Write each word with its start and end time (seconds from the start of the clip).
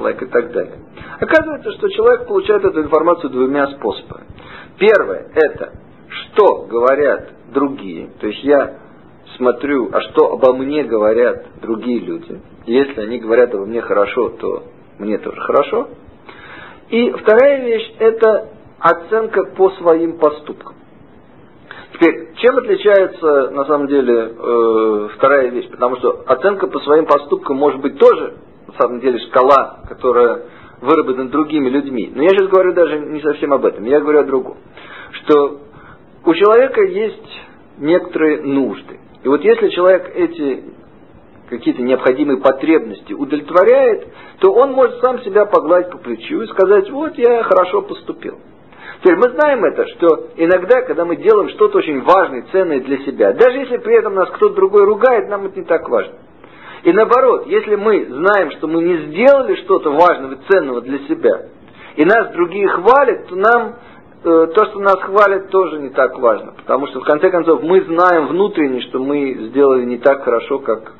человек 0.00 0.22
и 0.22 0.26
так 0.26 0.52
далее. 0.52 0.78
Оказывается, 1.20 1.72
что 1.72 1.88
человек 1.90 2.26
получает 2.26 2.64
эту 2.64 2.82
информацию 2.82 3.30
двумя 3.30 3.66
способами. 3.68 4.26
Первое– 4.78 5.28
это 5.34 5.74
что 6.08 6.66
говорят 6.68 7.30
другие, 7.52 8.10
то 8.20 8.26
есть 8.26 8.42
я 8.42 8.78
смотрю, 9.36 9.90
а 9.92 10.00
что 10.00 10.32
обо 10.32 10.54
мне 10.54 10.82
говорят 10.84 11.46
другие 11.62 12.00
люди. 12.00 12.40
Если 12.66 13.00
они 13.00 13.18
говорят 13.18 13.54
обо 13.54 13.64
мне 13.66 13.80
хорошо, 13.80 14.30
то 14.30 14.64
мне 14.98 15.18
тоже 15.18 15.40
хорошо. 15.40 15.88
И 16.88 17.10
вторая 17.12 17.64
вещь– 17.64 17.94
это 17.98 18.48
оценка 18.80 19.44
по 19.56 19.70
своим 19.70 20.18
поступкам. 20.18 20.76
Теперь, 21.92 22.34
чем 22.36 22.56
отличается 22.56 23.50
на 23.50 23.64
самом 23.66 23.86
деле 23.86 24.34
э, 24.36 25.08
вторая 25.16 25.48
вещь? 25.50 25.68
Потому 25.70 25.96
что 25.96 26.24
оценка 26.26 26.66
по 26.66 26.80
своим 26.80 27.06
поступкам 27.06 27.56
может 27.56 27.80
быть 27.80 27.98
тоже, 27.98 28.34
на 28.72 28.78
самом 28.78 29.00
деле, 29.00 29.18
шкала, 29.18 29.80
которая 29.88 30.42
выработана 30.80 31.28
другими 31.28 31.68
людьми. 31.68 32.10
Но 32.14 32.22
я 32.22 32.30
сейчас 32.30 32.48
говорю 32.48 32.72
даже 32.72 32.98
не 32.98 33.20
совсем 33.20 33.52
об 33.52 33.64
этом, 33.64 33.84
я 33.84 34.00
говорю 34.00 34.20
о 34.20 34.24
другом. 34.24 34.56
Что 35.12 35.60
у 36.24 36.34
человека 36.34 36.82
есть 36.82 37.40
некоторые 37.78 38.42
нужды. 38.42 39.00
И 39.22 39.28
вот 39.28 39.42
если 39.42 39.68
человек 39.70 40.10
эти 40.14 40.64
какие-то 41.48 41.82
необходимые 41.82 42.40
потребности 42.40 43.12
удовлетворяет, 43.12 44.08
то 44.38 44.52
он 44.52 44.72
может 44.72 45.00
сам 45.00 45.20
себя 45.22 45.46
погладить 45.46 45.90
по 45.90 45.98
плечу 45.98 46.42
и 46.42 46.46
сказать, 46.46 46.88
вот 46.90 47.18
я 47.18 47.42
хорошо 47.42 47.82
поступил. 47.82 48.38
Теперь 49.02 49.16
мы 49.16 49.30
знаем 49.30 49.64
это, 49.64 49.86
что 49.88 50.28
иногда, 50.36 50.82
когда 50.82 51.04
мы 51.04 51.16
делаем 51.16 51.48
что-то 51.50 51.78
очень 51.78 52.02
важное, 52.02 52.44
ценное 52.52 52.80
для 52.80 52.98
себя, 52.98 53.32
даже 53.32 53.58
если 53.58 53.78
при 53.78 53.98
этом 53.98 54.14
нас 54.14 54.30
кто-то 54.30 54.54
другой 54.54 54.84
ругает, 54.84 55.28
нам 55.28 55.46
это 55.46 55.58
не 55.58 55.64
так 55.64 55.88
важно. 55.88 56.14
И 56.82 56.92
наоборот, 56.92 57.46
если 57.46 57.76
мы 57.76 58.06
знаем, 58.06 58.50
что 58.52 58.66
мы 58.66 58.82
не 58.82 59.08
сделали 59.08 59.54
что-то 59.56 59.90
важного 59.90 60.32
и 60.32 60.38
ценного 60.48 60.80
для 60.80 60.98
себя, 61.08 61.48
и 61.96 62.04
нас 62.04 62.32
другие 62.32 62.68
хвалят, 62.68 63.26
то 63.28 63.36
нам 63.36 63.76
э, 64.24 64.46
то, 64.54 64.64
что 64.66 64.78
нас 64.78 64.98
хвалят, 65.00 65.50
тоже 65.50 65.78
не 65.80 65.90
так 65.90 66.18
важно. 66.18 66.52
Потому 66.52 66.86
что 66.86 67.00
в 67.00 67.04
конце 67.04 67.30
концов 67.30 67.62
мы 67.62 67.82
знаем 67.82 68.28
внутренне, 68.28 68.80
что 68.82 68.98
мы 68.98 69.48
сделали 69.48 69.84
не 69.84 69.98
так 69.98 70.22
хорошо, 70.22 70.60
как 70.60 70.94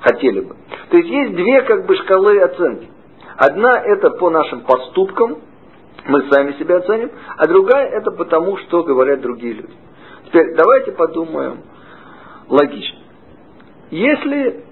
хотели 0.00 0.40
бы. 0.40 0.56
То 0.90 0.96
есть 0.96 1.08
есть 1.08 1.34
две 1.34 1.62
как 1.62 1.86
бы 1.86 1.94
шкалы 1.96 2.40
оценки. 2.40 2.88
Одна 3.36 3.72
это 3.72 4.10
по 4.10 4.30
нашим 4.30 4.62
поступкам, 4.62 5.38
мы 6.06 6.30
сами 6.30 6.52
себя 6.52 6.76
оценим, 6.76 7.10
а 7.36 7.46
другая 7.46 7.88
это 7.88 8.10
потому, 8.12 8.56
что 8.58 8.84
говорят 8.84 9.20
другие 9.20 9.54
люди. 9.54 9.74
Теперь 10.26 10.54
давайте 10.56 10.92
подумаем 10.92 11.58
логично. 12.48 12.98
Если 13.90 14.64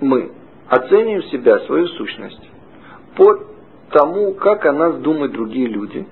мы 0.00 0.32
оцениваем 0.68 1.22
себя, 1.24 1.58
свою 1.60 1.88
сущность, 1.88 2.50
по 3.16 3.38
тому, 3.90 4.34
как 4.34 4.64
о 4.66 4.72
нас 4.72 4.96
думают 4.96 5.32
другие 5.32 5.66
люди, 5.66 6.06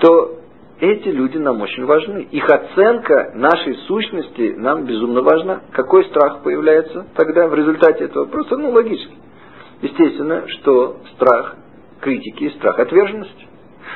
то 0.00 0.36
эти 0.78 1.08
люди 1.08 1.38
нам 1.38 1.60
очень 1.62 1.84
важны. 1.86 2.28
Их 2.30 2.44
оценка 2.48 3.32
нашей 3.34 3.74
сущности 3.86 4.54
нам 4.56 4.84
безумно 4.84 5.22
важна. 5.22 5.62
Какой 5.72 6.04
страх 6.04 6.42
появляется 6.42 7.06
тогда 7.14 7.48
в 7.48 7.54
результате 7.54 8.04
этого? 8.04 8.26
Просто, 8.26 8.56
ну, 8.56 8.70
логически. 8.70 9.14
Естественно, 9.80 10.46
что 10.48 10.98
страх 11.14 11.56
критики 12.00 12.50
страх 12.58 12.78
отверженности. 12.78 13.46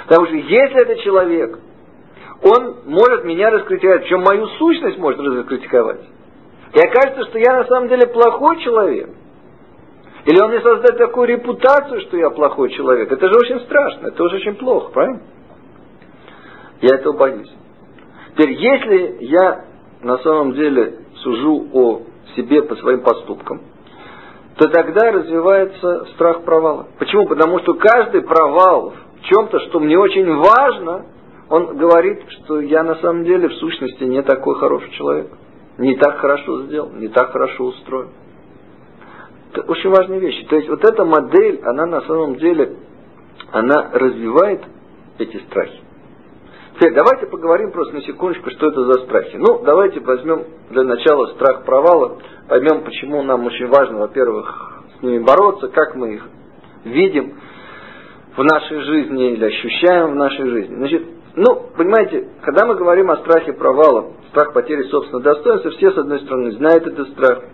Потому 0.08 0.26
что 0.26 0.36
если 0.36 0.82
это 0.82 0.96
человек, 1.02 1.58
он 2.42 2.76
может 2.86 3.24
меня 3.24 3.50
раскритиковать, 3.50 4.02
причем 4.02 4.22
мою 4.22 4.46
сущность 4.46 4.98
может 4.98 5.20
раскритиковать. 5.20 6.00
И 6.74 6.78
окажется, 6.78 7.24
что 7.30 7.38
я 7.38 7.56
на 7.56 7.64
самом 7.64 7.88
деле 7.88 8.06
плохой 8.06 8.60
человек. 8.62 9.10
Или 10.26 10.40
он 10.40 10.50
мне 10.50 10.60
создает 10.60 10.98
такую 10.98 11.28
репутацию, 11.28 12.00
что 12.02 12.16
я 12.16 12.30
плохой 12.30 12.70
человек. 12.70 13.10
Это 13.10 13.26
же 13.26 13.34
очень 13.34 13.60
страшно, 13.60 14.08
это 14.08 14.16
тоже 14.16 14.36
очень 14.36 14.54
плохо, 14.54 14.90
правильно? 14.92 15.22
Я 16.82 16.96
этого 16.96 17.16
боюсь. 17.16 17.50
Теперь, 18.32 18.52
если 18.52 19.24
я 19.24 19.64
на 20.02 20.18
самом 20.18 20.52
деле 20.52 21.00
сужу 21.16 21.66
о 21.72 22.02
себе 22.36 22.62
по 22.62 22.76
своим 22.76 23.00
поступкам, 23.02 23.62
то 24.56 24.68
тогда 24.68 25.10
развивается 25.10 26.06
страх 26.14 26.42
провала. 26.42 26.88
Почему? 26.98 27.26
Потому 27.26 27.58
что 27.60 27.74
каждый 27.74 28.22
провал 28.22 28.92
в 29.20 29.24
чем-то, 29.24 29.58
что 29.60 29.80
мне 29.80 29.98
очень 29.98 30.34
важно, 30.36 31.06
он 31.48 31.76
говорит, 31.76 32.22
что 32.28 32.60
я 32.60 32.82
на 32.82 32.96
самом 32.96 33.24
деле 33.24 33.48
в 33.48 33.54
сущности 33.54 34.04
не 34.04 34.22
такой 34.22 34.56
хороший 34.56 34.90
человек. 34.92 35.30
Не 35.80 35.96
так 35.96 36.18
хорошо 36.18 36.64
сделал, 36.64 36.90
не 36.90 37.08
так 37.08 37.32
хорошо 37.32 37.64
устроен. 37.64 38.10
Это 39.50 39.62
очень 39.62 39.88
важные 39.88 40.20
вещи. 40.20 40.44
То 40.44 40.56
есть 40.56 40.68
вот 40.68 40.84
эта 40.84 41.06
модель, 41.06 41.62
она 41.64 41.86
на 41.86 42.02
самом 42.02 42.36
деле, 42.36 42.76
она 43.50 43.88
развивает 43.94 44.62
эти 45.18 45.38
страхи. 45.38 45.80
Теперь 46.74 46.92
давайте 46.92 47.26
поговорим 47.28 47.72
просто 47.72 47.94
на 47.94 48.02
секундочку, 48.02 48.50
что 48.50 48.66
это 48.66 48.84
за 48.92 49.04
страхи. 49.06 49.36
Ну, 49.36 49.62
давайте 49.64 50.00
возьмем 50.00 50.44
для 50.68 50.84
начала 50.84 51.28
страх 51.28 51.64
провала, 51.64 52.18
поймем, 52.46 52.84
почему 52.84 53.22
нам 53.22 53.46
очень 53.46 53.68
важно, 53.68 54.00
во-первых, 54.00 54.82
с 54.98 55.02
ними 55.02 55.24
бороться, 55.24 55.68
как 55.68 55.94
мы 55.94 56.16
их 56.16 56.28
видим 56.84 57.40
в 58.36 58.42
нашей 58.42 58.80
жизни 58.80 59.32
или 59.32 59.46
ощущаем 59.46 60.10
в 60.10 60.16
нашей 60.16 60.46
жизни. 60.46 60.74
Значит, 60.74 61.06
ну, 61.36 61.70
понимаете, 61.76 62.28
когда 62.42 62.66
мы 62.66 62.74
говорим 62.74 63.10
о 63.10 63.18
страхе 63.18 63.52
провала, 63.52 64.12
страх 64.30 64.52
потери 64.52 64.82
собственного 64.84 65.22
достоинства, 65.22 65.70
все, 65.72 65.92
с 65.92 65.98
одной 65.98 66.20
стороны, 66.20 66.52
знают 66.52 66.86
этот 66.86 67.08
страх. 67.10 67.44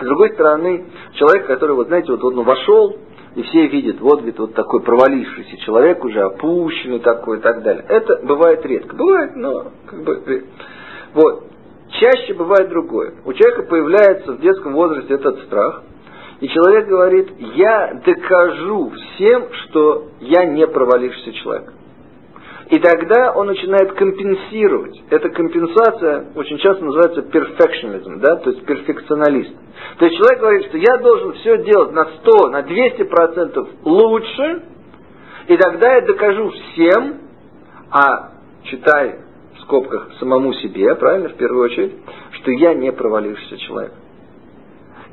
С 0.00 0.04
другой 0.04 0.32
стороны, 0.34 0.86
человек, 1.14 1.46
который, 1.46 1.74
вот 1.74 1.88
знаете, 1.88 2.12
вот 2.12 2.22
он 2.24 2.42
вошел 2.44 2.96
и 3.34 3.42
все 3.42 3.66
видят, 3.68 4.00
вот 4.00 4.22
ведь 4.22 4.38
вот 4.38 4.54
такой 4.54 4.82
провалившийся 4.82 5.56
человек, 5.58 6.04
уже 6.04 6.20
опущенный 6.20 6.98
такой 7.00 7.38
и 7.38 7.40
так 7.40 7.62
далее. 7.62 7.84
Это 7.88 8.20
бывает 8.24 8.64
редко. 8.64 8.96
Бывает, 8.96 9.36
но 9.36 9.72
как 9.86 10.02
бы... 10.02 10.44
Вот. 11.14 11.44
Чаще 12.00 12.34
бывает 12.34 12.68
другое. 12.68 13.14
У 13.24 13.32
человека 13.32 13.64
появляется 13.64 14.32
в 14.32 14.40
детском 14.40 14.74
возрасте 14.74 15.14
этот 15.14 15.40
страх, 15.42 15.82
и 16.40 16.48
человек 16.48 16.86
говорит, 16.86 17.32
я 17.38 18.00
докажу 18.04 18.90
всем, 18.90 19.52
что 19.64 20.08
я 20.20 20.46
не 20.46 20.66
провалившийся 20.66 21.32
человек. 21.32 21.72
И 22.70 22.78
тогда 22.78 23.32
он 23.32 23.48
начинает 23.48 23.94
компенсировать. 23.94 25.02
Эта 25.10 25.28
компенсация 25.30 26.26
очень 26.36 26.56
часто 26.58 26.84
называется 26.84 27.22
perfectionism, 27.22 28.20
да, 28.20 28.36
то 28.36 28.50
есть 28.50 28.64
перфекционалист. 28.64 29.52
То 29.98 30.04
есть 30.04 30.16
человек 30.16 30.40
говорит, 30.40 30.66
что 30.66 30.78
я 30.78 30.98
должен 30.98 31.32
все 31.34 31.64
делать 31.64 31.92
на 31.92 32.04
100, 32.04 32.48
на 32.50 32.62
200 32.62 33.02
процентов 33.04 33.68
лучше, 33.82 34.62
и 35.48 35.56
тогда 35.56 35.96
я 35.96 36.00
докажу 36.02 36.50
всем, 36.50 37.18
а 37.90 38.34
читай 38.62 39.18
в 39.56 39.62
скобках 39.62 40.12
самому 40.20 40.54
себе, 40.54 40.94
правильно, 40.94 41.30
в 41.30 41.34
первую 41.34 41.64
очередь, 41.64 41.94
что 42.32 42.52
я 42.52 42.72
не 42.74 42.92
провалившийся 42.92 43.58
человек. 43.58 43.92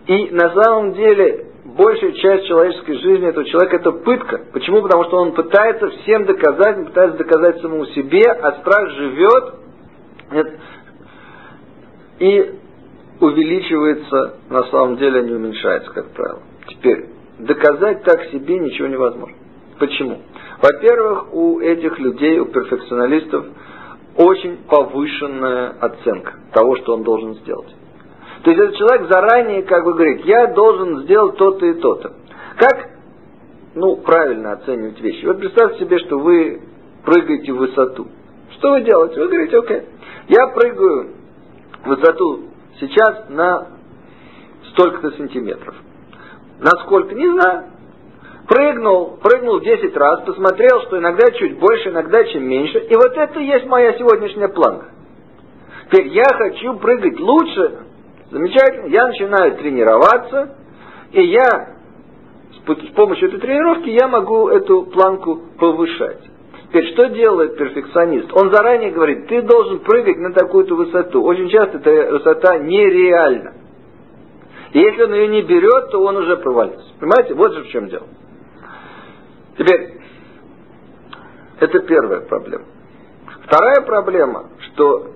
И 0.08 0.30
на 0.32 0.54
самом 0.54 0.94
деле 0.94 1.48
большая 1.66 2.14
часть 2.14 2.48
человеческой 2.48 2.96
жизни 3.00 3.28
этого 3.28 3.46
человека 3.46 3.76
это 3.76 3.92
пытка. 3.92 4.42
Почему? 4.54 4.82
Потому 4.82 5.04
что 5.06 5.18
он 5.18 5.34
пытается 5.34 5.90
всем 5.90 6.26
доказать, 6.26 6.78
он 6.78 6.86
пытается 6.86 7.18
доказать 7.18 7.62
самому 7.62 7.86
себе, 7.88 8.24
а 8.24 8.54
страх 8.62 8.90
живет 8.92 9.54
и 12.20 12.56
увеличивается, 13.20 14.38
на 14.50 14.64
самом 14.66 14.98
деле 14.98 15.24
не 15.24 15.34
уменьшается, 15.34 15.92
как 15.92 16.10
правило. 16.12 16.42
Теперь, 16.68 17.10
доказать 17.40 18.04
так 18.04 18.26
себе 18.32 18.60
ничего 18.60 18.88
невозможно. 18.88 19.36
Почему? 19.80 20.22
Во-первых, 20.62 21.34
у 21.34 21.60
этих 21.60 22.00
людей, 22.00 22.40
у 22.40 22.46
перфекционалистов, 22.46 23.46
очень 24.16 24.58
повышенная 24.68 25.76
оценка 25.80 26.34
того, 26.54 26.76
что 26.78 26.94
он 26.94 27.04
должен 27.04 27.36
сделать. 27.36 27.76
То 28.48 28.52
есть 28.52 28.64
этот 28.64 28.78
человек 28.78 29.12
заранее 29.12 29.64
как 29.64 29.84
бы 29.84 29.94
говорит, 29.94 30.24
я 30.24 30.48
должен 30.48 31.02
сделать 31.02 31.36
то-то 31.36 31.66
и 31.66 31.74
то-то. 31.82 32.14
Как, 32.56 32.92
ну, 33.76 33.98
правильно 33.98 34.54
оценивать 34.54 35.02
вещи? 35.02 35.26
Вот 35.26 35.40
представьте 35.40 35.80
себе, 35.80 36.00
что 36.00 36.18
вы 36.18 36.62
прыгаете 37.04 37.52
в 37.52 37.58
высоту. 37.58 38.08
Что 38.52 38.72
вы 38.72 38.84
делаете? 38.84 39.20
Вы 39.20 39.28
говорите, 39.28 39.58
окей, 39.58 39.82
я 40.30 40.48
прыгаю 40.48 41.10
в 41.84 41.88
высоту 41.90 42.44
сейчас 42.80 43.26
на 43.28 43.68
столько-то 44.70 45.12
сантиметров. 45.18 45.76
Насколько? 46.62 47.16
Не 47.16 47.30
знаю. 47.30 47.66
Прыгнул, 48.48 49.18
прыгнул 49.22 49.60
10 49.60 49.94
раз, 49.98 50.22
посмотрел, 50.22 50.84
что 50.84 51.00
иногда 51.00 51.32
чуть 51.32 51.60
больше, 51.60 51.90
иногда 51.90 52.24
чем 52.24 52.48
меньше. 52.48 52.80
И 52.80 52.96
вот 52.96 53.12
это 53.14 53.42
и 53.42 53.46
есть 53.46 53.66
моя 53.66 53.92
сегодняшняя 53.98 54.48
планка. 54.48 54.86
Теперь 55.92 56.08
я 56.14 56.24
хочу 56.34 56.76
прыгать 56.76 57.20
лучше, 57.20 57.87
Замечательно. 58.30 58.88
Я 58.88 59.08
начинаю 59.08 59.56
тренироваться, 59.58 60.56
и 61.12 61.22
я 61.22 61.78
с 62.52 62.94
помощью 62.96 63.30
этой 63.30 63.40
тренировки 63.40 63.90
я 63.90 64.08
могу 64.08 64.50
эту 64.50 64.84
планку 64.84 65.42
повышать. 65.58 66.20
Теперь, 66.68 66.92
что 66.94 67.08
делает 67.08 67.58
перфекционист? 67.58 68.30
Он 68.34 68.52
заранее 68.52 68.92
говорит, 68.92 69.28
ты 69.28 69.42
должен 69.42 69.80
прыгать 69.80 70.18
на 70.18 70.34
такую-то 70.34 70.76
высоту. 70.76 71.24
Очень 71.24 71.50
часто 71.50 71.78
эта 71.78 72.12
высота 72.12 72.58
нереальна. 72.58 73.54
И 74.74 74.80
если 74.80 75.04
он 75.04 75.14
ее 75.14 75.28
не 75.30 75.44
берет, 75.44 75.92
то 75.92 76.04
он 76.04 76.18
уже 76.18 76.36
провалился. 76.38 76.94
Понимаете? 77.00 77.36
Вот 77.36 77.54
же 77.54 77.64
в 77.64 77.70
чем 77.70 77.88
дело. 77.88 78.08
Теперь, 79.58 79.94
это 81.62 81.80
первая 81.80 82.22
проблема. 82.22 82.66
Вторая 83.46 83.82
проблема, 83.86 84.50
что 84.60 85.14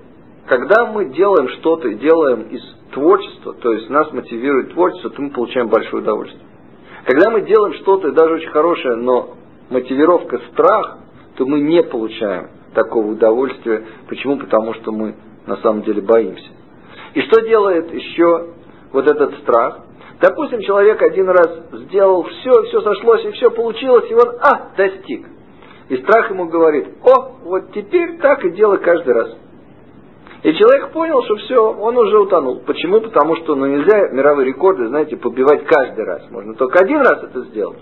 когда 0.48 0.86
мы 0.86 1.10
делаем 1.10 1.50
что-то 1.50 1.94
делаем 1.94 2.44
из 2.44 2.81
творчества, 2.92 3.54
то 3.54 3.72
есть 3.74 3.90
нас 3.90 4.12
мотивирует 4.12 4.74
творчество, 4.74 5.10
то 5.10 5.22
мы 5.22 5.32
получаем 5.32 5.68
большое 5.70 6.04
удовольствие. 6.04 6.44
Когда 7.06 7.32
мы 7.32 7.42
делаем 7.42 7.74
что-то, 7.76 8.12
даже 8.12 8.36
очень 8.36 8.50
хорошее, 8.50 8.96
но 8.96 9.36
мотивировка 9.70 10.40
страх, 10.52 11.00
то 11.36 11.46
мы 11.46 11.62
не 11.62 11.82
получаем 11.84 12.50
такого 12.74 13.12
удовольствия. 13.12 13.86
Почему? 14.08 14.38
Потому 14.38 14.74
что 14.76 14.92
мы 14.92 15.16
на 15.48 15.58
самом 15.58 15.84
деле 15.84 16.02
боимся. 16.02 16.50
И 17.14 17.22
что 17.22 17.42
делает 17.42 17.94
еще 17.94 18.54
вот 18.92 19.10
этот 19.10 19.40
страх? 19.40 19.86
Допустим, 20.22 20.62
человек 20.62 21.02
один 21.02 21.28
раз 21.30 21.50
сделал 21.72 22.24
все, 22.24 22.64
все 22.64 22.82
сошлось, 22.82 23.26
и 23.26 23.32
все 23.32 23.50
получилось, 23.50 24.06
и 24.10 24.14
он, 24.14 24.36
а, 24.40 24.72
достиг. 24.78 25.26
И 25.90 25.98
страх 25.98 26.30
ему 26.30 26.46
говорит, 26.46 26.88
о, 27.04 27.32
вот 27.44 27.74
теперь 27.74 28.20
так 28.20 28.46
и 28.46 28.52
делай 28.52 28.78
каждый 28.78 29.14
раз. 29.14 29.36
И 30.44 30.54
человек 30.54 30.92
понял, 30.92 31.22
что 31.24 31.36
все, 31.36 31.72
он 31.72 31.96
уже 31.98 32.20
утонул. 32.20 32.62
Почему? 32.66 33.00
Потому 33.00 33.36
что 33.38 33.56
ну, 33.56 33.68
нельзя 33.68 34.10
мировые 34.10 34.48
рекорды, 34.48 34.88
знаете, 34.88 35.16
побивать 35.16 35.66
каждый 35.66 36.04
раз. 36.04 36.30
Можно 36.32 36.56
только 36.56 36.80
один 36.84 36.98
раз 36.98 37.24
это 37.24 37.42
сделать. 37.42 37.80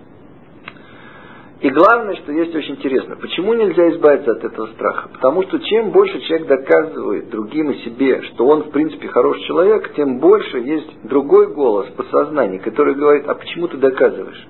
И 1.61 1.69
главное, 1.69 2.15
что 2.15 2.31
есть 2.31 2.55
очень 2.55 2.75
интересно, 2.75 3.17
почему 3.17 3.53
нельзя 3.53 3.89
избавиться 3.89 4.31
от 4.31 4.45
этого 4.45 4.67
страха? 4.67 5.09
Потому 5.09 5.43
что 5.43 5.59
чем 5.59 5.91
больше 5.91 6.21
человек 6.21 6.47
доказывает 6.47 7.29
другим 7.29 7.71
и 7.71 7.83
себе, 7.83 8.21
что 8.21 8.45
он 8.45 8.63
в 8.63 8.71
принципе 8.71 9.09
хороший 9.09 9.43
человек, 9.43 9.93
тем 9.93 10.19
больше 10.19 10.57
есть 10.59 10.89
другой 11.03 11.53
голос 11.53 11.89
в 11.89 11.95
подсознании, 11.95 12.59
который 12.59 12.95
говорит, 12.95 13.27
а 13.27 13.35
почему 13.35 13.67
ты 13.67 13.75
доказываешь? 13.75 14.47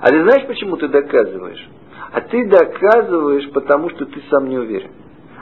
А 0.00 0.06
ты 0.06 0.22
знаешь, 0.22 0.46
почему 0.46 0.78
ты 0.78 0.88
доказываешь? 0.88 1.68
А 2.10 2.22
ты 2.22 2.48
доказываешь, 2.48 3.50
потому 3.52 3.90
что 3.90 4.06
ты 4.06 4.22
сам 4.30 4.48
не 4.48 4.56
уверен. 4.56 4.92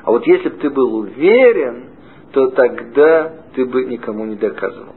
А 0.09 0.11
вот 0.11 0.27
если 0.27 0.49
бы 0.49 0.57
ты 0.57 0.71
был 0.71 0.95
уверен, 0.95 1.91
то 2.33 2.47
тогда 2.53 3.31
ты 3.55 3.67
бы 3.67 3.85
никому 3.85 4.25
не 4.25 4.37
доказывал. 4.37 4.95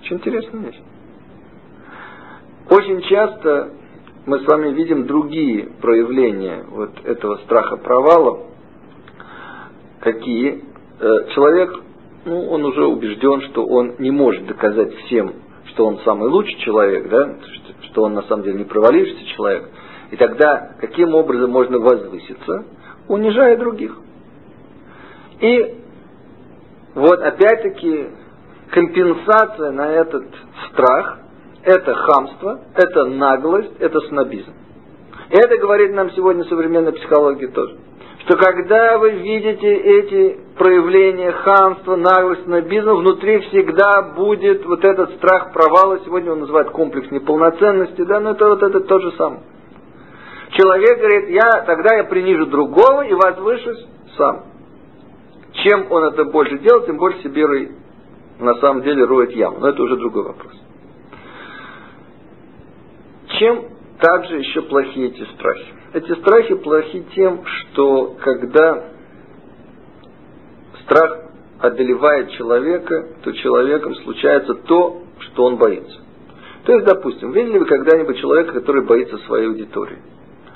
Очень 0.00 0.18
интересная 0.18 0.60
вещь. 0.60 0.80
Очень 2.70 3.02
часто 3.02 3.72
мы 4.24 4.38
с 4.38 4.46
вами 4.46 4.70
видим 4.74 5.08
другие 5.08 5.70
проявления 5.82 6.66
вот 6.70 6.90
этого 7.02 7.38
страха 7.38 7.78
провала. 7.78 8.44
Какие? 9.98 10.62
Э, 11.00 11.28
человек, 11.34 11.76
ну, 12.26 12.48
он 12.48 12.64
уже 12.64 12.86
убежден, 12.86 13.40
что 13.50 13.66
он 13.66 13.96
не 13.98 14.12
может 14.12 14.46
доказать 14.46 14.94
всем, 14.98 15.32
что 15.70 15.84
он 15.84 15.98
самый 16.04 16.28
лучший 16.28 16.60
человек, 16.60 17.08
да, 17.08 17.38
что 17.90 18.04
он 18.04 18.14
на 18.14 18.22
самом 18.22 18.44
деле 18.44 18.58
не 18.58 18.64
провалившийся 18.66 19.26
человек. 19.34 19.68
И 20.12 20.16
тогда 20.16 20.76
каким 20.80 21.12
образом 21.16 21.50
можно 21.50 21.80
возвыситься? 21.80 22.66
Унижая 23.08 23.56
других. 23.56 23.96
И 25.40 25.76
вот 26.94 27.20
опять-таки 27.20 28.08
компенсация 28.70 29.70
на 29.72 29.92
этот 29.92 30.24
страх– 30.68 31.18
это 31.62 31.94
хамство, 31.94 32.60
это 32.74 33.04
наглость, 33.04 33.72
это 33.80 34.00
снобизм. 34.08 34.52
И 35.30 35.34
это 35.34 35.58
говорит 35.58 35.92
нам 35.92 36.10
сегодня 36.12 36.44
современная 36.44 36.92
психология 36.92 37.48
тоже. 37.48 37.76
Что 38.20 38.38
когда 38.38 38.98
вы 38.98 39.10
видите 39.10 39.72
эти 39.72 40.38
проявления 40.56 41.30
хамства, 41.32 41.96
наглости, 41.96 42.44
снобизма, 42.44 42.94
внутри 42.94 43.38
всегда 43.40 44.14
будет 44.16 44.64
вот 44.64 44.84
этот 44.84 45.14
страх 45.16 45.52
провала, 45.52 46.00
сегодня 46.04 46.32
он 46.32 46.40
называет 46.40 46.70
комплекс 46.70 47.10
неполноценности, 47.10 48.02
да, 48.02 48.20
но 48.20 48.30
это 48.30 48.48
вот 48.48 48.62
это 48.62 48.80
то 48.80 48.98
же 48.98 49.12
самое. 49.12 49.42
Человек 50.52 50.98
говорит, 50.98 51.30
я, 51.30 51.62
тогда 51.62 51.96
я 51.96 52.04
принижу 52.04 52.46
другого 52.46 53.02
и 53.02 53.12
возвышусь 53.12 53.86
сам. 54.16 54.44
Чем 55.64 55.90
он 55.90 56.04
это 56.04 56.24
больше 56.24 56.58
делает, 56.58 56.86
тем 56.86 56.98
больше 56.98 57.22
себе 57.22 57.72
на 58.38 58.54
самом 58.56 58.82
деле 58.82 59.04
роет 59.04 59.32
яму. 59.32 59.58
Но 59.60 59.68
это 59.68 59.82
уже 59.82 59.96
другой 59.96 60.24
вопрос. 60.24 60.52
Чем 63.38 63.64
также 63.98 64.38
еще 64.38 64.62
плохи 64.62 64.98
эти 64.98 65.24
страхи? 65.34 65.66
Эти 65.94 66.14
страхи 66.20 66.54
плохи 66.54 67.04
тем, 67.14 67.44
что 67.44 68.16
когда 68.20 68.84
страх 70.84 71.26
одолевает 71.58 72.30
человека, 72.32 73.08
то 73.22 73.32
человеком 73.32 73.94
случается 73.96 74.54
то, 74.54 75.02
что 75.20 75.44
он 75.44 75.56
боится. 75.56 76.00
То 76.64 76.72
есть, 76.72 76.84
допустим, 76.84 77.32
видели 77.32 77.58
вы 77.58 77.64
когда-нибудь 77.64 78.18
человека, 78.18 78.52
который 78.52 78.84
боится 78.84 79.18
своей 79.18 79.48
аудитории? 79.48 79.98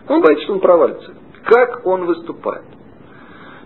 Он 0.08 0.23
боится, 0.23 0.44
что 0.44 0.55
он 0.55 0.61
провалится. 0.61 1.14
Как 1.44 1.87
он 1.87 2.06
выступает? 2.06 2.64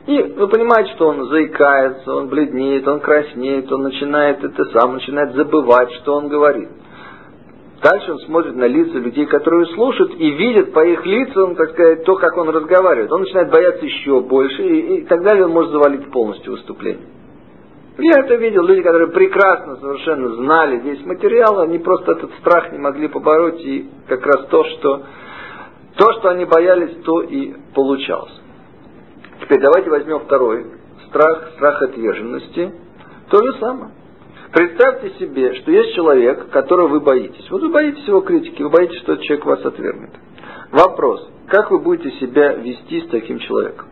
И 0.06 0.22
вы 0.22 0.48
понимаете, 0.48 0.92
что 0.94 1.08
он 1.08 1.28
заикается, 1.28 2.14
он 2.14 2.28
бледнеет, 2.28 2.86
он 2.86 3.00
краснеет, 3.00 3.72
он 3.72 3.82
начинает 3.82 4.44
это 4.44 4.64
сам, 4.66 4.94
начинает 4.94 5.34
забывать, 5.34 5.90
что 5.92 6.14
он 6.16 6.28
говорит. 6.28 6.68
Дальше 7.82 8.12
он 8.12 8.18
смотрит 8.20 8.54
на 8.54 8.66
лица 8.66 8.98
людей, 8.98 9.26
которые 9.26 9.66
слушают, 9.74 10.14
и 10.16 10.30
видит 10.30 10.72
по 10.72 10.84
их 10.84 11.04
лицам, 11.04 11.54
так 11.54 11.70
сказать, 11.70 12.04
то, 12.04 12.16
как 12.16 12.36
он 12.36 12.48
разговаривает. 12.50 13.12
Он 13.12 13.20
начинает 13.20 13.50
бояться 13.50 13.84
еще 13.84 14.20
больше, 14.20 14.62
и, 14.62 14.96
и 14.98 15.04
так 15.04 15.22
далее 15.22 15.44
он 15.44 15.52
может 15.52 15.70
завалить 15.70 16.10
полностью 16.10 16.52
выступление. 16.52 17.06
Я 17.98 18.24
это 18.24 18.34
видел, 18.34 18.64
люди, 18.64 18.82
которые 18.82 19.08
прекрасно 19.08 19.76
совершенно 19.76 20.34
знали 20.34 20.80
весь 20.80 21.04
материал, 21.04 21.60
они 21.60 21.78
просто 21.78 22.12
этот 22.12 22.30
страх 22.40 22.72
не 22.72 22.78
могли 22.78 23.08
побороть, 23.08 23.60
и 23.60 23.88
как 24.08 24.26
раз 24.26 24.46
то, 24.46 24.64
что, 24.64 25.02
то, 25.96 26.12
что 26.18 26.30
они 26.30 26.44
боялись, 26.44 27.02
то 27.04 27.22
и 27.22 27.54
получалось. 27.74 28.32
Теперь 29.40 29.60
давайте 29.60 29.90
возьмем 29.90 30.20
второй 30.20 30.66
страх, 31.08 31.52
страх 31.54 31.82
отверженности. 31.82 32.72
То 33.30 33.44
же 33.44 33.58
самое. 33.58 33.92
Представьте 34.52 35.10
себе, 35.18 35.54
что 35.54 35.70
есть 35.70 35.94
человек, 35.94 36.48
которого 36.50 36.88
вы 36.88 37.00
боитесь. 37.00 37.48
Вот 37.50 37.62
вы 37.62 37.70
боитесь 37.70 38.06
его 38.06 38.20
критики, 38.20 38.62
вы 38.62 38.70
боитесь, 38.70 38.98
что 39.00 39.12
этот 39.12 39.24
человек 39.24 39.46
вас 39.46 39.64
отвергнет. 39.64 40.10
Вопрос, 40.70 41.28
как 41.48 41.70
вы 41.70 41.80
будете 41.80 42.10
себя 42.18 42.54
вести 42.54 43.00
с 43.00 43.08
таким 43.08 43.38
человеком? 43.38 43.88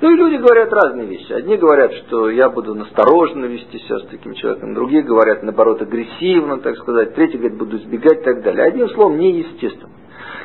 Ну 0.00 0.10
и 0.10 0.16
люди 0.16 0.36
говорят 0.36 0.72
разные 0.72 1.06
вещи. 1.06 1.32
Одни 1.32 1.56
говорят, 1.56 1.92
что 1.92 2.28
я 2.30 2.50
буду 2.50 2.74
настороженно 2.74 3.46
вести 3.46 3.78
себя 3.80 3.98
с 3.98 4.06
таким 4.06 4.34
человеком, 4.34 4.74
другие 4.74 5.02
говорят, 5.02 5.42
наоборот, 5.42 5.80
агрессивно, 5.82 6.58
так 6.58 6.76
сказать, 6.78 7.14
третьи 7.14 7.36
говорят, 7.36 7.58
буду 7.58 7.76
избегать 7.78 8.20
и 8.20 8.24
так 8.24 8.42
далее. 8.42 8.64
Одним 8.64 8.88
словом, 8.90 9.18
неестественно. 9.18 9.90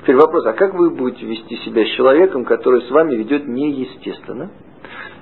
Теперь 0.01 0.15
вопрос, 0.15 0.45
а 0.47 0.53
как 0.53 0.73
вы 0.73 0.89
будете 0.89 1.25
вести 1.25 1.57
себя 1.57 1.85
с 1.85 1.89
человеком, 1.89 2.43
который 2.43 2.81
с 2.81 2.89
вами 2.89 3.15
ведет 3.15 3.47
неестественно? 3.47 4.49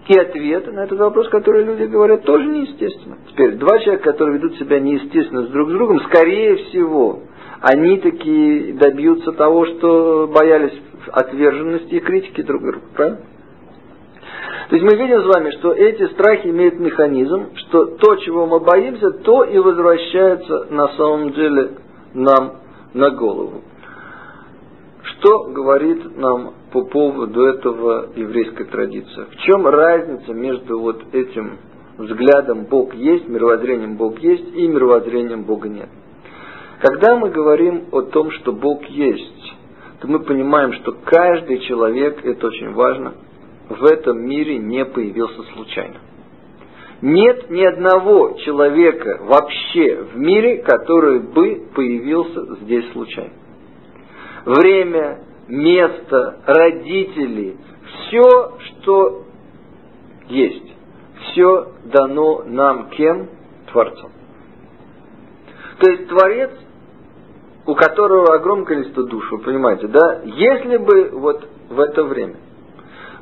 И 0.08 0.18
ответ 0.18 0.74
на 0.74 0.86
этот 0.86 0.98
вопрос, 1.00 1.28
который 1.30 1.66
люди 1.66 1.84
говорят, 1.84 2.24
тоже 2.24 2.46
неестественно. 2.48 3.18
Теперь, 3.30 3.58
два 3.58 3.78
человека, 3.80 4.12
которые 4.12 4.38
ведут 4.38 4.58
себя 4.58 4.80
неестественно 4.80 5.44
с 5.44 5.50
друг 5.50 5.70
с 5.70 5.74
другом, 5.74 6.00
скорее 6.06 6.56
всего, 6.56 7.24
они 7.62 7.98
таки 7.98 8.72
добьются 8.74 9.34
того, 9.34 9.66
что 9.66 10.32
боялись 10.34 10.74
отверженности 11.12 11.96
и 11.96 12.00
критики 12.00 12.42
друг 12.42 12.62
друга. 12.62 12.82
Правильно? 12.96 13.20
То 14.70 14.76
есть 14.76 14.84
мы 14.90 14.98
видим 14.98 15.24
с 15.24 15.36
вами, 15.36 15.52
что 15.52 15.74
эти 15.74 16.08
страхи 16.14 16.48
имеют 16.48 16.80
механизм, 16.80 17.48
что 17.56 17.86
то, 17.86 18.16
чего 18.18 18.46
мы 18.46 18.60
боимся, 18.60 19.12
то 19.12 19.44
и 19.44 19.58
возвращается 19.58 20.68
на 20.70 20.88
самом 20.90 21.34
деле 21.34 21.72
нам 22.14 22.54
на 22.94 23.10
голову. 23.10 23.62
Что 25.20 25.50
говорит 25.50 26.16
нам 26.18 26.54
по 26.72 26.84
поводу 26.84 27.44
этого 27.44 28.12
еврейская 28.16 28.64
традиция? 28.64 29.26
В 29.26 29.36
чем 29.36 29.68
разница 29.68 30.34
между 30.34 30.80
вот 30.80 31.14
этим 31.14 31.58
взглядом 31.98 32.68
Бог 32.70 32.96
есть, 32.96 33.28
мировоззрением 33.28 33.98
Бог 33.98 34.18
есть 34.20 34.56
и 34.56 34.66
мировоззрением 34.66 35.44
Бога 35.44 35.68
нет? 35.68 35.90
Когда 36.80 37.18
мы 37.18 37.32
говорим 37.32 37.88
о 37.92 38.04
том, 38.04 38.32
что 38.32 38.54
Бог 38.54 38.86
есть, 38.86 39.54
то 40.00 40.08
мы 40.08 40.20
понимаем, 40.20 40.72
что 40.74 40.94
каждый 40.94 41.60
человек, 41.60 42.24
это 42.24 42.48
очень 42.48 42.72
важно, 42.72 43.16
в 43.68 43.84
этом 43.84 44.26
мире 44.26 44.58
не 44.58 44.86
появился 44.86 45.44
случайно. 45.54 45.98
Нет 47.02 47.50
ни 47.50 47.64
одного 47.64 48.38
человека 48.46 49.20
вообще 49.24 50.02
в 50.14 50.18
мире, 50.18 50.64
который 50.64 51.20
бы 51.20 51.68
появился 51.76 52.56
здесь 52.64 52.90
случайно 52.94 53.34
время, 54.50 55.20
место, 55.48 56.40
родители, 56.46 57.58
все, 57.86 58.58
что 58.60 59.24
есть, 60.28 60.74
все 61.22 61.74
дано 61.86 62.44
нам 62.46 62.90
кем? 62.90 63.30
Творцом. 63.72 64.12
То 65.80 65.92
есть 65.92 66.10
Творец, 66.10 66.52
у 67.68 67.76
которого 67.76 68.34
огромное 68.34 68.66
количество 68.66 69.04
душ, 69.04 69.32
вы 69.32 69.38
понимаете, 69.40 69.88
да? 69.88 70.22
Если 70.24 70.78
бы 70.78 71.10
вот 71.14 71.48
в 71.70 71.80
это 71.80 72.04
время, 72.04 72.36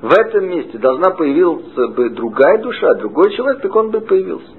в 0.02 0.12
этом 0.14 0.48
месте 0.48 0.78
должна 0.78 1.12
появиться 1.12 1.88
бы 1.90 2.10
другая 2.12 2.62
душа, 2.62 2.94
другой 2.96 3.32
человек, 3.36 3.62
так 3.62 3.76
он 3.76 3.92
бы 3.92 4.00
появился. 4.02 4.52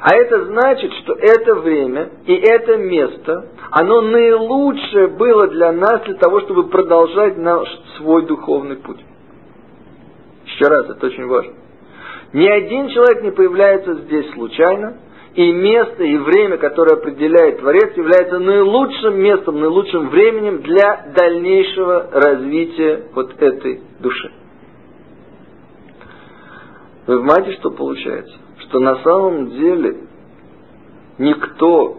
А 0.00 0.14
это 0.14 0.44
значит, 0.44 0.92
что 1.02 1.14
это 1.14 1.54
время 1.56 2.10
и 2.26 2.34
это 2.34 2.76
место, 2.76 3.48
оно 3.70 4.00
наилучшее 4.02 5.08
было 5.08 5.48
для 5.48 5.72
нас 5.72 6.02
для 6.04 6.14
того, 6.14 6.40
чтобы 6.42 6.68
продолжать 6.68 7.36
наш 7.36 7.68
свой 7.96 8.26
духовный 8.26 8.76
путь. 8.76 9.00
Еще 10.44 10.64
раз, 10.66 10.88
это 10.90 11.06
очень 11.06 11.26
важно. 11.26 11.54
Ни 12.32 12.46
один 12.46 12.88
человек 12.88 13.22
не 13.22 13.30
появляется 13.32 13.94
здесь 13.94 14.30
случайно, 14.32 14.98
и 15.34 15.52
место 15.52 16.02
и 16.02 16.16
время, 16.16 16.58
которое 16.58 16.94
определяет 16.94 17.60
Творец, 17.60 17.96
является 17.96 18.38
наилучшим 18.38 19.20
местом, 19.20 19.60
наилучшим 19.60 20.08
временем 20.08 20.62
для 20.62 21.12
дальнейшего 21.14 22.08
развития 22.12 23.04
вот 23.14 23.40
этой 23.40 23.82
души. 24.00 24.32
Вы 27.06 27.18
понимаете, 27.20 27.52
что 27.58 27.70
получается? 27.70 28.36
Что 28.68 28.80
на 28.80 28.96
самом 29.02 29.50
деле 29.50 29.96
никто 31.16 31.98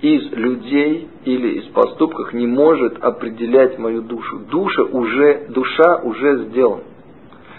из 0.00 0.32
людей 0.32 1.08
или 1.26 1.60
из 1.60 1.64
поступков 1.72 2.32
не 2.32 2.46
может 2.46 3.02
определять 3.02 3.78
мою 3.78 4.00
душу. 4.02 4.38
Душа 4.50 4.82
уже, 4.84 5.46
душа 5.50 6.00
уже 6.02 6.44
сделана. 6.46 6.84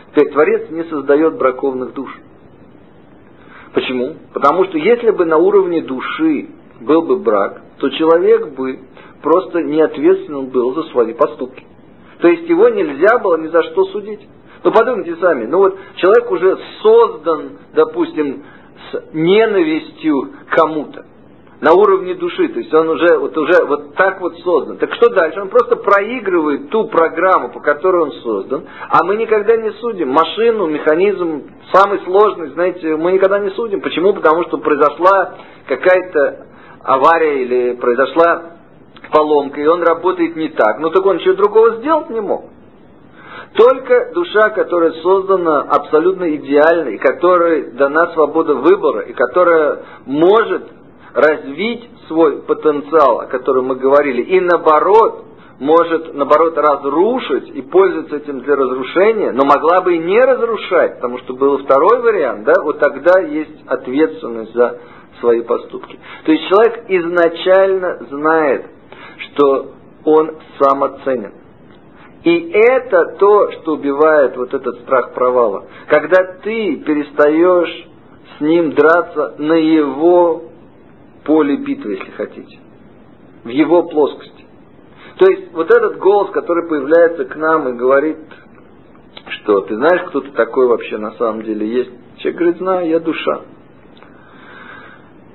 Теперь 0.09 0.31
Творец 0.31 0.69
не 0.71 0.83
создает 0.85 1.37
браковных 1.37 1.93
душ. 1.93 2.09
Почему? 3.73 4.15
Потому 4.33 4.65
что 4.65 4.77
если 4.79 5.11
бы 5.11 5.25
на 5.25 5.37
уровне 5.37 5.81
души 5.81 6.47
был 6.81 7.03
бы 7.03 7.17
брак, 7.17 7.61
то 7.77 7.89
человек 7.89 8.55
бы 8.55 8.79
просто 9.21 9.61
не 9.61 9.79
ответственен 9.79 10.47
был 10.47 10.73
за 10.73 10.83
свои 10.89 11.13
поступки. 11.13 11.65
То 12.19 12.27
есть 12.27 12.49
его 12.49 12.67
нельзя 12.69 13.19
было 13.19 13.37
ни 13.37 13.47
за 13.47 13.61
что 13.63 13.85
судить. 13.85 14.21
Ну 14.63 14.71
подумайте 14.71 15.15
сами, 15.15 15.45
ну 15.45 15.57
вот 15.57 15.77
человек 15.95 16.31
уже 16.31 16.57
создан, 16.81 17.59
допустим, 17.73 18.43
с 18.91 19.03
ненавистью 19.13 20.33
кому-то 20.49 21.05
на 21.61 21.73
уровне 21.73 22.15
души, 22.15 22.47
то 22.49 22.59
есть 22.59 22.73
он 22.73 22.89
уже 22.89 23.17
вот, 23.19 23.37
уже 23.37 23.63
вот 23.65 23.93
так 23.95 24.19
вот 24.19 24.35
создан. 24.39 24.77
Так 24.77 24.93
что 24.95 25.09
дальше? 25.09 25.41
Он 25.41 25.49
просто 25.49 25.75
проигрывает 25.75 26.69
ту 26.69 26.87
программу, 26.87 27.49
по 27.49 27.59
которой 27.59 28.03
он 28.03 28.11
создан, 28.23 28.65
а 28.89 29.03
мы 29.03 29.15
никогда 29.15 29.55
не 29.57 29.71
судим. 29.73 30.09
Машину, 30.09 30.67
механизм, 30.67 31.43
самый 31.71 31.99
сложный, 31.99 32.49
знаете, 32.49 32.95
мы 32.95 33.11
никогда 33.11 33.39
не 33.39 33.51
судим. 33.51 33.81
Почему? 33.81 34.13
Потому 34.13 34.43
что 34.45 34.57
произошла 34.57 35.35
какая-то 35.67 36.47
авария 36.83 37.43
или 37.43 37.73
произошла 37.75 38.43
поломка, 39.11 39.61
и 39.61 39.67
он 39.67 39.83
работает 39.83 40.35
не 40.35 40.49
так. 40.49 40.79
Ну 40.79 40.89
так 40.89 41.05
он 41.05 41.17
ничего 41.17 41.35
другого 41.35 41.75
сделать 41.77 42.09
не 42.09 42.21
мог. 42.21 42.50
Только 43.53 44.11
душа, 44.13 44.49
которая 44.51 44.91
создана 45.01 45.61
абсолютно 45.61 46.35
идеально, 46.35 46.89
и 46.89 46.97
которой 46.97 47.71
дана 47.71 48.13
свобода 48.13 48.55
выбора, 48.55 49.01
и 49.01 49.13
которая 49.13 49.79
может 50.05 50.63
развить 51.13 51.89
свой 52.07 52.43
потенциал, 52.43 53.21
о 53.21 53.25
котором 53.25 53.65
мы 53.65 53.75
говорили, 53.75 54.21
и 54.21 54.39
наоборот, 54.39 55.25
может, 55.59 56.13
наоборот, 56.13 56.57
разрушить 56.57 57.49
и 57.49 57.61
пользоваться 57.61 58.15
этим 58.15 58.39
для 58.39 58.55
разрушения, 58.55 59.31
но 59.31 59.43
могла 59.43 59.81
бы 59.81 59.95
и 59.95 59.99
не 59.99 60.19
разрушать, 60.19 60.95
потому 60.95 61.19
что 61.19 61.33
был 61.33 61.57
второй 61.59 62.01
вариант, 62.01 62.45
да, 62.45 62.53
вот 62.63 62.79
тогда 62.79 63.19
есть 63.21 63.67
ответственность 63.67 64.53
за 64.53 64.79
свои 65.19 65.41
поступки. 65.41 65.99
То 66.25 66.31
есть 66.31 66.47
человек 66.47 66.85
изначально 66.87 68.07
знает, 68.09 68.65
что 69.17 69.71
он 70.05 70.37
самоценен. 70.59 71.33
И 72.23 72.51
это 72.51 73.15
то, 73.17 73.51
что 73.51 73.73
убивает 73.73 74.37
вот 74.37 74.53
этот 74.53 74.81
страх 74.81 75.13
провала. 75.13 75.65
Когда 75.87 76.23
ты 76.43 76.77
перестаешь 76.77 77.87
с 78.37 78.41
ним 78.41 78.73
драться 78.73 79.35
на 79.39 79.53
его 79.53 80.43
поле 81.23 81.57
битвы, 81.57 81.93
если 81.93 82.11
хотите, 82.11 82.59
в 83.43 83.49
его 83.49 83.83
плоскости. 83.83 84.45
То 85.17 85.29
есть 85.29 85.51
вот 85.53 85.71
этот 85.71 85.97
голос, 85.97 86.31
который 86.31 86.67
появляется 86.67 87.25
к 87.25 87.35
нам 87.35 87.69
и 87.69 87.73
говорит, 87.73 88.17
что 89.41 89.61
ты 89.61 89.75
знаешь, 89.75 90.03
кто 90.09 90.21
ты 90.21 90.31
такой 90.31 90.67
вообще 90.67 90.97
на 90.97 91.11
самом 91.13 91.43
деле 91.43 91.67
есть. 91.67 91.91
Человек 92.17 92.39
говорит, 92.39 92.57
знаю, 92.57 92.89
я 92.89 92.99
душа. 92.99 93.41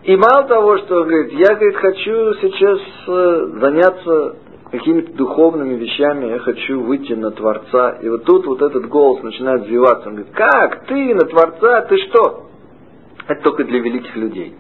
И 0.04 0.16
мало 0.16 0.44
того, 0.46 0.78
что 0.78 1.02
говорит, 1.02 1.32
я 1.32 1.54
говорит, 1.54 1.76
хочу 1.76 2.34
сейчас 2.34 2.80
э, 3.08 3.46
заняться 3.60 4.36
какими-то 4.78 5.12
духовными 5.12 5.74
вещами, 5.74 6.26
я 6.26 6.38
хочу 6.38 6.80
выйти 6.82 7.12
на 7.12 7.30
Творца. 7.30 7.98
И 8.02 8.08
вот 8.08 8.24
тут 8.24 8.46
вот 8.46 8.62
этот 8.62 8.88
голос 8.88 9.22
начинает 9.22 9.62
взвиваться. 9.62 10.08
Он 10.08 10.16
говорит, 10.16 10.34
как 10.34 10.86
ты 10.86 11.14
на 11.14 11.26
Творца, 11.26 11.82
ты 11.82 11.96
что? 11.98 12.46
Это 13.28 13.42
только 13.42 13.64
для 13.64 13.80
великих 13.80 14.14
людей. 14.16 14.54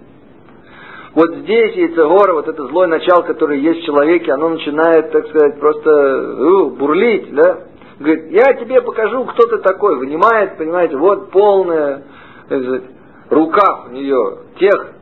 Вот 1.14 1.34
здесь 1.36 1.74
Яйцегора, 1.74 2.34
вот 2.34 2.46
это 2.46 2.66
злое 2.66 2.88
начало, 2.88 3.22
которое 3.22 3.58
есть 3.58 3.80
в 3.82 3.86
человеке, 3.86 4.32
оно 4.32 4.50
начинает, 4.50 5.10
так 5.12 5.26
сказать, 5.28 5.58
просто 5.58 5.90
uh, 5.90 6.70
бурлить, 6.76 7.34
да? 7.34 7.60
Говорит, 7.98 8.30
я 8.32 8.52
тебе 8.54 8.82
покажу, 8.82 9.24
кто 9.24 9.46
ты 9.46 9.58
такой. 9.62 9.96
Вынимает, 9.96 10.58
понимаете, 10.58 10.96
вот 10.96 11.30
полная 11.30 12.04
сказать, 12.44 12.82
рука 13.30 13.86
у 13.88 13.92
нее 13.92 14.38
тех 14.58 14.92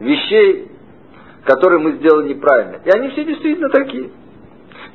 вещей, 0.00 0.70
которые 1.44 1.80
мы 1.80 1.92
сделали 1.92 2.28
неправильно. 2.30 2.80
И 2.84 2.90
они 2.90 3.10
все 3.10 3.24
действительно 3.24 3.68
такие. 3.68 4.10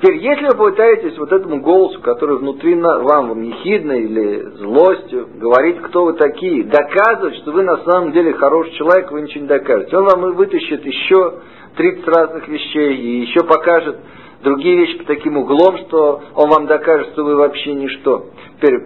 Теперь, 0.04 0.18
если 0.18 0.48
вы 0.48 0.72
пытаетесь 0.72 1.18
вот 1.18 1.32
этому 1.32 1.62
голосу, 1.62 2.02
который 2.02 2.38
внутри 2.38 2.76
вам, 2.76 3.06
вам 3.06 3.42
ехидно 3.42 3.94
или 3.94 4.50
злостью, 4.58 5.30
говорить, 5.36 5.82
кто 5.84 6.04
вы 6.04 6.14
такие, 6.14 6.66
доказывать, 6.66 7.38
что 7.38 7.54
вы 7.54 7.64
на 7.64 7.78
самом 7.86 8.12
деле 8.12 8.34
хороший 8.34 8.74
человек, 8.74 9.10
вы 9.14 9.22
ничего 9.22 9.44
не 9.44 9.48
докажете. 9.48 9.96
Он 9.96 10.04
вам 10.04 10.36
вытащит 10.36 10.86
еще 10.86 11.40
30 11.78 12.06
разных 12.06 12.50
вещей 12.50 12.98
и 12.98 13.22
еще 13.22 13.46
покажет 13.46 13.96
другие 14.44 14.76
вещи 14.76 14.98
по 14.98 15.06
таким 15.06 15.38
углом, 15.38 15.78
что 15.88 16.22
он 16.36 16.50
вам 16.50 16.68
докажет, 16.68 17.14
что 17.14 17.24
вы 17.24 17.38
вообще 17.38 17.74
ничто. 17.74 18.26
Теперь, 18.58 18.82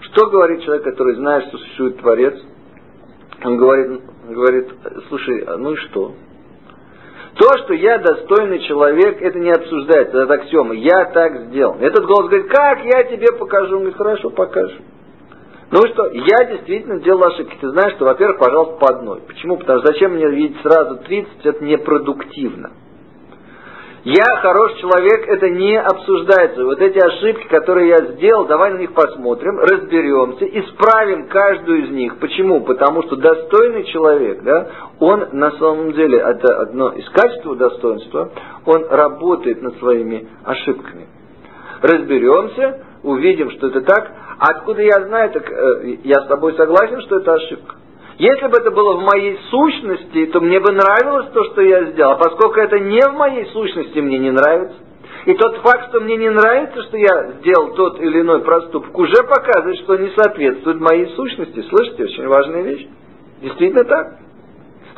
что 0.00 0.28
говорит 0.28 0.62
человек, 0.64 0.82
который 0.82 1.14
знает, 1.14 1.44
что 1.46 1.58
существует 1.58 1.98
Творец? 1.98 2.34
Он 3.44 3.56
говорит, 3.56 4.00
говорит, 4.28 4.70
слушай, 5.08 5.44
а 5.46 5.56
ну 5.56 5.74
и 5.74 5.76
что? 5.76 6.14
То, 7.40 7.56
что 7.64 7.72
я 7.72 7.96
достойный 7.96 8.60
человек, 8.64 9.22
это 9.22 9.38
не 9.38 9.50
обсуждается, 9.50 10.18
это 10.18 10.34
аксиома. 10.34 10.74
Я 10.74 11.06
так 11.06 11.46
сделал. 11.46 11.76
Этот 11.80 12.04
голос 12.04 12.28
говорит, 12.28 12.48
как 12.50 12.84
я 12.84 13.04
тебе 13.04 13.28
покажу? 13.38 13.76
Он 13.76 13.80
говорит, 13.80 13.96
хорошо, 13.96 14.28
покажу. 14.28 14.76
Ну 15.70 15.78
что, 15.86 16.08
я 16.08 16.44
действительно 16.50 17.00
делал 17.00 17.24
ошибки. 17.24 17.56
Ты 17.58 17.70
знаешь, 17.70 17.94
что, 17.94 18.04
во-первых, 18.04 18.38
пожалуйста, 18.38 18.76
по 18.76 18.88
одной. 18.94 19.22
Почему? 19.26 19.56
Потому 19.56 19.78
что 19.78 19.90
зачем 19.90 20.16
мне 20.16 20.28
видеть 20.28 20.60
сразу 20.60 20.98
30, 20.98 21.46
это 21.46 21.64
непродуктивно. 21.64 22.72
Я 24.02 24.24
хороший 24.40 24.78
человек, 24.80 25.28
это 25.28 25.50
не 25.50 25.78
обсуждается. 25.78 26.64
Вот 26.64 26.80
эти 26.80 26.98
ошибки, 26.98 27.46
которые 27.48 27.88
я 27.88 27.96
сделал, 28.12 28.46
давай 28.46 28.72
на 28.72 28.78
них 28.78 28.94
посмотрим, 28.94 29.58
разберемся, 29.58 30.46
исправим 30.46 31.28
каждую 31.28 31.84
из 31.84 31.90
них. 31.90 32.16
Почему? 32.16 32.62
Потому 32.62 33.02
что 33.02 33.16
достойный 33.16 33.84
человек, 33.84 34.42
да, 34.42 34.68
он 35.00 35.28
на 35.32 35.50
самом 35.52 35.92
деле, 35.92 36.18
это 36.18 36.60
одно 36.62 36.92
из 36.92 37.06
качеств 37.10 37.46
достоинства, 37.58 38.30
он 38.64 38.86
работает 38.88 39.60
над 39.60 39.78
своими 39.78 40.28
ошибками. 40.44 41.06
Разберемся, 41.82 42.82
увидим, 43.02 43.50
что 43.50 43.66
это 43.66 43.82
так. 43.82 44.12
Откуда 44.38 44.80
я 44.80 45.04
знаю, 45.08 45.30
так 45.30 45.50
э, 45.50 45.96
я 46.04 46.22
с 46.22 46.26
тобой 46.26 46.54
согласен, 46.54 47.02
что 47.02 47.18
это 47.20 47.34
ошибка. 47.34 47.74
Если 48.20 48.48
бы 48.48 48.58
это 48.58 48.70
было 48.70 48.98
в 48.98 49.00
моей 49.00 49.38
сущности, 49.48 50.26
то 50.26 50.42
мне 50.42 50.60
бы 50.60 50.72
нравилось 50.72 51.30
то, 51.32 51.42
что 51.44 51.62
я 51.62 51.86
сделал. 51.86 52.12
А 52.12 52.16
поскольку 52.16 52.60
это 52.60 52.78
не 52.78 53.00
в 53.00 53.14
моей 53.14 53.46
сущности, 53.46 53.98
мне 53.98 54.18
не 54.18 54.30
нравится. 54.30 54.76
И 55.24 55.32
тот 55.32 55.56
факт, 55.62 55.88
что 55.88 56.00
мне 56.00 56.18
не 56.18 56.28
нравится, 56.28 56.82
что 56.82 56.98
я 56.98 57.32
сделал 57.40 57.72
тот 57.74 57.98
или 57.98 58.20
иной 58.20 58.42
проступок, 58.42 58.98
уже 58.98 59.22
показывает, 59.22 59.78
что 59.78 59.96
не 59.96 60.10
соответствует 60.10 60.80
моей 60.80 61.06
сущности. 61.16 61.62
Слышите, 61.62 62.04
очень 62.04 62.26
важная 62.26 62.60
вещь. 62.60 62.86
Действительно 63.40 63.84
так. 63.84 64.19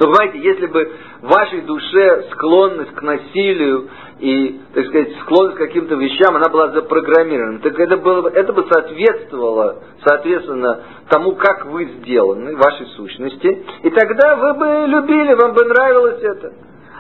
Но 0.03 0.11
понимаете, 0.11 0.39
если 0.41 0.67
бы 0.67 0.93
в 1.21 1.29
вашей 1.29 1.61
душе 1.61 2.25
склонность 2.33 2.93
к 2.93 3.03
насилию 3.03 3.89
и, 4.19 4.61
так 4.75 4.87
сказать, 4.87 5.13
склонность 5.21 5.57
к 5.57 5.61
каким-то 5.61 5.95
вещам, 5.95 6.35
она 6.35 6.49
была 6.49 6.71
запрограммирована, 6.71 7.61
так 7.61 7.79
это, 7.79 7.97
было, 7.99 8.29
это 8.29 8.53
бы 8.53 8.67
соответствовало, 8.69 9.85
соответственно, 10.05 10.81
тому, 11.09 11.37
как 11.37 11.67
вы 11.67 11.85
сделаны, 11.85 12.57
вашей 12.57 12.87
сущности, 12.97 13.65
и 13.85 13.91
тогда 13.91 14.35
вы 14.35 14.55
бы 14.55 14.87
любили, 14.89 15.35
вам 15.35 15.53
бы 15.55 15.65
нравилось 15.67 16.21
это. 16.21 16.53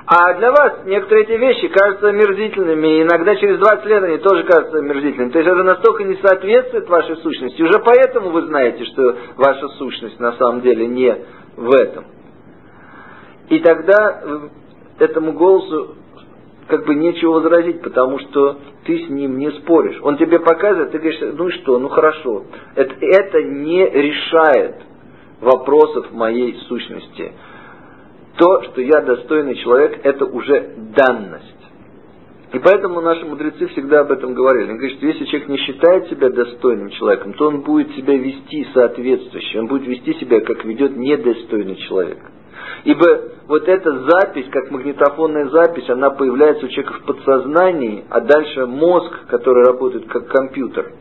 А 0.06 0.34
для 0.34 0.52
вас 0.52 0.84
некоторые 0.84 1.24
эти 1.24 1.32
вещи 1.32 1.66
кажутся 1.68 2.08
омерзительными, 2.08 2.98
и 2.98 3.02
иногда 3.02 3.34
через 3.34 3.58
20 3.58 3.84
лет 3.86 4.02
они 4.04 4.18
тоже 4.18 4.44
кажутся 4.44 4.78
омерзительными. 4.78 5.30
То 5.30 5.38
есть 5.40 5.50
это 5.50 5.62
настолько 5.64 6.04
не 6.04 6.18
соответствует 6.22 6.88
вашей 6.88 7.16
сущности. 7.16 7.62
Уже 7.62 7.80
поэтому 7.84 8.30
вы 8.30 8.42
знаете, 8.42 8.84
что 8.84 9.16
ваша 9.36 9.68
сущность 9.70 10.20
на 10.20 10.32
самом 10.34 10.60
деле 10.60 10.86
не 10.86 11.16
в 11.56 11.74
этом. 11.74 12.21
И 13.52 13.58
тогда 13.58 14.22
э, 14.22 14.48
этому 15.00 15.34
голосу 15.34 15.96
как 16.68 16.86
бы 16.86 16.94
нечего 16.94 17.32
возразить, 17.32 17.82
потому 17.82 18.18
что 18.18 18.60
ты 18.86 18.98
с 18.98 19.10
ним 19.10 19.36
не 19.36 19.50
споришь. 19.50 20.00
Он 20.02 20.16
тебе 20.16 20.38
показывает, 20.38 20.92
ты 20.92 20.98
говоришь, 20.98 21.20
ну 21.34 21.48
и 21.48 21.50
что, 21.50 21.78
ну 21.78 21.90
хорошо. 21.90 22.44
Это, 22.74 22.94
это 22.98 23.42
не 23.42 23.84
решает 23.84 24.76
вопросов 25.42 26.12
моей 26.12 26.54
сущности. 26.66 27.32
То, 28.38 28.62
что 28.62 28.80
я 28.80 29.02
достойный 29.02 29.56
человек, 29.56 30.00
это 30.02 30.24
уже 30.24 30.74
данность. 30.96 31.46
И 32.54 32.58
поэтому 32.58 33.02
наши 33.02 33.26
мудрецы 33.26 33.66
всегда 33.66 34.00
об 34.00 34.12
этом 34.12 34.32
говорили. 34.32 34.70
Они 34.70 34.78
говорят, 34.78 34.96
что 34.96 35.06
если 35.06 35.26
человек 35.26 35.48
не 35.50 35.58
считает 35.58 36.08
себя 36.08 36.30
достойным 36.30 36.88
человеком, 36.88 37.34
то 37.34 37.48
он 37.48 37.60
будет 37.60 37.94
себя 37.96 38.16
вести 38.16 38.66
соответствующе, 38.72 39.58
он 39.60 39.66
будет 39.66 39.86
вести 39.86 40.14
себя, 40.14 40.40
как 40.40 40.64
ведет 40.64 40.96
недостойный 40.96 41.76
человек. 41.76 42.18
Ибо 42.84 43.20
вот 43.46 43.68
эта 43.68 43.90
запись, 44.08 44.46
как 44.50 44.70
магнитофонная 44.70 45.48
запись, 45.50 45.88
она 45.88 46.10
появляется 46.10 46.66
у 46.66 46.68
человека 46.68 46.94
в 46.94 47.04
подсознании, 47.04 48.04
а 48.10 48.20
дальше 48.20 48.66
мозг, 48.66 49.26
который 49.28 49.64
работает 49.64 50.06
как 50.08 50.26
компьютер, 50.28 50.92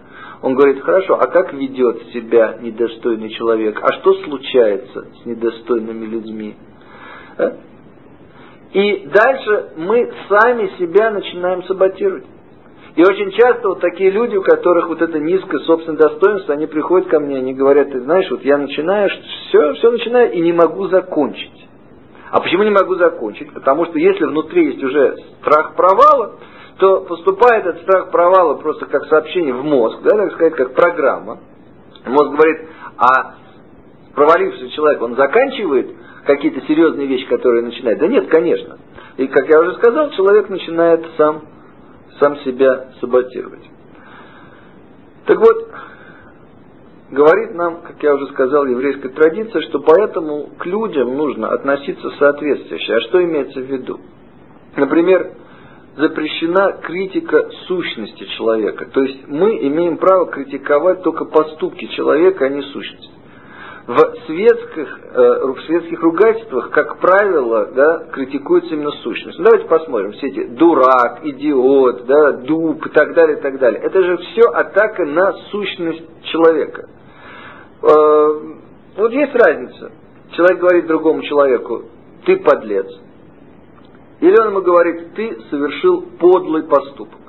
он 0.41 0.55
говорит, 0.55 0.81
хорошо, 0.83 1.15
а 1.19 1.27
как 1.27 1.53
ведет 1.53 2.01
себя 2.13 2.57
недостойный 2.61 3.29
человек? 3.29 3.79
А 3.81 3.93
что 3.99 4.13
случается 4.23 5.07
с 5.21 5.25
недостойными 5.25 6.05
людьми? 6.05 6.55
А? 7.37 7.57
И 8.73 9.07
дальше 9.07 9.73
мы 9.77 10.11
сами 10.29 10.71
себя 10.79 11.11
начинаем 11.11 11.63
саботировать. 11.63 12.25
И 12.95 13.01
очень 13.01 13.31
часто 13.31 13.69
вот 13.69 13.79
такие 13.79 14.09
люди, 14.09 14.35
у 14.35 14.43
которых 14.43 14.89
вот 14.89 15.01
это 15.01 15.17
низкое 15.17 15.61
собственное 15.61 15.97
достоинство, 15.97 16.53
они 16.53 16.67
приходят 16.67 17.07
ко 17.07 17.19
мне, 17.19 17.37
они 17.37 17.53
говорят, 17.53 17.91
ты 17.91 18.01
знаешь, 18.01 18.29
вот 18.29 18.43
я 18.43 18.57
начинаю, 18.57 19.09
все, 19.09 19.73
все 19.75 19.91
начинаю 19.91 20.31
и 20.33 20.41
не 20.41 20.51
могу 20.51 20.87
закончить. 20.87 21.67
А 22.31 22.41
почему 22.41 22.63
не 22.63 22.69
могу 22.69 22.95
закончить? 22.95 23.53
Потому 23.53 23.85
что 23.85 23.97
если 23.97 24.25
внутри 24.25 24.73
есть 24.73 24.83
уже 24.83 25.17
страх 25.41 25.75
провала, 25.75 26.39
то 26.79 27.01
поступает 27.01 27.65
этот 27.65 27.81
страх 27.83 28.11
провала 28.11 28.55
просто 28.55 28.85
как 28.87 29.05
сообщение 29.05 29.53
в 29.53 29.63
мозг, 29.63 29.99
да, 30.03 30.17
так 30.17 30.33
сказать, 30.33 30.55
как 30.55 30.73
программа. 30.73 31.39
Мозг 32.05 32.31
говорит, 32.31 32.67
а 32.97 33.35
провалившийся 34.15 34.69
человек, 34.75 35.01
он 35.01 35.15
заканчивает 35.15 35.91
какие-то 36.25 36.61
серьезные 36.67 37.07
вещи, 37.07 37.27
которые 37.27 37.63
начинает? 37.63 37.99
Да 37.99 38.07
нет, 38.07 38.27
конечно. 38.27 38.79
И, 39.17 39.27
как 39.27 39.47
я 39.47 39.59
уже 39.59 39.75
сказал, 39.75 40.09
человек 40.11 40.49
начинает 40.49 41.05
сам, 41.17 41.43
сам 42.21 42.37
себя 42.41 42.91
саботировать. 43.01 43.63
Так 45.25 45.39
вот, 45.39 45.67
говорит 47.09 47.55
нам, 47.55 47.81
как 47.81 48.01
я 48.01 48.13
уже 48.13 48.27
сказал, 48.27 48.65
еврейская 48.65 49.09
традиция, 49.09 49.61
что 49.63 49.79
поэтому 49.79 50.51
к 50.57 50.65
людям 50.65 51.17
нужно 51.17 51.49
относиться 51.49 52.09
соответствующе. 52.19 52.93
А 52.93 53.01
что 53.01 53.23
имеется 53.23 53.59
в 53.59 53.65
виду? 53.65 53.99
Например, 54.77 55.31
запрещена 55.97 56.79
критика 56.83 57.49
сущности 57.67 58.23
человека. 58.37 58.85
То 58.93 59.01
есть 59.01 59.27
мы 59.27 59.57
имеем 59.67 59.97
право 59.97 60.27
критиковать 60.27 61.01
только 61.03 61.25
поступки 61.25 61.87
человека, 61.87 62.45
а 62.45 62.49
не 62.49 62.61
сущность 62.61 63.11
в 63.87 63.97
светских, 64.27 64.99
э, 65.13 65.45
в 65.47 65.61
светских 65.65 66.01
ругательствах, 66.01 66.69
как 66.69 66.99
правило, 66.99 67.71
да, 67.73 68.05
критикуется 68.11 68.73
именно 68.75 68.91
сущность. 69.03 69.39
Ну, 69.39 69.45
давайте 69.45 69.67
посмотрим, 69.67 70.11
все 70.13 70.27
эти 70.27 70.43
дурак, 70.47 71.21
идиот, 71.23 72.05
да, 72.05 72.31
дуб 72.33 72.85
и 72.85 72.89
так 72.89 73.13
далее, 73.15 73.39
и 73.39 73.41
так 73.41 73.57
далее. 73.59 73.81
Это 73.81 74.03
же 74.03 74.17
все 74.17 74.41
атака 74.53 75.05
на 75.05 75.33
сущность 75.49 76.03
человека. 76.25 76.89
Э, 77.81 78.41
вот 78.97 79.11
есть 79.11 79.33
разница. 79.33 79.91
Человек 80.31 80.59
говорит 80.59 80.87
другому 80.87 81.23
человеку, 81.23 81.83
ты 82.25 82.37
подлец. 82.37 82.87
Или 84.19 84.39
он 84.39 84.49
ему 84.49 84.61
говорит, 84.61 85.15
ты 85.15 85.41
совершил 85.49 86.03
подлый 86.19 86.63
поступок. 86.63 87.20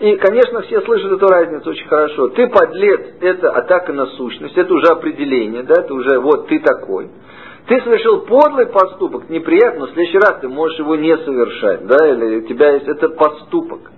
И, 0.00 0.14
конечно, 0.16 0.62
все 0.62 0.80
слышат 0.82 1.10
эту 1.10 1.26
разницу 1.26 1.70
очень 1.70 1.88
хорошо. 1.88 2.28
Ты 2.28 2.46
подлец, 2.48 3.00
это 3.20 3.50
атака 3.50 3.92
на 3.92 4.06
сущность, 4.06 4.56
это 4.56 4.72
уже 4.72 4.92
определение, 4.92 5.64
да, 5.64 5.74
это 5.82 5.92
уже 5.92 6.20
вот 6.20 6.46
ты 6.46 6.60
такой. 6.60 7.10
Ты 7.66 7.80
совершил 7.82 8.20
подлый 8.22 8.66
поступок, 8.66 9.28
неприятно, 9.28 9.80
но 9.80 9.86
в 9.86 9.90
следующий 9.90 10.18
раз 10.18 10.38
ты 10.40 10.48
можешь 10.48 10.78
его 10.78 10.94
не 10.94 11.16
совершать, 11.18 11.86
да, 11.86 12.08
или 12.08 12.38
у 12.38 12.46
тебя 12.46 12.74
есть 12.74 12.86
это 12.86 13.08
поступок. 13.08 13.90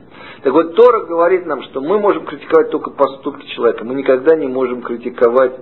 Так 0.42 0.54
вот, 0.54 0.74
Тора 0.74 1.04
говорит 1.04 1.44
нам, 1.44 1.62
что 1.64 1.82
мы 1.82 1.98
можем 1.98 2.24
критиковать 2.24 2.70
только 2.70 2.90
поступки 2.90 3.46
человека, 3.54 3.84
мы 3.84 3.94
никогда 3.94 4.36
не 4.36 4.46
можем 4.46 4.80
критиковать 4.80 5.52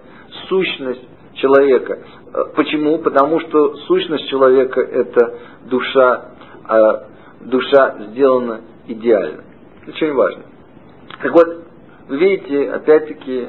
сущность 0.49 1.03
человека. 1.35 1.99
Э, 2.33 2.45
почему? 2.55 2.99
Потому 2.99 3.41
что 3.41 3.75
сущность 3.89 4.29
человека 4.29 4.81
это 4.81 5.39
душа, 5.69 6.31
а 6.65 7.09
душа 7.41 7.97
сделана 8.11 8.61
идеально. 8.87 9.48
Очень 9.89 10.13
важно. 10.13 10.43
Так 11.23 11.33
вот, 11.33 11.65
вы 12.09 12.17
видите, 12.19 12.71
опять-таки, 12.71 13.49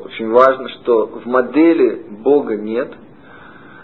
очень 0.00 0.28
важно, 0.30 0.68
что 0.70 1.06
в 1.06 1.26
модели 1.26 2.06
Бога 2.10 2.56
нет. 2.56 2.92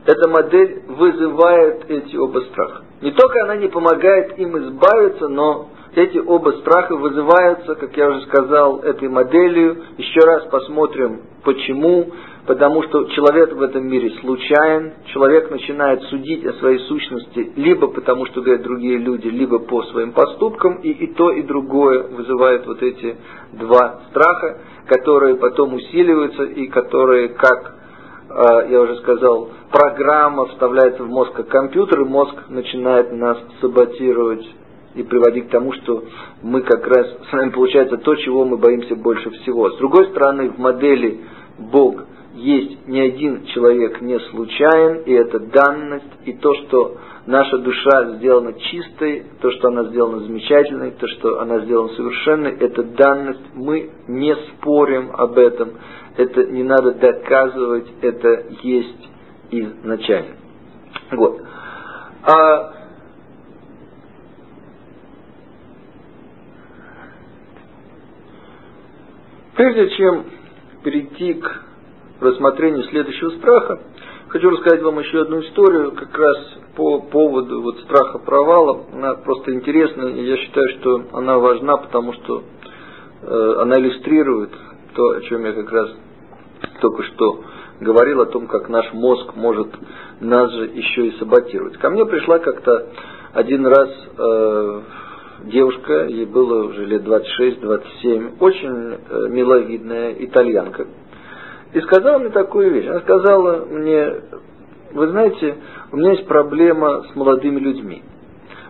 Эта 0.04 0.28
модель 0.28 0.82
вызывает 0.88 1.88
эти 1.88 2.16
оба 2.16 2.40
страха. 2.40 2.84
Не 3.02 3.12
только 3.12 3.44
она 3.44 3.54
не 3.56 3.68
помогает 3.68 4.36
им 4.38 4.58
избавиться, 4.58 5.28
но 5.28 5.68
эти 5.94 6.18
оба 6.18 6.50
страха 6.60 6.96
вызываются, 6.96 7.76
как 7.76 7.96
я 7.96 8.10
уже 8.10 8.22
сказал, 8.22 8.80
этой 8.80 9.08
моделью. 9.08 9.84
Еще 9.96 10.20
раз 10.20 10.46
посмотрим, 10.46 11.20
почему 11.44 12.10
потому 12.46 12.82
что 12.84 13.04
человек 13.04 13.52
в 13.52 13.62
этом 13.62 13.86
мире 13.86 14.10
случайен, 14.20 14.94
человек 15.06 15.50
начинает 15.50 16.02
судить 16.04 16.44
о 16.46 16.54
своей 16.54 16.78
сущности 16.80 17.52
либо 17.56 17.88
потому, 17.88 18.26
что 18.26 18.40
говорят 18.40 18.62
другие 18.62 18.98
люди, 18.98 19.28
либо 19.28 19.58
по 19.58 19.82
своим 19.84 20.12
поступкам, 20.12 20.76
и, 20.76 20.90
и 20.90 21.14
то, 21.14 21.30
и 21.30 21.42
другое 21.42 22.04
вызывает 22.04 22.66
вот 22.66 22.82
эти 22.82 23.16
два 23.52 24.02
страха, 24.10 24.58
которые 24.86 25.36
потом 25.36 25.74
усиливаются 25.74 26.44
и 26.44 26.66
которые, 26.68 27.28
как 27.28 27.74
э, 28.30 28.70
я 28.70 28.80
уже 28.80 28.96
сказал, 28.96 29.50
программа 29.70 30.46
вставляется 30.46 31.04
в 31.04 31.08
мозг 31.08 31.32
как 31.34 31.48
компьютер, 31.48 32.00
и 32.00 32.04
мозг 32.04 32.34
начинает 32.48 33.12
нас 33.12 33.38
саботировать 33.60 34.48
и 34.94 35.02
приводить 35.02 35.48
к 35.48 35.50
тому, 35.50 35.72
что 35.74 36.04
мы 36.42 36.62
как 36.62 36.86
раз 36.86 37.06
с 37.28 37.32
нами 37.32 37.50
получается 37.50 37.98
то, 37.98 38.16
чего 38.16 38.44
мы 38.44 38.56
боимся 38.56 38.96
больше 38.96 39.30
всего. 39.30 39.70
С 39.70 39.76
другой 39.78 40.06
стороны, 40.06 40.50
в 40.50 40.58
модели 40.58 41.20
Бог– 41.58 42.04
есть 42.34 42.86
ни 42.86 42.98
один 42.98 43.44
человек 43.46 44.00
не 44.00 44.18
случайен, 44.18 45.02
и 45.02 45.12
это 45.12 45.40
данность, 45.40 46.04
и 46.24 46.32
то, 46.34 46.54
что 46.54 46.96
наша 47.26 47.58
душа 47.58 48.16
сделана 48.16 48.52
чистой, 48.52 49.24
то, 49.40 49.50
что 49.50 49.68
она 49.68 49.84
сделана 49.84 50.20
замечательной, 50.20 50.92
то, 50.92 51.06
что 51.08 51.40
она 51.40 51.60
сделана 51.60 51.88
совершенной, 51.94 52.52
это 52.52 52.82
данность. 52.82 53.54
Мы 53.54 53.90
не 54.06 54.34
спорим 54.34 55.10
об 55.12 55.38
этом, 55.38 55.72
это 56.16 56.44
не 56.44 56.62
надо 56.62 56.94
доказывать, 56.94 57.88
это 58.00 58.44
есть 58.62 59.08
изначально. 59.50 60.36
Вот. 61.12 61.42
А 62.22 62.74
прежде 69.56 69.90
чем 69.96 70.24
перейти 70.84 71.34
к 71.34 71.69
рассмотрению 72.20 72.84
следующего 72.84 73.30
страха, 73.30 73.80
хочу 74.28 74.50
рассказать 74.50 74.82
вам 74.82 74.98
еще 75.00 75.22
одну 75.22 75.40
историю, 75.40 75.92
как 75.92 76.16
раз 76.16 76.36
по 76.76 77.00
поводу 77.00 77.62
вот 77.62 77.78
страха 77.80 78.18
провала. 78.18 78.84
Она 78.92 79.14
просто 79.14 79.52
интересная, 79.52 80.10
и 80.10 80.24
я 80.24 80.36
считаю, 80.36 80.68
что 80.78 81.02
она 81.12 81.38
важна, 81.38 81.76
потому 81.78 82.12
что 82.12 82.42
э, 83.22 83.54
она 83.60 83.78
иллюстрирует 83.78 84.50
то, 84.94 85.10
о 85.10 85.20
чем 85.22 85.44
я 85.44 85.52
как 85.52 85.72
раз 85.72 85.90
только 86.80 87.02
что 87.04 87.44
говорил, 87.80 88.20
о 88.20 88.26
том, 88.26 88.46
как 88.46 88.68
наш 88.68 88.92
мозг 88.92 89.34
может 89.36 89.68
нас 90.20 90.52
же 90.52 90.66
еще 90.66 91.08
и 91.08 91.18
саботировать. 91.18 91.78
Ко 91.78 91.88
мне 91.90 92.04
пришла 92.04 92.38
как-то 92.38 92.88
один 93.32 93.66
раз 93.66 93.88
э, 94.18 94.80
девушка, 95.44 96.06
ей 96.06 96.26
было 96.26 96.66
уже 96.66 96.84
лет 96.84 97.02
26-27, 97.02 98.36
очень 98.40 98.98
э, 99.08 99.28
миловидная 99.28 100.14
итальянка 100.18 100.86
и 101.72 101.80
сказала 101.80 102.18
мне 102.18 102.30
такую 102.30 102.72
вещь. 102.72 102.86
Она 102.86 103.00
сказала 103.00 103.64
мне, 103.66 104.14
вы 104.92 105.08
знаете, 105.08 105.56
у 105.92 105.96
меня 105.96 106.12
есть 106.12 106.26
проблема 106.26 107.04
с 107.04 107.16
молодыми 107.16 107.60
людьми. 107.60 108.02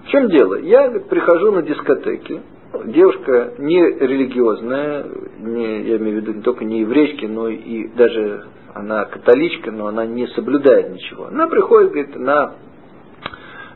В 0.05 0.09
чем 0.09 0.29
дело? 0.29 0.57
Я 0.57 0.89
говорит, 0.89 1.09
прихожу 1.09 1.53
на 1.53 1.63
дискотеки, 1.63 2.43
девушка 2.87 3.55
не 3.59 3.81
религиозная, 3.81 5.07
не, 5.39 5.83
я 5.83 5.97
имею 5.97 6.19
в 6.19 6.23
виду 6.23 6.33
не 6.35 6.43
только 6.43 6.65
не 6.65 6.81
еврейки, 6.81 7.27
но 7.27 7.49
и 7.49 7.89
даже 7.89 8.45
она 8.75 9.05
католичка, 9.07 9.71
но 9.71 9.87
она 9.87 10.07
не 10.07 10.27
соблюдает 10.29 10.91
ничего. 10.91 11.27
Она 11.27 11.47
приходит, 11.47 11.91
говорит, 11.91 12.17
на 12.17 12.55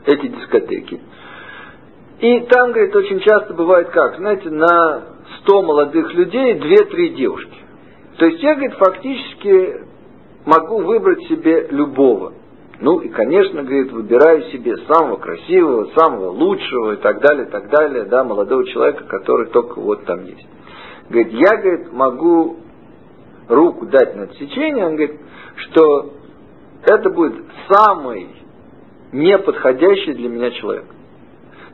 эти 0.05 0.27
дискотеки. 0.27 1.01
И 2.19 2.39
там, 2.41 2.71
говорит, 2.71 2.95
очень 2.95 3.19
часто 3.19 3.53
бывает 3.53 3.89
как, 3.89 4.17
знаете, 4.17 4.49
на 4.49 5.03
100 5.41 5.61
молодых 5.63 6.13
людей 6.13 6.53
2-3 6.53 7.09
девушки. 7.15 7.64
То 8.17 8.25
есть 8.25 8.41
я, 8.41 8.55
говорит, 8.55 8.75
фактически 8.75 9.81
могу 10.45 10.81
выбрать 10.81 11.23
себе 11.27 11.67
любого. 11.69 12.33
Ну 12.79 12.99
и, 12.99 13.09
конечно, 13.09 13.63
говорит, 13.63 13.91
выбираю 13.91 14.43
себе 14.51 14.77
самого 14.87 15.17
красивого, 15.17 15.89
самого 15.97 16.31
лучшего 16.31 16.93
и 16.93 16.97
так 16.97 17.21
далее, 17.21 17.45
и 17.47 17.49
так 17.49 17.69
далее, 17.69 18.03
да, 18.03 18.23
молодого 18.23 18.65
человека, 18.67 19.05
который 19.05 19.47
только 19.47 19.79
вот 19.79 20.05
там 20.05 20.25
есть. 20.25 20.45
Говорит, 21.09 21.33
я, 21.33 21.57
говорит, 21.57 21.93
могу 21.93 22.57
руку 23.47 23.85
дать 23.85 24.15
на 24.15 24.23
отсечение, 24.23 24.85
он 24.85 24.95
говорит, 24.95 25.19
что 25.55 26.13
это 26.83 27.09
будет 27.09 27.45
самый 27.69 28.27
неподходящий 29.11 30.13
для 30.13 30.29
меня 30.29 30.51
человек. 30.51 30.85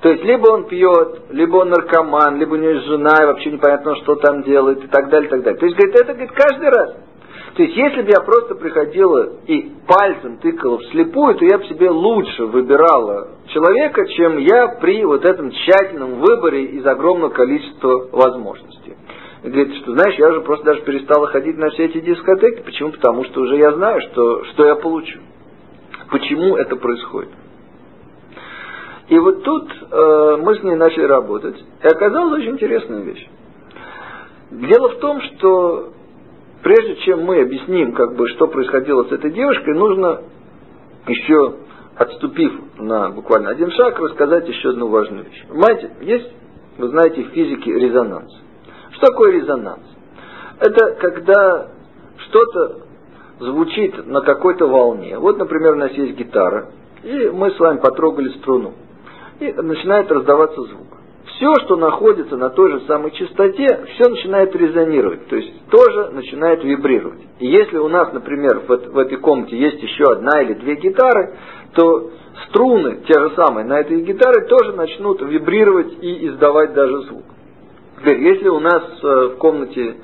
То 0.02 0.10
есть, 0.10 0.24
либо 0.24 0.50
он 0.50 0.66
пьет, 0.66 1.26
либо 1.30 1.58
он 1.58 1.70
наркоман, 1.70 2.38
либо 2.38 2.54
у 2.54 2.58
него 2.58 2.72
есть 2.72 2.88
жена, 2.88 3.12
и 3.22 3.26
вообще 3.28 3.52
непонятно, 3.52 3.96
что 3.98 4.16
там 4.16 4.42
делает, 4.42 4.84
и 4.84 4.88
так 4.88 5.10
далее, 5.10 5.28
и 5.28 5.30
так 5.30 5.44
далее. 5.44 5.60
То 5.60 5.66
есть, 5.68 5.78
говорит, 5.78 5.96
это, 5.96 6.14
говорит, 6.14 6.32
каждый 6.32 6.70
раз. 6.70 6.96
То 7.56 7.64
есть, 7.64 7.76
если 7.76 8.02
бы 8.02 8.10
я 8.10 8.22
просто 8.22 8.56
приходила 8.56 9.34
и 9.46 9.72
пальцем 9.86 10.38
тыкала 10.38 10.80
вслепую, 10.80 11.36
то 11.36 11.46
я 11.46 11.60
бы 11.60 11.66
себе 11.66 11.92
лучше 11.92 12.46
выбирала 12.46 13.30
человека, 13.48 14.08
чем 14.08 14.38
я 14.40 14.70
при 14.82 15.06
вот 15.06 15.24
этом 15.24 15.52
тщательном 15.52 16.22
выборе 16.22 16.64
из 16.66 16.86
огромного 16.86 17.30
количества 17.30 18.08
возможностей. 18.12 18.96
И 19.44 19.50
говорит, 19.50 19.76
что 19.84 19.94
знаешь, 19.94 20.18
я 20.18 20.30
уже 20.30 20.42
просто 20.42 20.66
даже 20.66 20.82
перестала 20.82 21.28
ходить 21.28 21.58
на 21.58 21.70
все 21.72 21.86
эти 21.86 22.00
дискотеки. 22.00 22.62
Почему? 22.62 22.92
Потому 22.92 23.26
что 23.26 23.42
уже 23.42 23.58
я 23.58 23.74
знаю, 23.74 24.02
что, 24.02 24.46
что 24.46 24.66
я 24.66 24.76
получу. 24.76 25.20
Почему 26.10 26.56
это 26.56 26.76
происходит? 26.76 27.32
И 29.12 29.20
вот 29.20 29.44
тут 29.44 29.70
э, 29.92 30.38
мы 30.42 30.56
с 30.56 30.64
ней 30.64 30.76
начали 30.76 31.04
работать. 31.04 31.58
И 31.58 31.86
оказалась 31.86 32.40
очень 32.40 32.52
интересная 32.52 33.02
вещь. 33.02 33.28
Дело 34.52 34.88
в 34.88 35.00
том, 35.00 35.20
что 35.20 35.90
прежде 36.64 36.96
чем 37.02 37.26
мы 37.26 37.42
объясним, 37.42 37.92
как 37.92 38.16
бы, 38.16 38.26
что 38.30 38.48
происходило 38.48 39.04
с 39.04 39.12
этой 39.12 39.32
девушкой, 39.32 39.74
нужно 39.74 40.22
еще, 41.08 41.56
отступив 41.98 42.54
на 42.78 43.10
буквально 43.10 43.50
один 43.50 43.70
шаг, 43.72 44.00
рассказать 44.00 44.48
еще 44.48 44.70
одну 44.70 44.88
важную 44.88 45.26
вещь. 45.26 45.46
Понимаете, 45.50 45.92
есть, 46.00 46.32
вы 46.78 46.88
знаете, 46.88 47.24
в 47.24 47.32
физике 47.32 47.70
резонанс. 47.70 48.32
Что 48.92 49.08
такое 49.08 49.34
резонанс? 49.34 49.84
Это 50.58 50.94
когда 51.02 51.68
что-то 52.30 52.84
звучит 53.40 54.08
на 54.08 54.22
какой-то 54.22 54.68
волне. 54.68 55.20
Вот, 55.20 55.38
например, 55.38 55.74
у 55.74 55.80
нас 55.80 55.92
есть 55.92 56.16
гитара, 56.16 56.70
и 57.04 57.30
мы 57.30 57.52
с 57.52 57.60
вами 57.60 57.80
потрогали 57.80 58.30
струну 58.38 58.74
и 59.42 59.52
начинает 59.54 60.12
раздаваться 60.12 60.62
звук. 60.62 60.88
Все, 61.26 61.54
что 61.66 61.76
находится 61.76 62.38
на 62.38 62.50
той 62.50 62.72
же 62.72 62.82
самой 62.82 63.12
частоте, 63.12 63.86
все 63.94 64.10
начинает 64.10 64.56
резонировать, 64.56 65.28
то 65.28 65.36
есть 65.36 65.52
тоже 65.70 66.12
начинает 66.12 66.64
вибрировать. 66.64 67.22
И 67.40 67.48
если 67.48 67.78
у 67.78 67.88
нас, 67.88 68.14
например, 68.14 68.62
в, 68.68 68.68
в 68.68 68.98
этой 68.98 69.18
комнате 69.18 69.58
есть 69.58 69.82
еще 69.82 70.04
одна 70.12 70.42
или 70.42 70.54
две 70.54 70.76
гитары, 70.76 71.36
то 71.74 72.12
струны, 72.48 73.02
те 73.08 73.20
же 73.20 73.32
самые 73.36 73.66
на 73.66 73.80
этой 73.80 74.02
гитаре, 74.02 74.46
тоже 74.46 74.74
начнут 74.74 75.22
вибрировать 75.22 75.94
и 76.02 76.28
издавать 76.28 76.74
даже 76.74 77.02
звук. 77.04 77.24
Теперь, 78.00 78.20
если 78.20 78.50
у 78.50 78.60
нас 78.60 78.84
э, 79.02 79.08
в 79.34 79.38
комнате 79.38 79.96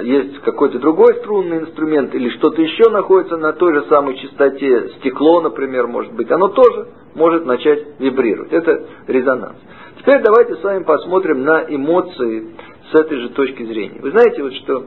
есть 0.00 0.38
какой-то 0.40 0.78
другой 0.78 1.14
струнный 1.16 1.58
инструмент 1.58 2.14
или 2.14 2.30
что-то 2.30 2.62
еще 2.62 2.90
находится 2.90 3.36
на 3.36 3.52
той 3.52 3.74
же 3.74 3.84
самой 3.88 4.16
частоте, 4.18 4.90
стекло, 4.98 5.40
например, 5.40 5.86
может 5.86 6.12
быть, 6.14 6.30
оно 6.30 6.48
тоже 6.48 6.88
может 7.14 7.44
начать 7.44 7.98
вибрировать. 7.98 8.52
Это 8.52 8.86
резонанс. 9.06 9.56
Теперь 9.98 10.22
давайте 10.22 10.56
с 10.56 10.62
вами 10.62 10.82
посмотрим 10.84 11.44
на 11.44 11.64
эмоции 11.68 12.54
с 12.90 12.94
этой 12.94 13.18
же 13.18 13.28
точки 13.30 13.64
зрения. 13.64 14.00
Вы 14.00 14.10
знаете, 14.10 14.42
вот 14.42 14.54
что 14.54 14.86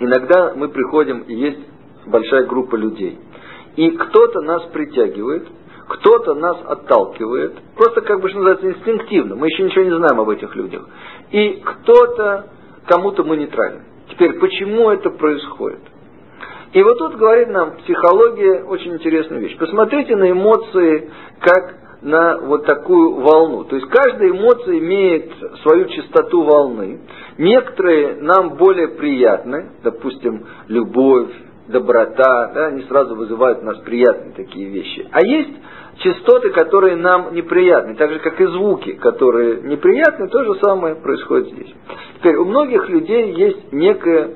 иногда 0.00 0.54
мы 0.54 0.68
приходим 0.68 1.20
и 1.20 1.34
есть 1.34 1.60
большая 2.06 2.44
группа 2.44 2.76
людей. 2.76 3.18
И 3.76 3.90
кто-то 3.90 4.40
нас 4.40 4.62
притягивает, 4.72 5.46
кто-то 5.88 6.34
нас 6.34 6.56
отталкивает, 6.66 7.54
просто 7.76 8.00
как 8.00 8.20
бы, 8.20 8.28
что 8.28 8.38
называется, 8.38 8.70
инстинктивно, 8.70 9.36
мы 9.36 9.46
еще 9.46 9.62
ничего 9.62 9.84
не 9.84 9.96
знаем 9.96 10.20
об 10.20 10.30
этих 10.30 10.54
людях. 10.56 10.88
И 11.30 11.62
кто-то, 11.64 12.46
кому-то 12.86 13.22
мы 13.22 13.36
нейтральны. 13.36 13.82
Теперь, 14.10 14.38
почему 14.38 14.90
это 14.90 15.10
происходит? 15.10 15.80
И 16.72 16.82
вот 16.82 16.98
тут 16.98 17.16
говорит 17.16 17.48
нам 17.48 17.76
психология 17.78 18.64
очень 18.64 18.94
интересную 18.94 19.40
вещь. 19.40 19.56
Посмотрите 19.56 20.14
на 20.16 20.30
эмоции 20.30 21.10
как 21.40 21.86
на 22.02 22.38
вот 22.38 22.66
такую 22.66 23.20
волну. 23.20 23.64
То 23.64 23.76
есть 23.76 23.88
каждая 23.88 24.30
эмоция 24.30 24.78
имеет 24.78 25.32
свою 25.62 25.86
частоту 25.86 26.42
волны. 26.42 27.00
Некоторые 27.38 28.16
нам 28.20 28.56
более 28.56 28.88
приятны, 28.88 29.70
допустим, 29.82 30.46
любовь, 30.68 31.30
доброта, 31.68 32.52
да, 32.54 32.66
они 32.66 32.82
сразу 32.82 33.14
вызывают 33.14 33.62
у 33.62 33.66
нас 33.66 33.78
приятные 33.78 34.32
такие 34.34 34.68
вещи. 34.68 35.08
А 35.10 35.20
есть 35.24 35.50
частоты, 35.98 36.50
которые 36.50 36.96
нам 36.96 37.34
неприятны, 37.34 37.96
так 37.96 38.12
же 38.12 38.18
как 38.18 38.40
и 38.40 38.46
звуки, 38.46 38.92
которые 38.92 39.62
неприятны, 39.62 40.28
то 40.28 40.44
же 40.44 40.60
самое 40.60 40.96
происходит 40.96 41.48
здесь. 41.48 41.74
Теперь 42.18 42.36
у 42.36 42.44
многих 42.44 42.88
людей 42.88 43.32
есть 43.32 43.72
некая 43.72 44.34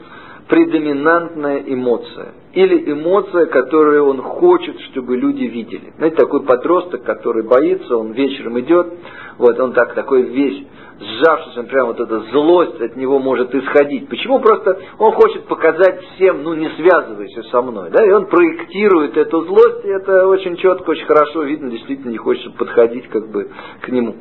предоминантная 0.48 1.62
эмоция. 1.66 2.34
Или 2.52 2.92
эмоция, 2.92 3.46
которую 3.46 4.06
он 4.06 4.22
хочет, 4.22 4.78
чтобы 4.90 5.16
люди 5.16 5.44
видели. 5.44 5.92
Знаете, 5.96 6.16
такой 6.16 6.42
подросток, 6.42 7.04
который 7.04 7.44
боится, 7.44 7.96
он 7.96 8.12
вечером 8.12 8.58
идет, 8.58 8.92
вот 9.38 9.58
он 9.60 9.72
так 9.72 9.94
такой 9.94 10.22
весь 10.22 10.66
сжавшись, 11.00 11.56
он 11.56 11.66
прям 11.66 11.86
вот 11.88 12.00
эта 12.00 12.20
злость 12.30 12.80
от 12.80 12.96
него 12.96 13.18
может 13.18 13.54
исходить. 13.54 14.08
Почему? 14.08 14.38
Просто 14.40 14.78
он 14.98 15.12
хочет 15.12 15.44
показать 15.46 16.00
всем, 16.14 16.42
ну 16.42 16.54
не 16.54 16.68
связывайся 16.70 17.42
со 17.44 17.62
мной. 17.62 17.90
Да? 17.90 18.04
И 18.04 18.10
он 18.10 18.26
проектирует 18.26 19.16
эту 19.16 19.42
злость, 19.42 19.84
и 19.84 19.88
это 19.88 20.28
очень 20.28 20.56
четко, 20.56 20.90
очень 20.90 21.06
хорошо 21.06 21.42
видно, 21.42 21.70
действительно 21.70 22.10
не 22.10 22.18
хочет 22.18 22.54
подходить 22.56 23.08
как 23.08 23.30
бы 23.30 23.50
к 23.80 23.88
нему. 23.88 24.16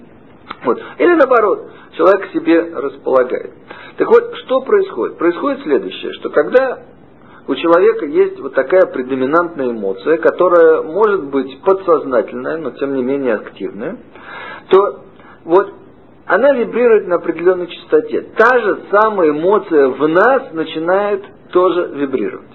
Вот. 0.64 0.82
Или 0.98 1.16
наоборот, 1.16 1.70
человек 1.96 2.30
к 2.30 2.34
себе 2.34 2.62
располагает. 2.74 3.54
Так 3.98 4.08
вот, 4.08 4.36
что 4.46 4.62
происходит? 4.62 5.18
Происходит 5.18 5.62
следующее, 5.64 6.14
что 6.14 6.30
когда 6.30 6.80
у 7.50 7.56
человека 7.56 8.06
есть 8.06 8.40
вот 8.40 8.54
такая 8.54 8.86
предоминантная 8.94 9.72
эмоция, 9.72 10.18
которая 10.18 10.84
может 10.84 11.32
быть 11.32 11.60
подсознательная, 11.64 12.58
но 12.58 12.70
тем 12.72 12.94
не 12.94 13.02
менее 13.02 13.34
активная, 13.34 13.98
то 14.70 15.00
вот 15.46 15.74
она 16.28 16.54
вибрирует 16.54 17.08
на 17.08 17.16
определенной 17.16 17.66
частоте. 17.66 18.22
Та 18.38 18.60
же 18.60 18.82
самая 18.92 19.32
эмоция 19.32 19.88
в 19.88 20.08
нас 20.08 20.54
начинает 20.54 21.24
тоже 21.52 21.88
вибрировать. 21.96 22.52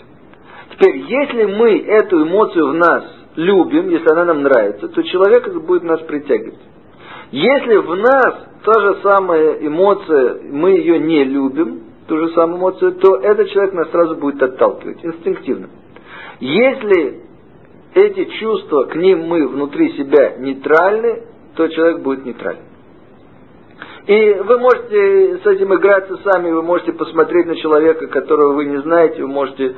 Теперь, 0.70 0.98
если 0.98 1.44
мы 1.44 1.76
эту 1.80 2.22
эмоцию 2.22 2.68
в 2.68 2.74
нас 2.74 3.04
любим, 3.34 3.88
если 3.88 4.08
она 4.12 4.26
нам 4.26 4.42
нравится, 4.42 4.86
то 4.86 5.02
человек 5.02 5.52
будет 5.64 5.82
нас 5.82 6.02
притягивать. 6.02 6.60
Если 7.32 7.76
в 7.78 7.96
нас 7.96 8.34
та 8.64 8.80
же 8.80 8.98
самая 9.02 9.54
эмоция, 9.54 10.38
мы 10.52 10.70
ее 10.70 11.00
не 11.00 11.24
любим, 11.24 11.83
ту 12.06 12.18
же 12.18 12.30
самую 12.34 12.58
эмоцию, 12.58 12.92
то 12.92 13.16
этот 13.16 13.48
человек 13.50 13.74
нас 13.74 13.90
сразу 13.90 14.16
будет 14.16 14.42
отталкивать, 14.42 15.04
инстинктивно. 15.04 15.68
Если 16.40 17.22
эти 17.94 18.24
чувства, 18.40 18.84
к 18.84 18.96
ним 18.96 19.26
мы 19.26 19.46
внутри 19.46 19.92
себя 19.92 20.36
нейтральны, 20.38 21.22
то 21.56 21.68
человек 21.68 22.00
будет 22.00 22.24
нейтральным. 22.24 22.66
И 24.06 24.34
вы 24.34 24.58
можете 24.58 25.38
с 25.38 25.46
этим 25.46 25.74
играться 25.74 26.18
сами, 26.24 26.50
вы 26.50 26.62
можете 26.62 26.92
посмотреть 26.92 27.46
на 27.46 27.56
человека, 27.56 28.06
которого 28.08 28.52
вы 28.52 28.66
не 28.66 28.82
знаете, 28.82 29.22
вы 29.22 29.28
можете 29.28 29.74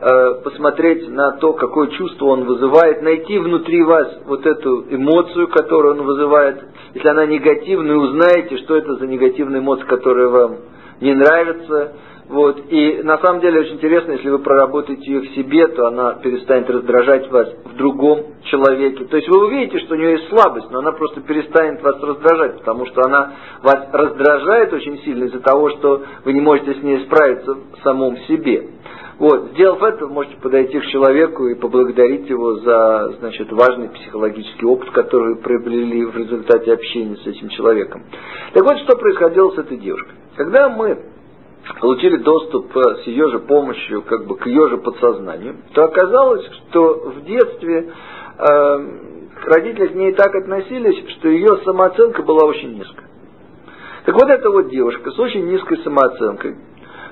э, 0.00 0.34
посмотреть 0.44 1.08
на 1.08 1.38
то, 1.38 1.54
какое 1.54 1.86
чувство 1.88 2.26
он 2.26 2.44
вызывает, 2.44 3.00
найти 3.00 3.38
внутри 3.38 3.82
вас 3.82 4.20
вот 4.26 4.44
эту 4.44 4.84
эмоцию, 4.94 5.48
которую 5.48 5.94
он 5.94 6.02
вызывает. 6.02 6.62
Если 6.92 7.08
она 7.08 7.24
негативная, 7.24 7.96
узнаете, 7.96 8.58
что 8.58 8.76
это 8.76 8.96
за 8.96 9.06
негативная 9.06 9.60
эмоция, 9.60 9.86
которая 9.86 10.28
вам 10.28 10.56
не 11.00 11.14
нравится, 11.14 11.92
вот. 12.30 12.62
И 12.68 13.00
на 13.02 13.18
самом 13.18 13.40
деле 13.40 13.60
очень 13.60 13.74
интересно, 13.74 14.12
если 14.12 14.30
вы 14.30 14.38
проработаете 14.38 15.02
ее 15.04 15.20
в 15.20 15.34
себе, 15.34 15.66
то 15.66 15.88
она 15.88 16.14
перестанет 16.14 16.70
раздражать 16.70 17.28
вас 17.28 17.48
в 17.64 17.76
другом 17.76 18.24
человеке. 18.44 19.04
То 19.06 19.16
есть 19.16 19.28
вы 19.28 19.46
увидите, 19.46 19.80
что 19.80 19.94
у 19.94 19.98
нее 19.98 20.12
есть 20.12 20.28
слабость, 20.28 20.70
но 20.70 20.78
она 20.78 20.92
просто 20.92 21.22
перестанет 21.22 21.82
вас 21.82 22.00
раздражать, 22.00 22.58
потому 22.58 22.86
что 22.86 23.02
она 23.04 23.32
вас 23.62 23.88
раздражает 23.92 24.72
очень 24.72 24.98
сильно 24.98 25.24
из-за 25.24 25.40
того, 25.40 25.70
что 25.70 26.04
вы 26.24 26.32
не 26.32 26.40
можете 26.40 26.74
с 26.74 26.82
ней 26.84 27.00
справиться 27.06 27.52
в 27.52 27.82
самом 27.82 28.16
себе. 28.28 28.68
Вот. 29.18 29.50
Сделав 29.54 29.82
это, 29.82 30.06
вы 30.06 30.12
можете 30.12 30.36
подойти 30.36 30.78
к 30.78 30.86
человеку 30.86 31.48
и 31.48 31.56
поблагодарить 31.56 32.30
его 32.30 32.60
за 32.60 33.16
значит, 33.18 33.50
важный 33.50 33.88
психологический 33.88 34.66
опыт, 34.66 34.90
который 34.92 35.34
вы 35.34 35.42
приобрели 35.42 36.04
в 36.04 36.16
результате 36.16 36.72
общения 36.72 37.16
с 37.16 37.26
этим 37.26 37.48
человеком. 37.48 38.04
Так 38.54 38.62
вот, 38.62 38.78
что 38.78 38.96
происходило 38.96 39.50
с 39.50 39.58
этой 39.58 39.78
девушкой. 39.78 40.19
Когда 40.40 40.70
мы 40.70 40.98
получили 41.82 42.16
доступ 42.16 42.74
с 42.74 43.06
ее 43.06 43.28
же 43.28 43.40
помощью 43.40 44.00
как 44.00 44.26
бы 44.26 44.38
к 44.38 44.46
ее 44.46 44.70
же 44.70 44.78
подсознанию, 44.78 45.56
то 45.74 45.84
оказалось, 45.84 46.46
что 46.46 47.10
в 47.10 47.24
детстве 47.26 47.92
э, 48.38 48.88
родители 49.44 49.88
к 49.88 49.94
ней 49.94 50.12
так 50.14 50.34
относились, 50.34 51.10
что 51.10 51.28
ее 51.28 51.58
самооценка 51.66 52.22
была 52.22 52.46
очень 52.46 52.72
низкая. 52.78 53.06
Так 54.06 54.14
вот 54.14 54.30
эта 54.30 54.48
вот 54.48 54.70
девушка 54.70 55.10
с 55.10 55.18
очень 55.18 55.46
низкой 55.46 55.76
самооценкой 55.84 56.56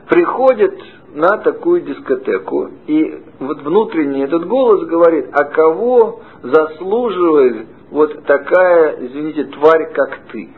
приходит 0.08 0.80
на 1.12 1.36
такую 1.36 1.82
дискотеку, 1.82 2.70
и 2.86 3.24
вот 3.40 3.60
внутренний 3.60 4.22
этот 4.22 4.48
голос 4.48 4.86
говорит, 4.86 5.26
а 5.34 5.44
кого 5.44 6.22
заслуживает 6.42 7.66
вот 7.90 8.24
такая, 8.24 9.04
извините, 9.04 9.44
тварь, 9.44 9.92
как 9.92 10.18
ты? 10.32 10.48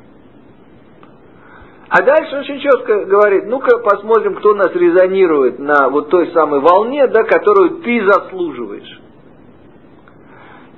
А 1.90 2.02
дальше 2.04 2.38
очень 2.38 2.60
четко 2.60 3.04
говорит, 3.04 3.46
ну-ка 3.48 3.78
посмотрим, 3.78 4.36
кто 4.36 4.54
нас 4.54 4.72
резонирует 4.74 5.58
на 5.58 5.88
вот 5.88 6.08
той 6.08 6.28
самой 6.28 6.60
волне, 6.60 7.08
да, 7.08 7.24
которую 7.24 7.80
ты 7.82 8.04
заслуживаешь. 8.04 9.00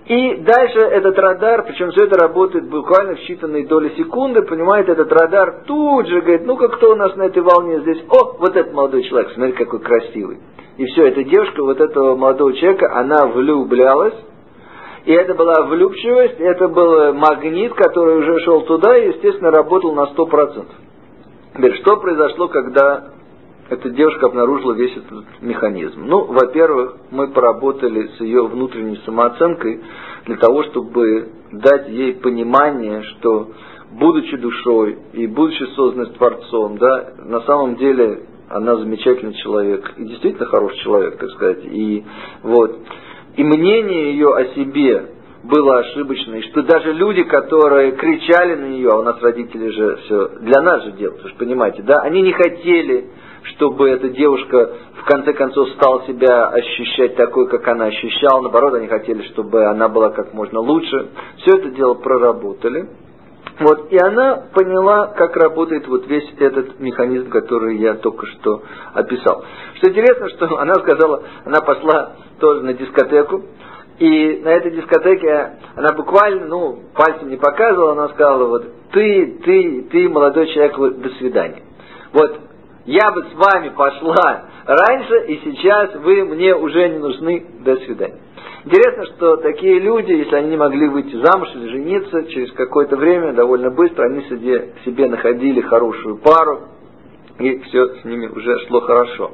И 0.06 0.36
дальше 0.36 0.78
этот 0.78 1.18
радар, 1.18 1.64
причем 1.64 1.90
все 1.90 2.06
это 2.06 2.18
работает 2.18 2.66
буквально 2.70 3.16
в 3.16 3.18
считанные 3.28 3.66
доли 3.66 3.90
секунды, 3.90 4.40
понимаете, 4.40 4.92
этот 4.92 5.12
радар 5.12 5.64
тут 5.66 6.08
же 6.08 6.22
говорит, 6.22 6.46
ну-ка 6.46 6.68
кто 6.68 6.92
у 6.92 6.96
нас 6.96 7.14
на 7.14 7.24
этой 7.24 7.42
волне 7.42 7.80
здесь? 7.80 8.02
О, 8.08 8.38
вот 8.38 8.56
этот 8.56 8.72
молодой 8.72 9.02
человек, 9.02 9.32
смотри, 9.34 9.52
какой 9.52 9.80
красивый. 9.80 10.38
И 10.78 10.86
все, 10.86 11.08
эта 11.08 11.22
девушка, 11.24 11.62
вот 11.62 11.78
этого 11.78 12.16
молодого 12.16 12.54
человека, 12.54 12.90
она 12.96 13.26
влюблялась, 13.26 14.14
и 15.04 15.12
это 15.12 15.34
была 15.34 15.66
влюбчивость, 15.66 16.40
это 16.40 16.68
был 16.68 17.12
магнит, 17.12 17.74
который 17.74 18.16
уже 18.16 18.38
шел 18.46 18.62
туда 18.62 18.96
и, 18.96 19.08
естественно, 19.08 19.50
работал 19.50 19.94
на 19.94 20.04
100%. 20.04 20.64
Теперь, 21.54 21.74
что 21.80 21.98
произошло, 21.98 22.48
когда 22.48 23.08
эта 23.68 23.90
девушка 23.90 24.26
обнаружила 24.26 24.72
весь 24.72 24.96
этот 24.96 25.24
механизм? 25.42 26.06
Ну, 26.06 26.24
во-первых, 26.24 26.96
мы 27.10 27.28
поработали 27.28 28.08
с 28.16 28.20
ее 28.20 28.46
внутренней 28.46 29.00
самооценкой 29.04 29.82
для 30.26 30.36
того, 30.36 30.62
чтобы 30.64 31.28
дать 31.52 31.88
ей 31.90 32.14
понимание, 32.14 33.02
что 33.02 33.50
будучи 33.92 34.36
душой 34.38 34.98
и 35.12 35.26
будучи 35.26 35.64
созданной 35.74 36.06
Творцом, 36.14 36.78
да, 36.78 37.12
на 37.18 37.40
самом 37.42 37.76
деле 37.76 38.22
она 38.48 38.76
замечательный 38.76 39.34
человек 39.34 39.92
и 39.98 40.04
действительно 40.04 40.46
хороший 40.46 40.78
человек, 40.78 41.18
так 41.18 41.30
сказать. 41.30 41.64
И 41.64 42.04
вот 42.42 42.78
и 43.36 43.44
мнение 43.44 44.12
ее 44.12 44.34
о 44.34 44.44
себе 44.54 45.06
было 45.42 45.78
ошибочное, 45.78 46.38
и 46.38 46.50
что 46.50 46.62
даже 46.62 46.92
люди, 46.92 47.24
которые 47.24 47.92
кричали 47.92 48.54
на 48.54 48.66
нее, 48.66 48.90
а 48.90 48.98
у 48.98 49.02
нас 49.02 49.20
родители 49.20 49.68
же 49.68 49.96
все 50.04 50.28
для 50.40 50.60
нас 50.62 50.84
же 50.84 50.92
делают, 50.92 51.22
вы 51.22 51.28
же 51.30 51.34
понимаете, 51.34 51.82
да, 51.82 51.98
они 52.02 52.22
не 52.22 52.32
хотели, 52.32 53.10
чтобы 53.54 53.90
эта 53.90 54.08
девушка 54.08 54.70
в 55.00 55.04
конце 55.04 55.32
концов 55.32 55.68
стала 55.70 56.06
себя 56.06 56.46
ощущать 56.46 57.16
такой, 57.16 57.48
как 57.48 57.66
она 57.66 57.86
ощущала, 57.86 58.40
наоборот, 58.40 58.74
они 58.74 58.86
хотели, 58.86 59.22
чтобы 59.28 59.64
она 59.66 59.88
была 59.88 60.10
как 60.10 60.32
можно 60.32 60.60
лучше. 60.60 61.08
Все 61.38 61.58
это 61.58 61.70
дело 61.70 61.94
проработали. 61.94 62.88
Вот, 63.58 63.92
и 63.92 63.98
она 63.98 64.44
поняла, 64.54 65.08
как 65.08 65.36
работает 65.36 65.86
вот 65.86 66.06
весь 66.06 66.28
этот 66.38 66.78
механизм, 66.80 67.28
который 67.30 67.76
я 67.78 67.94
только 67.94 68.26
что 68.26 68.62
описал. 68.94 69.44
Что 69.76 69.90
интересно, 69.90 70.28
что 70.30 70.58
она 70.58 70.74
сказала, 70.74 71.22
она 71.44 71.60
пошла 71.60 72.12
тоже 72.38 72.62
на 72.62 72.74
дискотеку, 72.74 73.42
и 74.02 74.40
на 74.42 74.48
этой 74.48 74.72
дискотеке 74.72 75.58
она 75.76 75.92
буквально, 75.92 76.46
ну, 76.46 76.80
пальцем 76.92 77.28
не 77.28 77.36
показывала, 77.36 77.92
она 77.92 78.08
сказала, 78.08 78.48
вот, 78.48 78.64
ты, 78.90 79.38
ты, 79.44 79.82
ты, 79.92 80.08
молодой 80.08 80.48
человек, 80.48 80.76
вот, 80.76 81.00
до 81.00 81.08
свидания. 81.10 81.62
Вот, 82.12 82.40
я 82.84 83.12
бы 83.12 83.22
с 83.22 83.34
вами 83.34 83.68
пошла 83.68 84.46
раньше, 84.66 85.26
и 85.28 85.40
сейчас 85.44 85.94
вы 85.94 86.24
мне 86.24 86.52
уже 86.56 86.88
не 86.88 86.98
нужны, 86.98 87.46
до 87.60 87.76
свидания. 87.76 88.18
Интересно, 88.64 89.06
что 89.14 89.36
такие 89.36 89.78
люди, 89.78 90.10
если 90.10 90.34
они 90.34 90.50
не 90.50 90.56
могли 90.56 90.88
выйти 90.88 91.14
замуж 91.22 91.50
или 91.54 91.68
жениться, 91.68 92.24
через 92.24 92.50
какое-то 92.54 92.96
время, 92.96 93.34
довольно 93.34 93.70
быстро, 93.70 94.06
они 94.06 94.22
себе, 94.22 94.70
себе 94.84 95.06
находили 95.06 95.60
хорошую 95.60 96.16
пару, 96.16 96.62
и 97.38 97.58
все 97.58 97.88
с 97.96 98.04
ними 98.04 98.26
уже 98.28 98.58
шло 98.66 98.80
хорошо. 98.80 99.32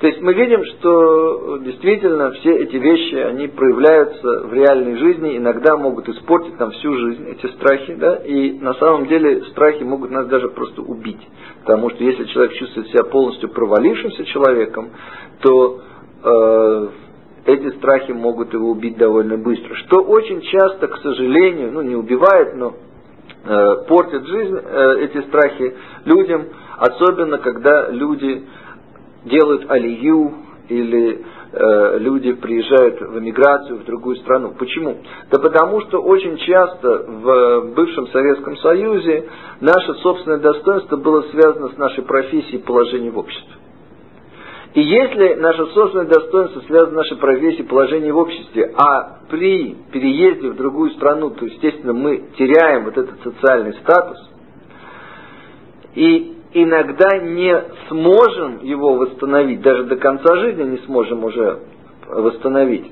То 0.00 0.06
есть 0.06 0.20
мы 0.22 0.32
видим, 0.32 0.64
что 0.64 1.58
действительно 1.58 2.30
все 2.32 2.56
эти 2.56 2.76
вещи, 2.76 3.16
они 3.16 3.48
проявляются 3.48 4.46
в 4.46 4.52
реальной 4.54 4.96
жизни, 4.96 5.36
иногда 5.36 5.76
могут 5.76 6.08
испортить 6.08 6.58
нам 6.58 6.70
всю 6.70 6.94
жизнь, 6.94 7.28
эти 7.28 7.52
страхи, 7.52 7.94
да, 7.94 8.16
и 8.16 8.52
на 8.52 8.74
самом 8.74 9.08
деле 9.08 9.42
страхи 9.50 9.82
могут 9.82 10.10
нас 10.10 10.26
даже 10.26 10.48
просто 10.48 10.80
убить. 10.80 11.20
Потому 11.60 11.90
что 11.90 12.02
если 12.02 12.24
человек 12.24 12.54
чувствует 12.54 12.88
себя 12.88 13.04
полностью 13.04 13.50
провалившимся 13.50 14.24
человеком, 14.24 14.90
то 15.42 15.80
э, 16.24 16.88
эти 17.46 17.76
страхи 17.76 18.12
могут 18.12 18.52
его 18.52 18.70
убить 18.70 18.96
довольно 18.96 19.36
быстро. 19.36 19.74
Что 19.74 20.00
очень 20.02 20.40
часто, 20.40 20.88
к 20.88 20.96
сожалению, 20.98 21.72
ну 21.72 21.82
не 21.82 21.94
убивает, 21.94 22.54
но 22.56 22.74
э, 23.44 23.86
портит 23.86 24.26
жизнь 24.26 24.56
э, 24.56 24.96
эти 25.00 25.20
страхи 25.28 25.74
людям, 26.04 26.46
особенно 26.80 27.36
когда 27.38 27.90
люди 27.90 28.42
делают 29.26 29.70
алию 29.70 30.32
или 30.68 31.24
э, 31.52 31.98
люди 31.98 32.32
приезжают 32.32 33.00
в 33.02 33.18
эмиграцию 33.18 33.80
в 33.80 33.84
другую 33.84 34.16
страну. 34.16 34.54
Почему? 34.58 34.96
Да 35.30 35.38
потому 35.38 35.82
что 35.82 36.00
очень 36.00 36.38
часто 36.38 36.88
в 37.06 37.74
бывшем 37.74 38.06
Советском 38.08 38.56
Союзе 38.56 39.28
наше 39.60 39.94
собственное 39.96 40.38
достоинство 40.38 40.96
было 40.96 41.22
связано 41.32 41.68
с 41.68 41.76
нашей 41.76 42.02
профессией 42.04 42.58
и 42.58 42.62
положением 42.62 43.12
в 43.12 43.18
обществе. 43.18 43.54
И 44.72 44.80
если 44.80 45.34
наше 45.34 45.66
собственное 45.66 46.06
достоинство 46.06 46.60
связано 46.60 46.92
с 46.92 46.96
нашей 46.96 47.16
профессией, 47.18 47.64
положением 47.64 48.14
в 48.14 48.18
обществе, 48.18 48.72
а 48.76 49.18
при 49.28 49.76
переезде 49.92 50.48
в 50.48 50.56
другую 50.56 50.92
страну, 50.92 51.30
то, 51.30 51.44
естественно, 51.44 51.92
мы 51.92 52.28
теряем 52.38 52.84
вот 52.84 52.96
этот 52.96 53.20
социальный 53.22 53.74
статус, 53.82 54.30
и 55.96 56.39
иногда 56.52 57.18
не 57.18 57.54
сможем 57.88 58.64
его 58.64 58.94
восстановить, 58.94 59.62
даже 59.62 59.84
до 59.84 59.96
конца 59.96 60.36
жизни 60.36 60.64
не 60.64 60.78
сможем 60.78 61.24
уже 61.24 61.60
восстановить, 62.08 62.90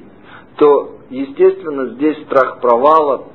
то, 0.57 0.97
естественно, 1.11 1.87
здесь 1.95 2.19
страх 2.25 2.61
провала 2.61 3.27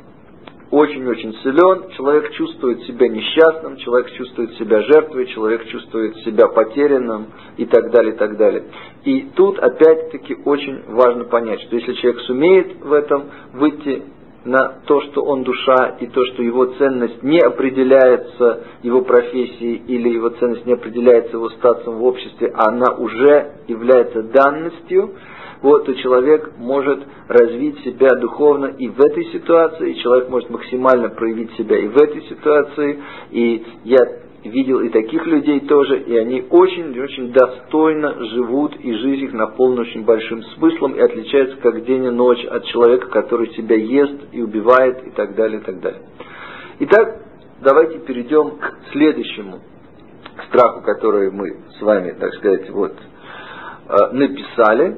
очень-очень 0.73 1.35
силен, 1.43 1.89
человек 1.91 2.31
чувствует 2.31 2.81
себя 2.85 3.07
несчастным, 3.07 3.77
человек 3.77 4.11
чувствует 4.13 4.55
себя 4.55 4.81
жертвой, 4.81 5.27
человек 5.27 5.67
чувствует 5.67 6.15
себя 6.23 6.47
потерянным 6.47 7.27
и 7.57 7.65
так 7.65 7.91
далее, 7.91 8.15
и 8.15 8.17
так 8.17 8.37
далее. 8.37 8.63
И 9.03 9.21
тут 9.35 9.59
опять-таки 9.59 10.35
очень 10.45 10.81
важно 10.87 11.25
понять, 11.25 11.61
что 11.61 11.75
если 11.75 11.93
человек 11.93 12.21
сумеет 12.21 12.81
в 12.81 12.91
этом 12.91 13.25
выйти 13.53 14.03
на 14.45 14.79
то, 14.85 15.01
что 15.01 15.23
он 15.23 15.43
душа, 15.43 15.97
и 15.99 16.07
то, 16.07 16.25
что 16.25 16.43
его 16.43 16.65
ценность 16.65 17.23
не 17.23 17.39
определяется 17.39 18.63
его 18.83 19.01
профессией 19.01 19.83
или 19.87 20.09
его 20.09 20.29
ценность 20.29 20.65
не 20.65 20.73
определяется 20.73 21.37
его 21.37 21.49
статусом 21.51 21.95
в 21.95 22.03
обществе, 22.03 22.51
а 22.53 22.69
она 22.69 22.93
уже 22.93 23.53
является 23.67 24.23
данностью, 24.23 25.15
вот, 25.61 25.85
то 25.85 25.95
человек 25.95 26.51
может 26.57 26.99
развить 27.29 27.79
себя 27.85 28.15
духовно 28.19 28.65
и 28.77 28.89
в 28.89 28.99
этой 28.99 29.25
ситуации, 29.31 29.93
и 29.93 29.99
человек 29.99 30.29
может 30.29 30.49
максимально 30.49 31.09
проявить 31.09 31.53
себя 31.53 31.77
и 31.77 31.87
в 31.87 31.95
этой 31.95 32.21
ситуации. 32.23 33.01
И 33.31 33.65
я 33.85 34.23
видел 34.43 34.79
и 34.81 34.89
таких 34.89 35.25
людей 35.25 35.61
тоже, 35.61 35.99
и 35.99 36.17
они 36.17 36.45
очень-очень 36.49 37.31
достойно 37.31 38.23
живут, 38.25 38.75
и 38.79 38.93
жизнь 38.93 39.25
их 39.25 39.33
наполнена 39.33 39.81
очень 39.81 40.03
большим 40.03 40.43
смыслом, 40.55 40.93
и 40.93 40.99
отличаются 40.99 41.57
как 41.57 41.85
день 41.85 42.05
и 42.05 42.09
ночь 42.09 42.43
от 42.45 42.65
человека, 42.65 43.07
который 43.07 43.53
себя 43.53 43.75
ест 43.75 44.15
и 44.31 44.41
убивает, 44.41 45.07
и 45.07 45.11
так 45.11 45.35
далее, 45.35 45.61
и 45.61 45.63
так 45.63 45.79
далее. 45.79 46.01
Итак, 46.79 47.21
давайте 47.61 47.99
перейдем 47.99 48.57
к 48.57 48.77
следующему 48.91 49.59
страху, 50.47 50.81
который 50.81 51.31
мы 51.31 51.57
с 51.77 51.81
вами, 51.81 52.11
так 52.19 52.33
сказать, 52.35 52.69
вот, 52.69 52.93
э, 52.93 53.95
написали 54.11 54.97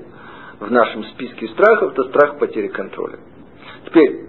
в 0.59 0.71
нашем 0.71 1.03
списке 1.05 1.47
страхов, 1.49 1.93
это 1.93 2.03
страх 2.05 2.39
потери 2.39 2.67
контроля. 2.67 3.19
Теперь, 3.85 4.27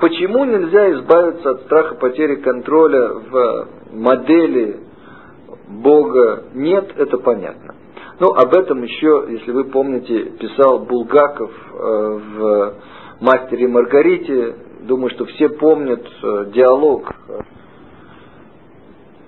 почему 0.00 0.44
нельзя 0.44 0.92
избавиться 0.92 1.50
от 1.50 1.62
страха 1.62 1.94
потери 1.96 2.36
контроля 2.36 3.08
в 3.08 3.68
модели 3.92 4.80
Бога 5.68 6.44
нет, 6.54 6.92
это 6.96 7.18
понятно. 7.18 7.74
Ну, 8.18 8.32
об 8.32 8.54
этом 8.54 8.82
еще, 8.82 9.26
если 9.28 9.50
вы 9.52 9.64
помните, 9.64 10.24
писал 10.38 10.80
Булгаков 10.80 11.50
э, 11.50 11.76
в 11.78 12.74
«Мастере 13.20 13.64
и 13.64 13.68
Маргарите». 13.68 14.56
Думаю, 14.82 15.10
что 15.10 15.24
все 15.26 15.48
помнят 15.48 16.04
э, 16.22 16.46
диалог 16.52 17.10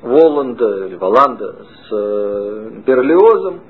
Воланда 0.02 0.86
или 0.86 0.96
Воланда 0.96 1.64
с 1.88 1.90
Берлиозом, 2.84 3.60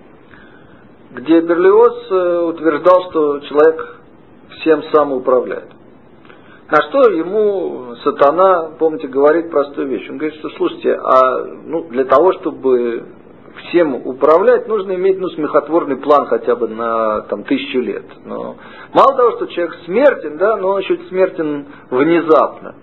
где 1.13 1.41
Берлиоз 1.41 2.11
э, 2.11 2.39
утверждал, 2.49 3.11
что 3.11 3.41
человек 3.41 4.01
всем 4.61 4.83
сам 4.93 5.13
управляет. 5.13 5.69
На 6.73 6.79
что 6.89 7.11
ему 7.11 7.97
сатана, 7.97 8.71
помните, 8.79 9.07
говорит 9.07 9.51
простую 9.51 9.89
вещь. 9.89 10.09
Он 10.09 10.17
говорит, 10.17 10.39
что 10.39 10.49
слушайте, 10.57 10.95
а 10.95 11.45
ну, 11.67 11.83
для 11.91 12.07
того, 12.07 12.33
чтобы 12.33 13.05
всем 13.69 13.95
управлять, 14.07 14.67
нужно 14.69 14.95
иметь 14.95 15.21
ну, 15.21 15.29
смехотворный 15.29 15.99
план 15.99 16.25
хотя 16.29 16.57
бы 16.57 16.69
на 16.69 17.21
там, 17.29 17.45
тысячу 17.45 17.79
лет. 17.79 18.07
Но 18.25 18.57
мало 18.95 19.15
того, 19.15 19.33
что 19.33 19.49
человек 19.49 19.75
смертен, 19.85 20.39
да, 20.39 20.57
но 20.57 20.71
он 20.71 20.81
еще 20.81 20.97
смертен 21.11 21.67
внезапно. 21.91 22.77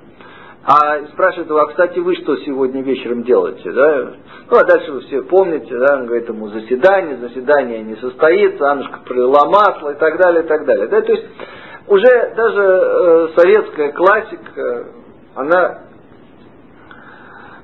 А 0.65 1.07
спрашивает 1.13 1.49
его, 1.49 1.57
а 1.57 1.69
кстати, 1.69 1.97
вы 1.97 2.15
что 2.17 2.37
сегодня 2.37 2.83
вечером 2.83 3.23
делаете? 3.23 3.71
Да? 3.71 4.11
Ну, 4.51 4.55
а 4.55 4.65
дальше 4.65 4.91
вы 4.91 4.99
все 5.01 5.23
помните, 5.23 5.75
да, 5.75 5.95
он 5.95 6.05
говорит 6.05 6.29
ему 6.29 6.49
заседание, 6.49 7.17
заседание 7.17 7.81
не 7.81 7.95
состоится, 7.95 8.69
Аннушка 8.69 8.99
пролила 9.03 9.49
масло 9.49 9.93
и 9.93 9.97
так 9.97 10.19
далее, 10.19 10.43
и 10.43 10.47
так 10.47 10.63
далее. 10.65 10.85
Да? 10.89 11.01
То 11.01 11.11
есть 11.11 11.25
уже 11.89 12.33
даже 12.35 12.61
э, 12.61 13.27
советская 13.35 13.91
классика, 13.91 14.87
она 15.35 15.81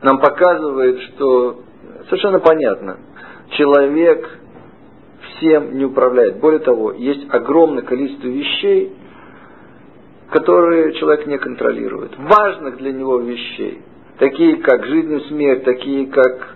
нам 0.02 0.20
показывает, 0.20 1.00
что 1.02 1.62
совершенно 2.10 2.40
понятно. 2.40 2.98
Человек 3.52 4.28
всем 5.38 5.78
не 5.78 5.86
управляет. 5.86 6.40
Более 6.40 6.60
того, 6.60 6.92
есть 6.92 7.28
огромное 7.30 7.84
количество 7.84 8.28
вещей, 8.28 8.94
которые 10.32 10.94
человек 10.94 11.28
не 11.28 11.38
контролирует. 11.38 12.18
Важных 12.18 12.78
для 12.78 12.94
него 12.94 13.20
вещей. 13.20 13.82
Такие 14.18 14.58
как 14.58 14.86
жизнь 14.86 15.14
и 15.14 15.28
смерть, 15.28 15.64
такие 15.64 16.08
как 16.08 16.55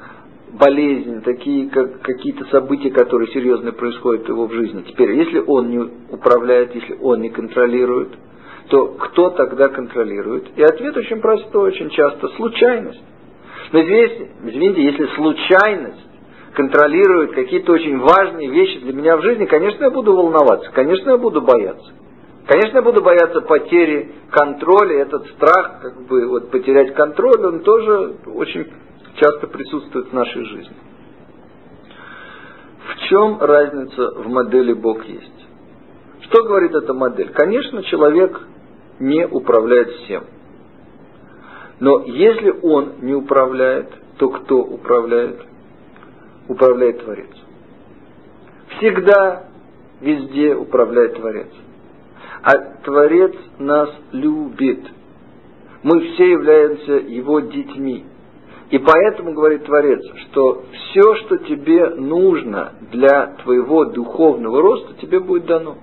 болезнь, 0.52 1.22
такие 1.22 1.70
как 1.70 2.02
какие-то 2.02 2.46
события, 2.46 2.92
которые 2.92 3.32
серьезно 3.32 3.72
происходят 3.72 4.28
его 4.28 4.48
в 4.48 4.54
жизни. 4.54 4.84
Теперь, 4.88 5.12
если 5.12 5.40
он 5.40 5.70
не 5.70 5.80
управляет, 6.12 6.74
если 6.76 6.98
он 7.02 7.22
не 7.22 7.30
контролирует, 7.30 8.10
то 8.70 8.88
кто 8.88 9.32
тогда 9.32 9.70
контролирует? 9.70 10.48
И 10.56 10.62
ответ 10.62 10.96
очень 10.96 11.22
простой, 11.22 11.70
очень 11.72 11.90
часто 11.90 12.28
случайность. 12.30 13.02
Но 13.72 13.82
здесь, 13.84 14.12
извините, 14.44 14.84
если 14.84 15.06
случайность 15.16 16.08
контролирует 16.54 17.34
какие-то 17.34 17.74
очень 17.74 18.00
важные 18.00 18.50
вещи 18.50 18.80
для 18.80 18.94
меня 18.94 19.18
в 19.18 19.22
жизни, 19.22 19.46
конечно, 19.46 19.84
я 19.84 19.92
буду 19.92 20.16
волноваться, 20.16 20.72
конечно, 20.72 21.12
я 21.12 21.18
буду 21.18 21.42
бояться. 21.42 21.94
Конечно, 22.48 22.78
я 22.78 22.82
буду 22.82 23.04
бояться 23.04 23.42
потери 23.42 24.12
контроля, 24.32 25.02
этот 25.02 25.28
страх, 25.28 25.82
как 25.84 26.08
бы 26.08 26.28
вот 26.28 26.50
потерять 26.50 26.96
контроль, 26.96 27.46
он 27.46 27.60
тоже 27.60 28.16
очень 28.26 28.68
часто 29.16 29.48
присутствует 29.48 30.10
в 30.10 30.14
нашей 30.14 30.44
жизни. 30.46 30.76
В 32.88 32.98
чем 33.10 33.40
разница 33.40 34.12
в 34.12 34.28
модели 34.28 34.74
Бог 34.74 35.06
есть? 35.06 35.48
Что 36.22 36.44
говорит 36.44 36.74
эта 36.74 36.94
модель? 36.94 37.32
Конечно, 37.32 37.84
человек 37.84 38.40
не 39.00 39.26
управляет 39.28 39.90
всем. 39.90 40.26
Но 41.80 42.04
если 42.06 42.54
он 42.62 42.96
не 43.02 43.16
управляет, 43.16 43.90
то 44.18 44.30
кто 44.30 44.58
управляет? 44.58 45.42
Управляет 46.48 47.04
Творец. 47.04 47.30
Всегда, 48.78 49.44
везде 50.02 50.56
управляет 50.56 51.16
Творец. 51.16 51.48
А 52.42 52.58
Творец 52.84 53.36
нас 53.58 53.90
любит. 54.12 54.86
Мы 55.84 56.02
все 56.12 56.32
являемся 56.32 56.94
Его 56.94 57.40
детьми. 57.40 58.06
И 58.70 58.78
поэтому 58.78 59.34
говорит 59.34 59.66
Творец, 59.66 60.02
что 60.28 60.64
все, 60.72 61.16
что 61.16 61.38
тебе 61.38 61.90
нужно 61.90 62.74
для 62.92 63.36
твоего 63.44 63.86
духовного 63.86 64.62
роста, 64.62 64.94
тебе 65.02 65.20
будет 65.20 65.46
дано. 65.46 65.78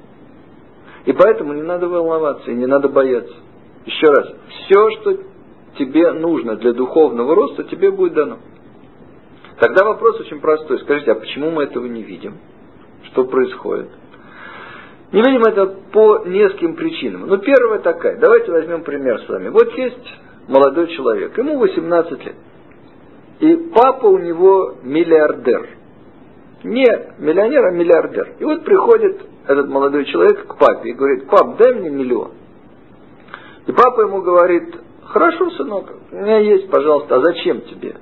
И 1.04 1.12
поэтому 1.12 1.52
не 1.52 1.62
надо 1.62 1.88
волноваться 1.88 2.50
и 2.50 2.54
не 2.54 2.66
надо 2.66 2.88
бояться. 2.88 3.34
Еще 3.86 4.06
раз, 4.06 4.32
все, 4.48 4.90
что 4.92 5.18
тебе 5.78 6.12
нужно 6.12 6.56
для 6.56 6.72
духовного 6.72 7.34
роста, 7.34 7.64
тебе 7.64 7.90
будет 7.90 8.14
дано. 8.14 8.38
Тогда 9.58 9.84
вопрос 9.84 10.20
очень 10.20 10.40
простой. 10.40 10.78
Скажите, 10.80 11.12
а 11.12 11.16
почему 11.16 11.50
мы 11.50 11.64
этого 11.64 11.86
не 11.86 12.02
видим? 12.02 12.34
Что 13.04 13.24
происходит? 13.24 13.88
Не 15.12 15.22
видим 15.22 15.42
это 15.42 15.66
по 15.92 16.24
нескольким 16.24 16.76
причинам. 16.76 17.26
Ну, 17.26 17.38
первая 17.38 17.80
такая. 17.80 18.18
Давайте 18.18 18.50
возьмем 18.52 18.82
пример 18.82 19.20
с 19.22 19.28
вами. 19.28 19.48
Вот 19.48 19.72
есть 19.74 20.14
молодой 20.48 20.88
человек, 20.88 21.36
ему 21.38 21.58
18 21.58 22.24
лет. 22.24 22.34
И 23.40 23.56
папа 23.74 24.06
у 24.06 24.18
него 24.18 24.76
миллиардер. 24.82 25.68
Не 26.64 26.86
миллионер, 27.18 27.66
а 27.66 27.70
миллиардер. 27.70 28.34
И 28.38 28.44
вот 28.44 28.64
приходит 28.64 29.20
этот 29.46 29.68
молодой 29.68 30.04
человек 30.06 30.46
к 30.46 30.58
папе 30.58 30.90
и 30.90 30.92
говорит, 30.94 31.28
пап, 31.28 31.56
дай 31.58 31.74
мне 31.74 31.90
миллион. 31.90 32.32
И 33.66 33.72
папа 33.72 34.02
ему 34.02 34.22
говорит, 34.22 34.74
хорошо, 35.04 35.50
сынок, 35.50 35.92
у 36.10 36.16
меня 36.16 36.38
есть, 36.38 36.70
пожалуйста, 36.70 37.16
а 37.16 37.20
зачем 37.20 37.60
тебе? 37.62 37.96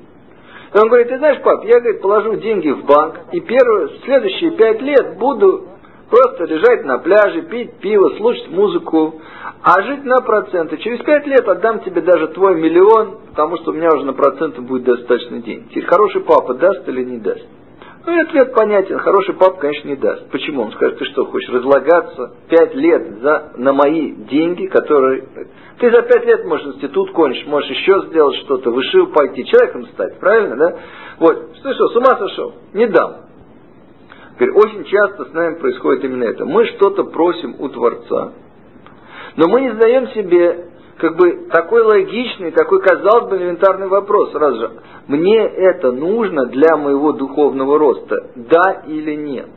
И 0.75 0.79
он 0.79 0.89
говорит, 0.89 1.09
ты 1.09 1.19
знаешь, 1.19 1.43
пап, 1.43 1.65
я, 1.65 1.81
говорит, 1.81 2.01
положу 2.01 2.37
деньги 2.37 2.71
в 2.71 2.85
банк, 2.85 3.21
и 3.33 3.41
первые, 3.41 4.01
следующие 4.05 4.53
пять 4.53 4.81
лет 4.83 5.19
буду 5.19 5.69
просто 6.11 6.45
лежать 6.45 6.85
на 6.85 6.99
пляже, 6.99 7.43
пить 7.43 7.75
пиво, 7.79 8.11
слушать 8.17 8.49
музыку, 8.51 9.21
а 9.63 9.83
жить 9.83 10.05
на 10.05 10.21
проценты. 10.21 10.77
Через 10.79 11.01
пять 11.05 11.27
лет 11.27 11.49
отдам 11.49 11.81
тебе 11.81 12.01
даже 12.03 12.29
твой 12.29 12.61
миллион, 12.61 13.19
потому 13.31 13.57
что 13.59 13.71
у 13.71 13.75
меня 13.75 13.89
уже 13.95 14.05
на 14.05 14.13
проценты 14.13 14.61
будет 14.61 14.85
достаточно 14.85 15.41
денег. 15.41 15.71
Теперь 15.71 15.87
хороший 15.87 16.23
папа 16.23 16.55
даст 16.55 16.87
или 16.89 17.05
не 17.05 17.19
даст? 17.19 17.45
Ну 18.07 18.15
и 18.15 18.21
ответ 18.21 18.53
понятен. 18.53 18.99
Хороший 18.99 19.35
папа, 19.35 19.57
конечно, 19.59 19.89
не 19.89 19.97
даст. 19.97 20.29
Почему? 20.31 20.63
Он 20.63 20.73
скажет, 20.73 20.99
ты 20.99 21.07
что, 21.07 21.25
хочешь 21.25 21.49
разлагаться 21.49 22.35
пять 22.51 22.75
лет 22.75 23.21
за, 23.21 23.53
на 23.57 23.73
мои 23.73 24.13
деньги, 24.13 24.67
которые... 24.67 25.25
Ты 25.79 25.91
за 25.91 26.03
пять 26.03 26.27
лет 26.27 26.45
можешь 26.45 26.67
институт 26.67 27.13
кончить, 27.13 27.47
можешь 27.47 27.71
еще 27.71 28.03
сделать 28.09 28.37
что-то, 28.45 28.71
вышил 28.71 29.07
пойти, 29.07 29.47
человеком 29.47 29.87
стать, 29.87 30.19
правильно, 30.19 30.57
да? 30.57 30.79
Вот, 31.19 31.55
ты 31.63 31.73
что, 31.73 31.89
с 31.89 31.97
ума 31.97 32.17
сошел? 32.19 32.55
Не 32.75 32.87
дам. 32.89 33.25
Теперь 34.35 34.51
очень 34.51 34.85
часто 34.85 35.27
с 35.27 35.33
нами 35.33 35.55
происходит 35.55 36.05
именно 36.05 36.25
это. 36.25 36.45
Мы 36.45 36.67
что-то 36.67 37.05
просим 37.05 37.57
у 37.59 37.69
Творца, 37.69 38.33
но 39.37 39.49
мы 39.49 39.61
не 39.61 39.73
задаем 39.73 40.09
себе 40.09 40.67
как 40.97 41.17
бы 41.17 41.49
такой 41.51 41.83
логичный, 41.83 42.51
такой, 42.53 42.81
казалось 42.81 43.29
бы, 43.29 43.37
элементарный 43.37 43.89
вопрос 43.89 44.33
сразу 44.33 44.59
же. 44.59 44.71
Мне 45.09 45.39
это 45.39 45.93
нужно 45.93 46.47
для 46.47 46.77
моего 46.77 47.13
духовного 47.13 47.79
роста, 47.79 48.17
да 48.37 48.83
или 48.87 49.15
нет? 49.15 49.51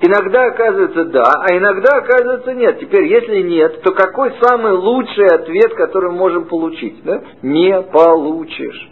Иногда 0.00 0.46
оказывается 0.46 1.04
да, 1.06 1.24
а 1.40 1.56
иногда 1.56 1.96
оказывается 1.96 2.52
нет. 2.52 2.80
Теперь, 2.80 3.04
если 3.04 3.42
нет, 3.42 3.80
то 3.82 3.92
какой 3.92 4.32
самый 4.42 4.72
лучший 4.72 5.26
ответ, 5.26 5.74
который 5.74 6.10
мы 6.10 6.18
можем 6.18 6.44
получить? 6.46 7.02
Да? 7.04 7.22
Не 7.42 7.80
получишь. 7.80 8.90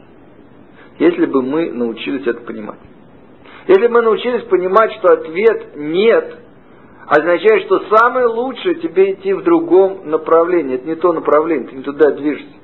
Если 0.98 1.26
бы 1.26 1.42
мы 1.42 1.70
научились 1.72 2.26
это 2.26 2.40
понимать. 2.42 2.78
Если 3.68 3.86
мы 3.86 4.02
научились 4.02 4.44
понимать, 4.44 4.92
что 4.94 5.12
ответ 5.12 5.76
нет, 5.76 6.38
означает, 7.06 7.64
что 7.64 7.80
самое 7.96 8.26
лучшее 8.26 8.76
тебе 8.76 9.12
идти 9.12 9.32
в 9.32 9.42
другом 9.42 10.10
направлении. 10.10 10.76
Это 10.76 10.86
не 10.86 10.96
то 10.96 11.12
направление, 11.12 11.68
ты 11.68 11.76
не 11.76 11.82
туда 11.82 12.10
движешься. 12.12 12.56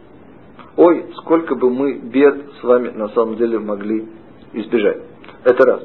Ой, 0.77 1.07
сколько 1.17 1.55
бы 1.55 1.71
мы 1.71 1.99
бед 1.99 2.53
с 2.61 2.63
вами 2.63 2.91
на 2.91 3.09
самом 3.09 3.37
деле 3.37 3.59
могли 3.59 4.09
избежать. 4.53 5.03
Это 5.45 5.67
раз. 5.67 5.83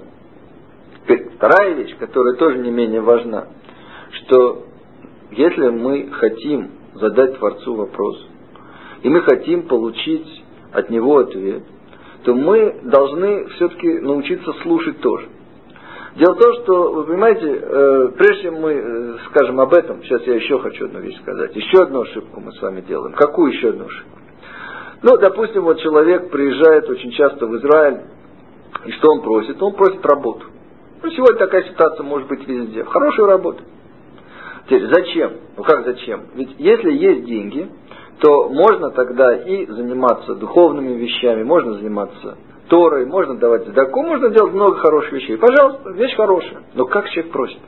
Теперь 1.02 1.32
вторая 1.36 1.74
вещь, 1.74 1.96
которая 1.98 2.36
тоже 2.36 2.60
не 2.60 2.72
менее 2.72 3.02
важна, 3.02 3.48
что 4.12 4.66
если 5.32 5.70
мы 5.70 6.10
хотим 6.12 6.72
задать 6.94 7.38
Творцу 7.38 7.76
вопрос, 7.76 8.28
и 9.02 9.10
мы 9.10 9.22
хотим 9.22 9.68
получить 9.68 10.44
от 10.72 10.90
него 10.90 11.18
ответ, 11.18 11.64
то 12.24 12.34
мы 12.34 12.80
должны 12.84 13.48
все-таки 13.50 14.00
научиться 14.00 14.52
слушать 14.64 15.00
тоже. 15.02 15.28
Дело 16.16 16.36
в 16.36 16.40
том, 16.40 16.54
что, 16.62 16.92
вы 16.94 17.06
понимаете, 17.06 17.48
э, 17.48 18.12
прежде 18.18 18.44
чем 18.44 18.62
мы 18.62 18.72
э, 18.72 19.18
скажем 19.30 19.60
об 19.60 19.74
этом, 19.74 20.04
сейчас 20.04 20.22
я 20.28 20.36
еще 20.36 20.60
хочу 20.60 20.86
одну 20.86 21.00
вещь 21.00 21.20
сказать. 21.22 21.56
Еще 21.56 21.82
одну 21.82 22.02
ошибку 22.02 22.40
мы 22.40 22.52
с 22.52 22.62
вами 22.62 22.82
делаем. 22.82 23.14
Какую 23.16 23.52
еще 23.52 23.70
одну 23.70 23.86
ошибку? 23.86 24.20
Ну, 25.02 25.18
допустим, 25.18 25.64
вот 25.64 25.80
человек 25.80 26.30
приезжает 26.30 26.88
очень 26.88 27.12
часто 27.12 27.48
в 27.48 27.58
Израиль, 27.58 28.02
и 28.86 28.92
что 28.92 29.12
он 29.12 29.22
просит? 29.22 29.62
Он 29.62 29.74
просит 29.74 30.06
работу. 30.06 30.46
Ну, 31.02 31.10
сегодня 31.10 31.38
такая 31.38 31.64
ситуация 31.64 32.04
может 32.04 32.28
быть 32.28 32.48
везде. 32.48 32.84
Хорошую 32.86 33.28
работу. 33.28 33.64
Теперь, 34.66 34.88
зачем? 34.94 35.34
Ну 35.58 35.64
как 35.64 35.84
зачем? 35.84 36.28
Ведь 36.36 36.56
если 36.58 36.92
есть 36.92 37.26
деньги, 37.26 37.70
то 38.20 38.50
можно 38.50 38.92
тогда 38.92 39.36
и 39.36 39.66
заниматься 39.66 40.36
духовными 40.36 40.94
вещами, 40.94 41.44
можно 41.44 41.74
заниматься 41.74 42.38
Торой, 42.70 43.06
можно 43.06 43.36
давать 43.36 43.66
задаку, 43.66 44.02
можно 44.02 44.30
делать 44.30 44.54
много 44.54 44.78
хороших 44.78 45.12
вещей. 45.12 45.38
Пожалуйста, 45.38 45.92
вещь 45.92 46.16
хорошая. 46.16 46.64
Но 46.74 46.86
как 46.86 47.10
человек 47.10 47.32
просит? 47.32 47.60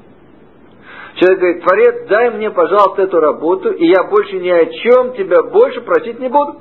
Человек 1.15 1.39
говорит, 1.39 1.63
Творец, 1.63 2.08
дай 2.10 2.29
мне, 2.31 2.51
пожалуйста, 2.51 3.03
эту 3.03 3.19
работу, 3.19 3.71
и 3.71 3.86
я 3.86 4.03
больше 4.03 4.39
ни 4.39 4.49
о 4.49 4.65
чем 4.65 5.13
тебя 5.13 5.43
больше 5.43 5.81
просить 5.81 6.19
не 6.19 6.27
буду. 6.27 6.60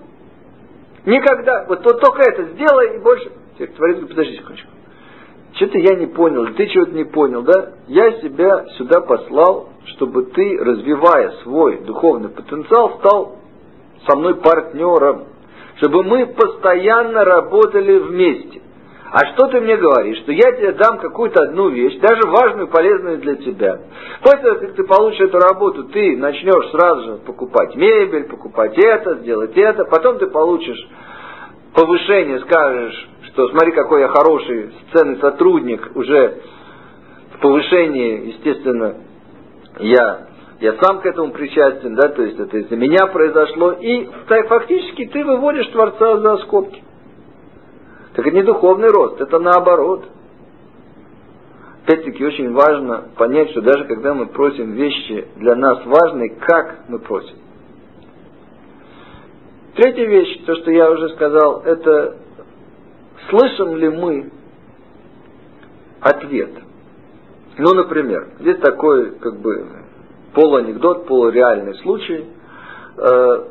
Никогда. 1.06 1.64
Вот, 1.68 1.84
вот 1.84 2.00
только 2.00 2.22
это 2.22 2.44
сделай 2.52 2.96
и 2.96 2.98
больше. 2.98 3.30
Творец 3.56 3.96
говорит, 3.96 4.08
подожди 4.08 4.36
секундочку. 4.36 4.70
Что-то 5.54 5.78
я 5.78 5.96
не 5.96 6.06
понял, 6.06 6.46
ты 6.54 6.66
чего-то 6.66 6.92
не 6.92 7.04
понял, 7.04 7.42
да? 7.42 7.74
Я 7.86 8.20
себя 8.20 8.66
сюда 8.76 9.00
послал, 9.00 9.68
чтобы 9.86 10.24
ты, 10.24 10.58
развивая 10.58 11.30
свой 11.42 11.78
духовный 11.84 12.30
потенциал, 12.30 12.98
стал 12.98 13.38
со 14.06 14.16
мной 14.16 14.36
партнером 14.36 15.26
чтобы 15.78 16.02
мы 16.04 16.26
постоянно 16.26 17.24
работали 17.24 17.98
вместе. 17.98 18.60
А 19.10 19.32
что 19.32 19.46
ты 19.46 19.60
мне 19.60 19.76
говоришь? 19.76 20.18
Что 20.18 20.32
я 20.32 20.52
тебе 20.52 20.72
дам 20.72 20.98
какую-то 20.98 21.44
одну 21.44 21.68
вещь, 21.68 21.98
даже 22.00 22.22
важную, 22.26 22.66
полезную 22.66 23.18
для 23.18 23.36
тебя. 23.36 23.80
После 24.22 24.40
того, 24.40 24.58
как 24.58 24.74
ты 24.74 24.84
получишь 24.84 25.20
эту 25.20 25.38
работу, 25.38 25.84
ты 25.84 26.16
начнешь 26.16 26.70
сразу 26.70 27.02
же 27.04 27.16
покупать 27.18 27.76
мебель, 27.76 28.24
покупать 28.24 28.76
это, 28.76 29.16
сделать 29.16 29.56
это. 29.56 29.84
Потом 29.84 30.18
ты 30.18 30.26
получишь 30.26 30.88
повышение, 31.74 32.40
скажешь, 32.40 33.08
что 33.28 33.48
смотри, 33.48 33.72
какой 33.72 34.00
я 34.00 34.08
хороший, 34.08 34.72
ценный 34.92 35.20
сотрудник, 35.20 35.92
уже 35.94 36.38
в 37.36 37.40
повышении, 37.40 38.28
естественно, 38.34 38.96
я 39.78 40.26
я 40.64 40.78
сам 40.80 41.00
к 41.00 41.06
этому 41.06 41.30
причастен, 41.30 41.94
да, 41.94 42.08
то 42.08 42.22
есть 42.22 42.38
это 42.38 42.56
из-за 42.56 42.74
меня 42.74 43.06
произошло, 43.08 43.72
и 43.72 44.08
фактически 44.48 45.04
ты 45.08 45.22
выводишь 45.22 45.66
Творца 45.66 46.16
за 46.16 46.38
скобки. 46.38 46.82
Так 48.14 48.26
это 48.26 48.34
не 48.34 48.42
духовный 48.42 48.88
рост, 48.88 49.20
это 49.20 49.38
наоборот. 49.40 50.06
Опять-таки 51.82 52.24
очень 52.24 52.54
важно 52.54 53.10
понять, 53.18 53.50
что 53.50 53.60
даже 53.60 53.84
когда 53.84 54.14
мы 54.14 54.28
просим 54.28 54.72
вещи 54.72 55.28
для 55.36 55.54
нас 55.54 55.84
важные, 55.84 56.30
как 56.30 56.88
мы 56.88 56.98
просим. 56.98 57.36
Третья 59.74 60.06
вещь, 60.06 60.46
то, 60.46 60.54
что 60.56 60.70
я 60.70 60.90
уже 60.90 61.10
сказал, 61.10 61.60
это 61.60 62.16
слышим 63.28 63.76
ли 63.76 63.90
мы 63.90 64.30
ответ. 66.00 66.52
Ну, 67.58 67.74
например, 67.74 68.28
здесь 68.40 68.56
такой, 68.60 69.10
как 69.18 69.40
бы, 69.40 69.83
полуанекдот, 70.34 71.06
полуреальный 71.06 71.74
случай. 71.76 72.26
Э, 72.96 73.44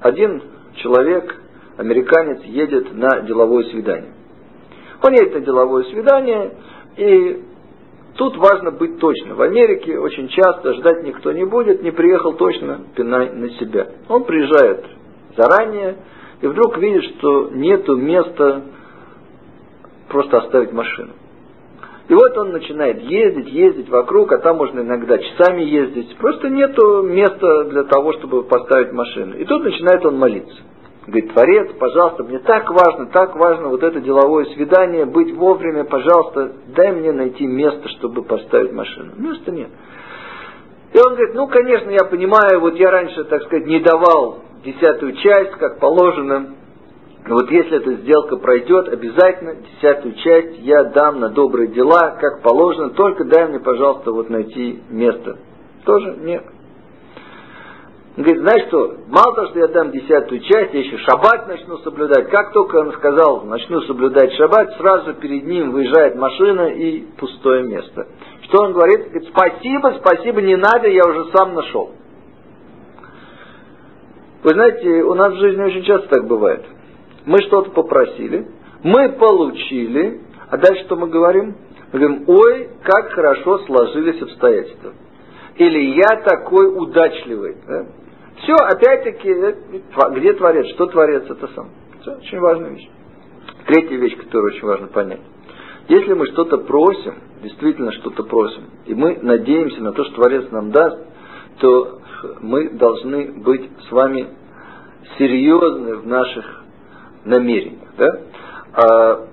один 0.00 0.42
человек, 0.76 1.34
американец, 1.76 2.42
едет 2.44 2.94
на 2.94 3.20
деловое 3.22 3.64
свидание. 3.64 4.12
Он 5.02 5.12
едет 5.12 5.34
на 5.34 5.40
деловое 5.40 5.84
свидание, 5.84 6.52
и 6.96 7.42
тут 8.16 8.36
важно 8.36 8.72
быть 8.72 8.98
точно. 8.98 9.34
В 9.34 9.42
Америке 9.42 9.98
очень 9.98 10.28
часто 10.28 10.74
ждать 10.74 11.04
никто 11.04 11.32
не 11.32 11.44
будет, 11.44 11.82
не 11.82 11.90
приехал 11.90 12.34
точно, 12.34 12.80
пинай 12.96 13.30
на 13.30 13.50
себя. 13.50 13.88
Он 14.08 14.24
приезжает 14.24 14.84
заранее, 15.36 15.96
и 16.40 16.46
вдруг 16.46 16.78
видит, 16.78 17.04
что 17.16 17.50
нету 17.50 17.96
места 17.96 18.62
просто 20.08 20.38
оставить 20.38 20.72
машину. 20.72 21.12
И 22.08 22.14
вот 22.14 22.38
он 22.38 22.52
начинает 22.52 23.02
ездить, 23.02 23.48
ездить 23.48 23.90
вокруг, 23.90 24.32
а 24.32 24.38
там 24.38 24.56
можно 24.56 24.80
иногда 24.80 25.18
часами 25.18 25.62
ездить. 25.62 26.16
Просто 26.16 26.48
нету 26.48 27.02
места 27.02 27.64
для 27.64 27.84
того, 27.84 28.14
чтобы 28.14 28.44
поставить 28.44 28.92
машину. 28.92 29.36
И 29.36 29.44
тут 29.44 29.62
начинает 29.62 30.06
он 30.06 30.18
молиться. 30.18 30.56
Говорит, 31.06 31.32
Творец, 31.32 31.70
пожалуйста, 31.78 32.24
мне 32.24 32.38
так 32.38 32.70
важно, 32.70 33.06
так 33.06 33.36
важно 33.36 33.68
вот 33.68 33.82
это 33.82 34.00
деловое 34.00 34.46
свидание, 34.46 35.04
быть 35.04 35.34
вовремя, 35.34 35.84
пожалуйста, 35.84 36.52
дай 36.74 36.92
мне 36.92 37.12
найти 37.12 37.46
место, 37.46 37.88
чтобы 37.98 38.22
поставить 38.22 38.72
машину. 38.72 39.12
Места 39.16 39.50
нет. 39.50 39.68
И 40.92 40.98
он 40.98 41.14
говорит, 41.14 41.34
ну, 41.34 41.46
конечно, 41.46 41.90
я 41.90 42.04
понимаю, 42.04 42.60
вот 42.60 42.74
я 42.76 42.90
раньше, 42.90 43.24
так 43.24 43.42
сказать, 43.42 43.66
не 43.66 43.80
давал 43.80 44.40
десятую 44.64 45.12
часть, 45.14 45.52
как 45.52 45.78
положено, 45.78 46.56
вот 47.34 47.50
если 47.50 47.76
эта 47.76 47.94
сделка 47.96 48.36
пройдет, 48.36 48.88
обязательно 48.88 49.56
десятую 49.56 50.14
часть 50.14 50.60
я 50.60 50.84
дам 50.84 51.20
на 51.20 51.28
добрые 51.28 51.68
дела, 51.68 52.16
как 52.18 52.42
положено, 52.42 52.90
только 52.90 53.24
дай 53.24 53.48
мне, 53.48 53.60
пожалуйста, 53.60 54.12
вот 54.12 54.30
найти 54.30 54.82
место. 54.88 55.38
Тоже 55.84 56.16
нет. 56.20 56.44
Он 58.16 58.24
говорит, 58.24 58.42
знаешь 58.42 58.66
что, 58.68 58.96
мало 59.08 59.34
того, 59.34 59.48
что 59.48 59.58
я 59.58 59.68
дам 59.68 59.90
десятую 59.90 60.40
часть, 60.40 60.72
я 60.72 60.80
еще 60.80 60.96
шаббат 60.98 61.48
начну 61.48 61.76
соблюдать. 61.78 62.30
Как 62.30 62.52
только 62.52 62.76
он 62.76 62.92
сказал, 62.94 63.42
начну 63.42 63.82
соблюдать 63.82 64.32
шаббат, 64.32 64.72
сразу 64.78 65.14
перед 65.14 65.44
ним 65.44 65.72
выезжает 65.72 66.16
машина 66.16 66.68
и 66.68 67.00
пустое 67.18 67.64
место. 67.64 68.08
Что 68.42 68.64
он 68.64 68.72
говорит? 68.72 69.10
Говорит, 69.10 69.28
спасибо, 69.28 70.00
спасибо, 70.00 70.40
не 70.40 70.56
надо, 70.56 70.88
я 70.88 71.02
уже 71.06 71.30
сам 71.36 71.54
нашел. 71.54 71.90
Вы 74.44 74.50
знаете, 74.50 75.02
у 75.02 75.14
нас 75.14 75.34
в 75.34 75.40
жизни 75.40 75.62
очень 75.62 75.84
часто 75.84 76.08
так 76.08 76.26
бывает 76.26 76.64
мы 77.28 77.42
что-то 77.42 77.70
попросили, 77.72 78.48
мы 78.82 79.10
получили, 79.10 80.22
а 80.48 80.56
дальше 80.56 80.84
что 80.84 80.96
мы 80.96 81.08
говорим? 81.08 81.56
Мы 81.92 81.98
говорим, 81.98 82.24
ой, 82.26 82.70
как 82.82 83.10
хорошо 83.10 83.58
сложились 83.66 84.22
обстоятельства. 84.22 84.94
Или 85.56 85.94
я 85.94 86.22
такой 86.24 86.74
удачливый. 86.74 87.56
Да? 87.66 87.86
Все, 88.42 88.54
опять-таки, 88.54 89.28
э, 89.28 89.54
где 90.12 90.32
творец, 90.32 90.68
что 90.74 90.86
творец, 90.86 91.24
это 91.28 91.48
сам. 91.48 91.68
Все, 92.00 92.12
очень 92.12 92.40
важная 92.40 92.70
вещь. 92.70 92.88
Третья 93.66 93.96
вещь, 93.98 94.16
которую 94.16 94.54
очень 94.54 94.66
важно 94.66 94.86
понять. 94.86 95.20
Если 95.88 96.14
мы 96.14 96.26
что-то 96.28 96.56
просим, 96.58 97.14
действительно 97.42 97.92
что-то 97.92 98.22
просим, 98.22 98.64
и 98.86 98.94
мы 98.94 99.18
надеемся 99.20 99.82
на 99.82 99.92
то, 99.92 100.04
что 100.04 100.14
Творец 100.14 100.50
нам 100.50 100.70
даст, 100.70 100.98
то 101.60 102.00
мы 102.40 102.70
должны 102.70 103.32
быть 103.42 103.70
с 103.86 103.92
вами 103.92 104.28
серьезны 105.18 105.96
в 105.96 106.06
наших 106.06 106.58
намерениях. 107.28 107.88
Да? 107.96 108.20
А 108.74 109.26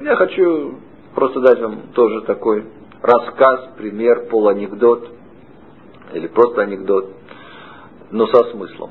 я 0.00 0.16
хочу 0.16 0.74
просто 1.14 1.40
дать 1.40 1.60
вам 1.60 1.82
тоже 1.94 2.22
такой 2.22 2.64
рассказ, 3.02 3.70
пример, 3.76 4.26
полуанекдот, 4.30 5.08
или 6.12 6.26
просто 6.28 6.62
анекдот, 6.62 7.10
но 8.10 8.26
со 8.26 8.44
смыслом. 8.50 8.90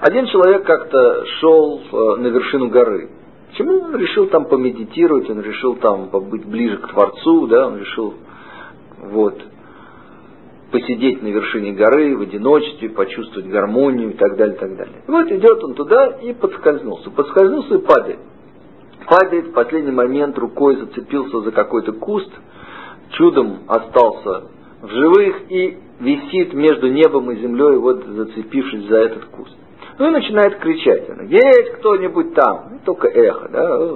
Один 0.00 0.26
человек 0.26 0.64
как-то 0.64 1.24
шел 1.40 1.80
э, 1.80 2.20
на 2.20 2.28
вершину 2.28 2.68
горы. 2.68 3.10
Почему 3.50 3.80
он 3.80 3.96
решил 3.96 4.28
там 4.28 4.44
помедитировать, 4.44 5.28
он 5.30 5.40
решил 5.40 5.76
там 5.76 6.10
побыть 6.10 6.44
ближе 6.44 6.76
к 6.78 6.88
Творцу, 6.88 7.46
да, 7.46 7.66
он 7.66 7.78
решил 7.78 8.14
вот, 9.00 9.40
посидеть 10.70 11.22
на 11.22 11.28
вершине 11.28 11.72
горы 11.72 12.16
в 12.16 12.22
одиночестве, 12.22 12.90
почувствовать 12.90 13.48
гармонию 13.48 14.10
и 14.10 14.16
так 14.16 14.36
далее, 14.36 14.56
и 14.56 14.58
так 14.58 14.76
далее. 14.76 15.02
И 15.06 15.10
вот 15.10 15.30
идет 15.30 15.64
он 15.64 15.74
туда 15.74 16.18
и 16.22 16.32
подскользнулся. 16.32 17.10
Подскользнулся 17.10 17.76
и 17.76 17.78
падает. 17.78 18.18
Падает, 19.06 19.46
в 19.46 19.52
последний 19.52 19.92
момент 19.92 20.36
рукой 20.38 20.76
зацепился 20.76 21.40
за 21.40 21.52
какой-то 21.52 21.92
куст, 21.92 22.30
чудом 23.12 23.60
остался 23.66 24.48
в 24.82 24.88
живых 24.88 25.50
и 25.50 25.78
висит 26.00 26.52
между 26.52 26.88
небом 26.88 27.30
и 27.30 27.36
землей, 27.36 27.76
вот 27.78 28.04
зацепившись 28.04 28.86
за 28.88 28.98
этот 28.98 29.24
куст. 29.26 29.56
Ну 29.98 30.08
и 30.08 30.10
начинает 30.10 30.58
кричать. 30.58 31.08
Есть 31.28 31.72
кто-нибудь 31.78 32.34
там? 32.34 32.68
Ну, 32.72 32.78
только 32.84 33.08
эхо, 33.08 33.48
да? 33.48 33.90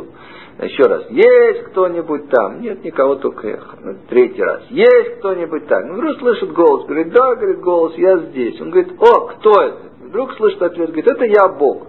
Еще 0.58 0.82
раз, 0.84 1.06
есть 1.10 1.64
кто-нибудь 1.70 2.28
там? 2.28 2.60
Нет 2.60 2.84
никого, 2.84 3.16
только 3.16 3.48
эхо. 3.48 3.78
Ну, 3.80 3.96
третий 4.08 4.42
раз, 4.42 4.64
есть 4.70 5.18
кто-нибудь 5.18 5.66
там? 5.66 5.88
Ну, 5.88 5.94
вдруг 5.94 6.18
слышит 6.18 6.52
голос, 6.52 6.84
говорит, 6.84 7.12
да, 7.12 7.34
говорит, 7.34 7.60
голос, 7.60 7.94
я 7.96 8.18
здесь. 8.18 8.60
Он 8.60 8.70
говорит, 8.70 8.92
о, 9.00 9.28
кто 9.28 9.50
это? 9.62 9.78
Вдруг 10.04 10.32
слышит 10.34 10.62
ответ, 10.62 10.90
говорит, 10.90 11.10
это 11.10 11.24
я 11.24 11.48
Бог. 11.48 11.86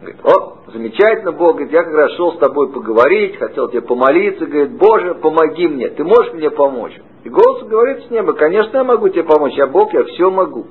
Говорит, 0.00 0.20
о, 0.24 0.70
замечательно, 0.72 1.32
Бог, 1.32 1.56
говорит, 1.56 1.72
я 1.72 1.82
как 1.82 1.94
раз 1.94 2.12
шел 2.12 2.32
с 2.32 2.38
тобой 2.38 2.72
поговорить, 2.72 3.36
хотел 3.36 3.68
тебе 3.68 3.82
помолиться, 3.82 4.46
говорит, 4.46 4.72
Боже, 4.72 5.14
помоги 5.14 5.68
мне, 5.68 5.90
ты 5.90 6.02
можешь 6.02 6.32
мне 6.32 6.50
помочь? 6.50 6.98
И 7.24 7.28
голос 7.28 7.62
говорит 7.68 8.04
с 8.04 8.10
неба, 8.10 8.32
конечно, 8.32 8.76
я 8.76 8.84
могу 8.84 9.08
тебе 9.10 9.24
помочь, 9.24 9.54
я 9.54 9.66
Бог, 9.66 9.92
я 9.92 10.04
все 10.04 10.30
могу. 10.30 10.66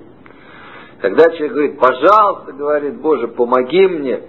Тогда 1.02 1.26
человек 1.32 1.52
говорит, 1.52 1.80
пожалуйста, 1.80 2.54
говорит, 2.54 3.02
Боже, 3.02 3.28
помоги 3.28 3.88
мне. 3.88 4.22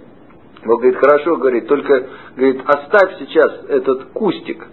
Бог 0.65 0.81
говорит, 0.81 0.99
хорошо, 0.99 1.35
говорит, 1.35 1.67
только, 1.67 2.07
говорит, 2.35 2.61
оставь 2.65 3.19
сейчас 3.19 3.65
этот 3.69 4.05
кустик. 4.13 4.65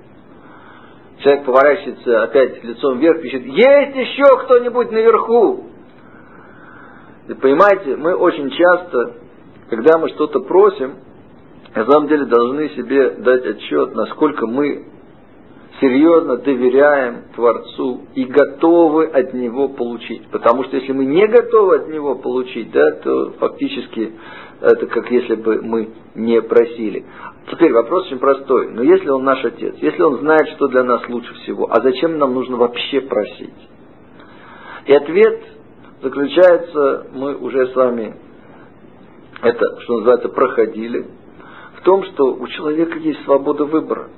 Человек 1.18 1.44
поворачивается 1.44 2.22
опять 2.22 2.64
лицом 2.64 2.98
вверх, 2.98 3.20
пишет, 3.20 3.44
есть 3.44 3.96
еще 3.96 4.24
кто-нибудь 4.44 4.90
наверху? 4.90 5.66
И 7.28 7.34
понимаете, 7.34 7.96
мы 7.96 8.14
очень 8.14 8.50
часто, 8.50 9.16
когда 9.68 9.98
мы 9.98 10.08
что-то 10.08 10.40
просим, 10.40 10.96
на 11.74 11.84
самом 11.84 12.08
деле 12.08 12.24
должны 12.24 12.70
себе 12.70 13.10
дать 13.10 13.44
отчет, 13.46 13.94
насколько 13.94 14.46
мы 14.46 14.86
серьезно 15.80 16.36
доверяем 16.36 17.24
Творцу 17.34 18.02
и 18.14 18.24
готовы 18.24 19.06
от 19.06 19.34
Него 19.34 19.68
получить. 19.68 20.26
Потому 20.28 20.64
что 20.64 20.76
если 20.76 20.92
мы 20.92 21.04
не 21.04 21.26
готовы 21.26 21.76
от 21.76 21.88
Него 21.88 22.16
получить, 22.16 22.70
да, 22.72 22.90
то 23.02 23.32
фактически 23.38 24.12
это 24.60 24.86
как 24.86 25.10
если 25.10 25.34
бы 25.34 25.60
мы 25.62 25.90
не 26.14 26.40
просили. 26.40 27.04
Теперь 27.50 27.72
вопрос 27.72 28.06
очень 28.06 28.18
простой. 28.18 28.70
Но 28.70 28.82
если 28.82 29.08
он 29.08 29.24
наш 29.24 29.44
отец, 29.44 29.74
если 29.80 30.02
он 30.02 30.18
знает, 30.18 30.48
что 30.50 30.68
для 30.68 30.84
нас 30.84 31.02
лучше 31.08 31.34
всего, 31.42 31.68
а 31.70 31.80
зачем 31.82 32.18
нам 32.18 32.34
нужно 32.34 32.56
вообще 32.56 33.00
просить? 33.00 33.68
И 34.86 34.92
ответ 34.92 35.42
заключается, 36.00 37.06
мы 37.12 37.36
уже 37.36 37.68
с 37.68 37.74
вами 37.74 38.14
это, 39.42 39.80
что 39.80 39.94
называется, 39.94 40.28
проходили, 40.28 41.06
в 41.78 41.82
том, 41.82 42.04
что 42.04 42.34
у 42.34 42.46
человека 42.46 42.98
есть 42.98 43.24
свобода 43.24 43.64
выбора. 43.64 44.10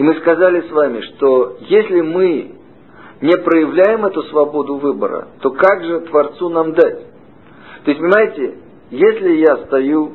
И 0.00 0.02
мы 0.02 0.14
сказали 0.14 0.62
с 0.62 0.70
вами, 0.70 1.02
что 1.02 1.58
если 1.60 2.00
мы 2.00 2.52
не 3.20 3.36
проявляем 3.36 4.06
эту 4.06 4.22
свободу 4.30 4.76
выбора, 4.76 5.28
то 5.42 5.50
как 5.50 5.84
же 5.84 6.00
Творцу 6.00 6.48
нам 6.48 6.72
дать? 6.72 7.00
То 7.84 7.90
есть, 7.90 8.00
понимаете, 8.00 8.54
если 8.90 9.32
я 9.32 9.58
стою, 9.66 10.12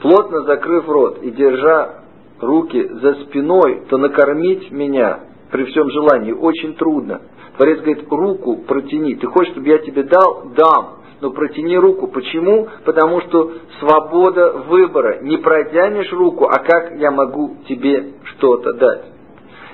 плотно 0.00 0.42
закрыв 0.42 0.88
рот 0.88 1.18
и 1.22 1.32
держа 1.32 2.04
руки 2.40 2.86
за 2.86 3.14
спиной, 3.24 3.82
то 3.88 3.98
накормить 3.98 4.70
меня 4.70 5.22
при 5.50 5.64
всем 5.64 5.90
желании 5.90 6.30
очень 6.30 6.74
трудно. 6.74 7.22
Творец 7.56 7.80
говорит, 7.80 8.06
руку 8.08 8.58
протяни. 8.58 9.16
Ты 9.16 9.26
хочешь, 9.26 9.54
чтобы 9.54 9.66
я 9.70 9.78
тебе 9.78 10.04
дал? 10.04 10.52
Дам. 10.56 10.98
Но 11.24 11.30
протяни 11.30 11.78
руку. 11.78 12.08
Почему? 12.08 12.68
Потому 12.84 13.22
что 13.22 13.54
свобода 13.80 14.52
выбора. 14.68 15.20
Не 15.22 15.38
протянешь 15.38 16.12
руку, 16.12 16.44
а 16.44 16.58
как 16.58 16.98
я 16.98 17.10
могу 17.10 17.56
тебе 17.66 18.12
что-то 18.24 18.74
дать? 18.74 19.04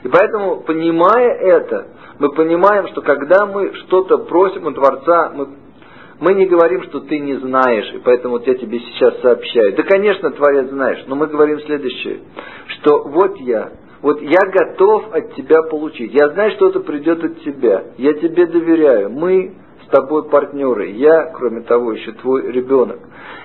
И 0.05 0.09
поэтому, 0.09 0.61
понимая 0.61 1.35
это, 1.35 1.89
мы 2.21 2.31
понимаем, 2.31 2.87
что 2.87 3.03
когда 3.03 3.47
мы 3.47 3.75
что-то 3.75 4.19
просим 4.19 4.69
у 4.69 4.71
Творца, 4.71 5.33
мы 5.35 5.49
Мы 6.21 6.35
не 6.35 6.47
говорим, 6.47 6.85
что 6.85 7.01
ты 7.01 7.19
не 7.19 7.35
знаешь, 7.37 7.95
и 7.95 7.99
поэтому 7.99 8.35
вот 8.35 8.47
я 8.47 8.55
тебе 8.55 8.79
сейчас 8.79 9.21
сообщаю. 9.21 9.75
Да, 9.75 9.83
конечно, 9.83 10.31
Творец 10.31 10.69
знаешь, 10.69 11.03
но 11.09 11.17
мы 11.17 11.27
говорим 11.27 11.59
следующее, 11.63 12.21
что 12.67 13.09
вот 13.09 13.39
я, 13.39 13.73
вот 14.03 14.21
я 14.21 14.39
готов 14.53 15.13
от 15.15 15.35
тебя 15.35 15.63
получить. 15.63 16.13
Я 16.13 16.29
знаю, 16.29 16.53
что 16.53 16.69
это 16.69 16.81
придет 16.81 17.25
от 17.25 17.41
тебя. 17.41 17.87
Я 17.97 18.13
тебе 18.13 18.47
доверяю. 18.47 19.11
Мы 19.11 19.57
тобой 19.91 20.29
партнеры. 20.29 20.91
Я, 20.91 21.33
кроме 21.35 21.63
того, 21.63 21.93
еще 21.93 22.13
твой 22.13 22.51
ребенок. 22.51 23.01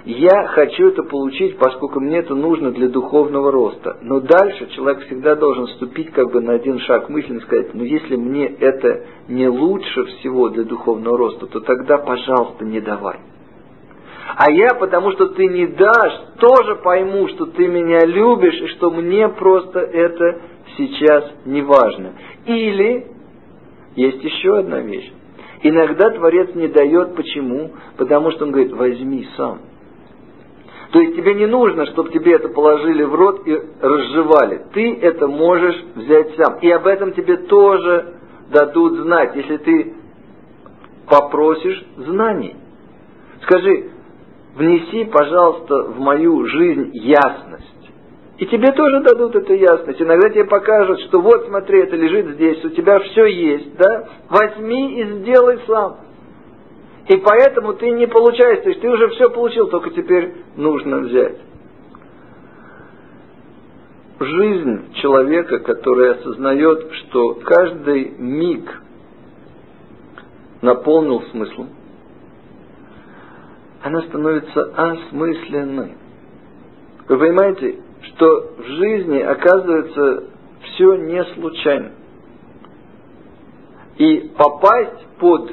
Я 0.06 0.48
хочу 0.48 0.90
это 0.90 1.04
получить, 1.04 1.58
поскольку 1.58 2.00
мне 2.00 2.20
это 2.20 2.36
нужно 2.36 2.72
для 2.72 2.90
духовного 2.90 3.52
роста. 3.52 3.98
Но 4.02 4.20
дальше 4.20 4.68
человек 4.76 5.06
всегда 5.06 5.36
должен 5.36 5.68
ступить 5.70 6.12
как 6.12 6.32
бы 6.32 6.42
на 6.42 6.54
один 6.54 6.80
шаг 6.80 7.10
мысленно 7.10 7.40
и 7.40 7.42
сказать, 7.42 7.74
ну 7.74 7.84
если 7.84 8.16
мне 8.16 8.46
это 8.48 9.06
не 9.28 9.48
лучше 9.48 10.06
всего 10.06 10.50
для 10.50 10.64
духовного 10.64 11.18
роста, 11.18 11.48
то 11.48 11.60
тогда, 11.62 11.98
пожалуйста, 11.98 12.66
не 12.66 12.82
давай. 12.82 13.20
А 14.38 14.52
я, 14.52 14.74
потому 14.76 15.12
что 15.12 15.28
ты 15.28 15.48
не 15.48 15.66
дашь, 15.66 16.22
тоже 16.40 16.76
пойму, 16.78 17.28
что 17.30 17.46
ты 17.46 17.68
меня 17.68 18.00
любишь 18.06 18.60
и 18.62 18.68
что 18.68 18.92
мне 18.92 19.30
просто 19.30 19.80
это 19.80 20.42
сейчас 20.78 21.32
не 21.46 21.62
важно. 21.62 22.14
Или 22.46 23.08
есть 23.96 24.24
еще 24.24 24.58
одна 24.58 24.82
вещь. 24.82 25.12
Иногда 25.68 26.12
Творец 26.12 26.54
не 26.54 26.68
дает. 26.68 27.16
Почему? 27.16 27.72
Потому 27.98 28.30
что 28.30 28.46
он 28.46 28.52
говорит, 28.52 28.72
возьми 28.72 29.28
сам. 29.36 29.62
То 30.92 31.02
есть 31.02 31.16
тебе 31.16 31.34
не 31.34 31.48
нужно, 31.48 31.88
чтобы 31.88 32.12
тебе 32.12 32.34
это 32.34 32.50
положили 32.50 33.02
в 33.02 33.16
рот 33.16 33.48
и 33.48 33.60
разжевали. 33.82 34.62
Ты 34.74 34.94
это 35.02 35.28
можешь 35.28 35.76
взять 35.96 36.36
сам. 36.36 36.60
И 36.60 36.70
об 36.70 36.86
этом 36.86 37.14
тебе 37.14 37.38
тоже 37.38 38.14
дадут 38.52 39.00
знать, 39.00 39.36
если 39.36 39.58
ты 39.58 39.96
попросишь 41.10 41.84
знаний. 41.98 42.56
Скажи, 43.42 43.90
внеси, 44.54 45.06
пожалуйста, 45.06 45.86
в 45.86 46.00
мою 46.00 46.46
жизнь 46.46 46.92
ясность. 46.94 47.75
И 48.38 48.46
тебе 48.48 48.72
тоже 48.74 49.00
дадут 49.00 49.36
эту 49.36 49.54
ясность. 49.54 50.02
Иногда 50.02 50.30
тебе 50.30 50.44
покажут, 50.44 51.00
что 51.02 51.22
вот 51.22 51.46
смотри, 51.48 51.84
это 51.84 51.96
лежит 51.96 52.36
здесь, 52.36 52.64
у 52.66 52.70
тебя 52.70 53.00
все 53.00 53.26
есть, 53.28 53.78
да? 53.78 54.10
Возьми 54.30 55.00
и 55.00 55.20
сделай 55.20 55.60
сам. 55.66 55.98
И 57.08 57.18
поэтому 57.18 57.74
ты 57.74 57.92
не 57.92 58.08
получаешь, 58.08 58.64
то 58.64 58.70
есть 58.70 58.82
ты 58.82 58.90
уже 58.90 59.08
все 59.10 59.30
получил, 59.30 59.68
только 59.68 59.92
теперь 59.92 60.34
нужно 60.58 61.00
взять. 61.00 61.38
Жизнь 64.20 64.94
человека, 64.96 65.60
который 65.60 66.14
осознает, 66.14 66.92
что 66.94 67.36
каждый 67.36 68.16
миг 68.18 68.82
наполнил 70.62 71.22
смыслом, 71.32 71.70
она 73.84 74.02
становится 74.02 74.64
осмысленной. 74.76 75.94
Вы 77.08 77.20
понимаете, 77.20 77.85
что 78.08 78.54
в 78.58 78.64
жизни 78.64 79.20
оказывается 79.20 80.24
все 80.62 80.96
не 80.96 81.24
случайно. 81.36 81.92
И 83.98 84.32
попасть 84.38 85.06
под 85.20 85.52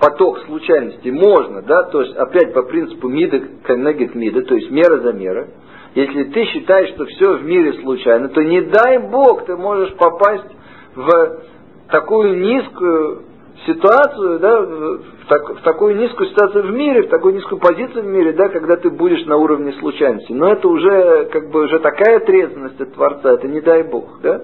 поток 0.00 0.40
случайностей 0.46 1.10
можно, 1.10 1.62
да, 1.62 1.84
то 1.84 2.02
есть 2.02 2.16
опять 2.16 2.52
по 2.52 2.62
принципу 2.62 3.08
мида 3.08 3.40
коннегит 3.64 4.14
мида, 4.14 4.42
то 4.42 4.54
есть 4.54 4.70
мера 4.70 4.98
за 5.00 5.12
мера. 5.12 5.48
Если 5.94 6.24
ты 6.24 6.44
считаешь, 6.46 6.90
что 6.94 7.06
все 7.06 7.36
в 7.38 7.44
мире 7.44 7.74
случайно, 7.80 8.28
то 8.28 8.42
не 8.42 8.60
дай 8.62 8.98
Бог 8.98 9.46
ты 9.46 9.56
можешь 9.56 9.94
попасть 9.94 10.50
в 10.94 11.42
такую 11.90 12.38
низкую 12.40 13.22
ситуацию, 13.66 14.38
да, 14.38 14.60
в, 14.62 15.26
так, 15.28 15.58
в 15.58 15.62
такую 15.62 15.96
низкую 15.96 16.28
ситуацию 16.30 16.68
в 16.68 16.70
мире, 16.70 17.02
в 17.02 17.08
такую 17.08 17.34
низкую 17.34 17.60
позицию 17.60 18.04
в 18.04 18.06
мире, 18.06 18.32
да, 18.32 18.48
когда 18.48 18.76
ты 18.76 18.90
будешь 18.90 19.24
на 19.26 19.36
уровне 19.36 19.72
случайности. 19.74 20.32
Но 20.32 20.52
это 20.52 20.68
уже 20.68 21.28
как 21.32 21.50
бы 21.50 21.64
уже 21.64 21.78
такая 21.80 22.20
трезвенность 22.20 22.80
от 22.80 22.94
Творца, 22.94 23.32
это 23.32 23.48
не 23.48 23.60
дай 23.60 23.82
Бог, 23.82 24.20
да. 24.22 24.42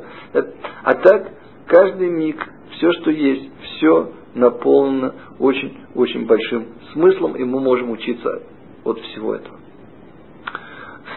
А 0.83 0.95
так 0.95 1.31
каждый 1.67 2.11
миг, 2.11 2.45
все, 2.73 2.93
что 2.93 3.11
есть, 3.11 3.51
все 3.62 4.11
наполнено 4.35 5.15
очень-очень 5.39 6.27
большим 6.27 6.67
смыслом, 6.93 7.37
и 7.37 7.45
мы 7.45 7.61
можем 7.61 7.91
учиться 7.91 8.43
от 8.85 8.99
всего 8.99 9.35
этого. 9.35 9.59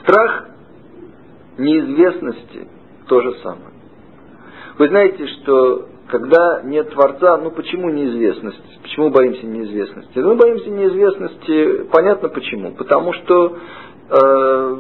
Страх 0.02 0.50
неизвестности 1.58 2.68
то 3.08 3.22
же 3.22 3.34
самое. 3.42 3.72
Вы 4.78 4.88
знаете, 4.90 5.26
что 5.28 5.88
когда 6.08 6.62
нет 6.64 6.90
Творца, 6.92 7.38
ну 7.38 7.52
почему 7.52 7.90
неизвестность? 7.90 8.82
Почему 8.82 9.10
боимся 9.10 9.46
неизвестности? 9.46 10.20
Мы 10.20 10.36
боимся 10.36 10.70
неизвестности, 10.70 11.84
понятно 11.92 12.30
почему. 12.30 12.72
Потому 12.72 13.14
что 13.14 13.58
э, 14.10 14.78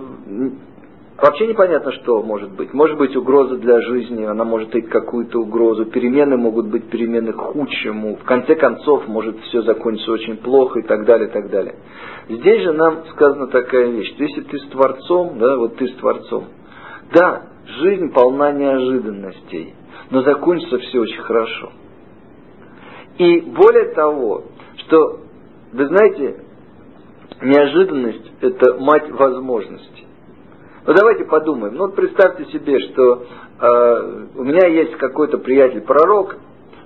вообще 1.17 1.47
непонятно, 1.47 1.91
что 1.93 2.23
может 2.23 2.51
быть. 2.51 2.73
Может 2.73 2.97
быть 2.97 3.15
угроза 3.15 3.57
для 3.57 3.81
жизни, 3.81 4.23
она 4.23 4.45
может 4.45 4.73
иметь 4.73 4.89
какую-то 4.89 5.39
угрозу. 5.39 5.85
Перемены 5.85 6.37
могут 6.37 6.67
быть 6.67 6.89
перемены 6.89 7.33
к 7.33 7.37
худшему. 7.37 8.15
В 8.15 8.23
конце 8.23 8.55
концов 8.55 9.07
может 9.07 9.37
все 9.41 9.63
закончиться 9.63 10.11
очень 10.11 10.37
плохо 10.37 10.79
и 10.79 10.83
так 10.83 11.05
далее, 11.05 11.27
и 11.27 11.31
так 11.31 11.49
далее. 11.49 11.75
Здесь 12.29 12.63
же 12.63 12.71
нам 12.71 13.05
сказана 13.11 13.47
такая 13.47 13.87
вещь, 13.87 14.13
если 14.17 14.41
ты 14.41 14.59
с 14.59 14.67
Творцом, 14.69 15.39
да, 15.39 15.57
вот 15.57 15.75
ты 15.75 15.87
с 15.87 15.95
Творцом, 15.95 16.45
да, 17.13 17.43
жизнь 17.81 18.13
полна 18.13 18.51
неожиданностей 18.51 19.73
но 20.09 20.21
закончится 20.21 20.77
все 20.79 20.99
очень 20.99 21.21
хорошо. 21.21 21.71
И 23.17 23.41
более 23.41 23.93
того, 23.93 24.43
что, 24.77 25.21
вы 25.73 25.87
знаете, 25.87 26.43
неожиданность– 27.41 28.31
это 28.41 28.79
мать 28.79 29.09
возможностей. 29.11 30.05
Ну 30.85 30.93
давайте 30.93 31.25
подумаем. 31.25 31.75
Ну 31.75 31.87
вот 31.87 31.95
представьте 31.95 32.45
себе, 32.45 32.79
что 32.79 33.23
э, 33.59 34.25
у 34.35 34.43
меня 34.43 34.67
есть 34.67 34.93
какой-то 34.97 35.37
приятель-пророк, 35.37 36.37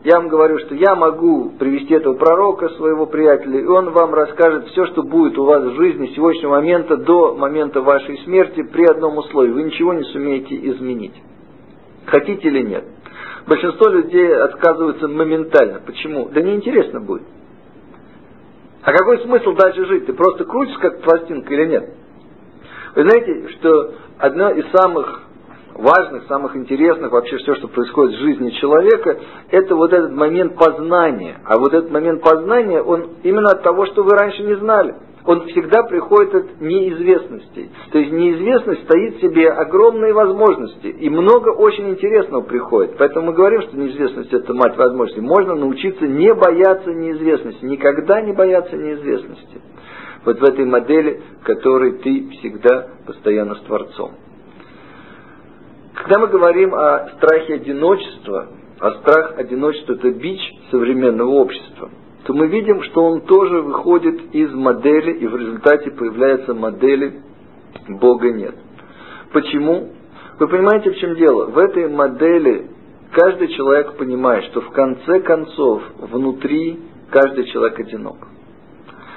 я 0.03 0.17
вам 0.17 0.29
говорю, 0.29 0.57
что 0.59 0.73
я 0.73 0.95
могу 0.95 1.51
привести 1.59 1.93
этого 1.93 2.15
пророка, 2.15 2.69
своего 2.69 3.05
приятеля, 3.05 3.59
и 3.59 3.65
он 3.65 3.91
вам 3.91 4.15
расскажет 4.15 4.65
все, 4.69 4.87
что 4.87 5.03
будет 5.03 5.37
у 5.37 5.45
вас 5.45 5.61
в 5.63 5.75
жизни 5.75 6.07
с 6.07 6.15
сегодняшнего 6.15 6.53
момента 6.53 6.97
до 6.97 7.35
момента 7.35 7.81
вашей 7.81 8.17
смерти 8.23 8.63
при 8.63 8.83
одном 8.85 9.19
условии. 9.19 9.51
Вы 9.51 9.63
ничего 9.63 9.93
не 9.93 10.03
сумеете 10.05 10.55
изменить. 10.55 11.13
Хотите 12.07 12.47
или 12.47 12.63
нет. 12.63 12.85
Большинство 13.47 13.89
людей 13.89 14.35
отказываются 14.35 15.07
моментально. 15.07 15.81
Почему? 15.85 16.29
Да 16.29 16.41
неинтересно 16.41 16.99
будет. 16.99 17.23
А 18.83 18.91
какой 18.91 19.19
смысл 19.19 19.53
дальше 19.53 19.85
жить? 19.85 20.05
Ты 20.05 20.13
просто 20.13 20.45
крутишь 20.45 20.77
как 20.79 21.01
пластинка 21.01 21.53
или 21.53 21.65
нет? 21.67 21.89
Вы 22.95 23.03
знаете, 23.03 23.49
что 23.59 23.93
одно 24.17 24.51
из 24.51 24.69
самых 24.71 25.23
важных, 25.75 26.25
самых 26.27 26.55
интересных 26.55 27.11
вообще 27.11 27.37
все, 27.37 27.55
что 27.55 27.67
происходит 27.67 28.17
в 28.17 28.21
жизни 28.21 28.49
человека, 28.51 29.19
это 29.49 29.75
вот 29.75 29.93
этот 29.93 30.11
момент 30.11 30.57
познания. 30.57 31.39
А 31.45 31.57
вот 31.57 31.73
этот 31.73 31.91
момент 31.91 32.21
познания, 32.21 32.81
он 32.81 33.17
именно 33.23 33.51
от 33.51 33.63
того, 33.63 33.85
что 33.87 34.03
вы 34.03 34.11
раньше 34.11 34.43
не 34.43 34.55
знали 34.55 34.95
он 35.25 35.47
всегда 35.47 35.83
приходит 35.83 36.33
от 36.33 36.61
неизвестностей. 36.61 37.69
То 37.91 37.99
есть 37.99 38.11
неизвестность 38.11 38.83
стоит 38.83 39.17
в 39.17 39.21
себе 39.21 39.49
огромные 39.49 40.13
возможности, 40.13 40.87
и 40.87 41.09
много 41.09 41.49
очень 41.49 41.89
интересного 41.89 42.41
приходит. 42.41 42.95
Поэтому 42.97 43.27
мы 43.27 43.33
говорим, 43.33 43.61
что 43.61 43.77
неизвестность 43.77 44.33
это 44.33 44.53
мать 44.53 44.75
возможностей. 44.77 45.21
Можно 45.21 45.55
научиться 45.55 46.07
не 46.07 46.33
бояться 46.33 46.91
неизвестности, 46.91 47.63
никогда 47.65 48.21
не 48.21 48.33
бояться 48.33 48.75
неизвестности. 48.75 49.61
Вот 50.25 50.39
в 50.39 50.43
этой 50.43 50.65
модели, 50.65 51.21
в 51.41 51.45
которой 51.45 51.97
ты 51.99 52.29
всегда 52.39 52.87
постоянно 53.05 53.55
с 53.55 53.61
Творцом. 53.61 54.11
Когда 55.93 56.19
мы 56.19 56.27
говорим 56.27 56.73
о 56.73 57.09
страхе 57.17 57.55
одиночества, 57.55 58.47
а 58.79 58.91
страх 59.01 59.37
одиночества 59.37 59.93
это 59.93 60.09
бич 60.11 60.41
современного 60.71 61.29
общества– 61.29 61.89
то 62.25 62.33
мы 62.33 62.47
видим, 62.47 62.83
что 62.83 63.03
он 63.03 63.21
тоже 63.21 63.61
выходит 63.61 64.33
из 64.33 64.53
модели, 64.53 65.13
и 65.13 65.27
в 65.27 65.35
результате 65.35 65.91
появляется 65.91 66.53
модели 66.53 67.21
Бога 67.87 68.31
нет. 68.31 68.55
Почему? 69.33 69.89
Вы 70.39 70.47
понимаете, 70.47 70.91
в 70.91 70.97
чем 70.97 71.15
дело? 71.15 71.47
В 71.47 71.57
этой 71.57 71.87
модели 71.87 72.67
каждый 73.11 73.47
человек 73.49 73.97
понимает, 73.97 74.45
что 74.45 74.61
в 74.61 74.69
конце 74.71 75.21
концов 75.21 75.81
внутри 75.97 76.79
каждый 77.09 77.45
человек 77.45 77.79
одинок. 77.79 78.27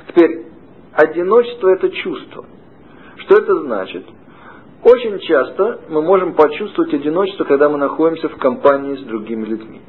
Теперь, 0.09 0.47
одиночество 0.93 1.69
это 1.71 1.91
чувство. 1.91 2.45
Что 3.17 3.39
это 3.39 3.55
значит? 3.61 4.05
Очень 4.83 5.19
часто 5.21 5.81
мы 5.89 6.03
можем 6.03 6.35
почувствовать 6.35 6.93
одиночество, 6.93 7.45
когда 7.45 7.69
мы 7.69 7.79
находимся 7.79 8.29
в 8.29 8.37
компании 8.37 8.97
с 8.97 9.03
другими 9.03 9.45
людьми. 9.47 9.81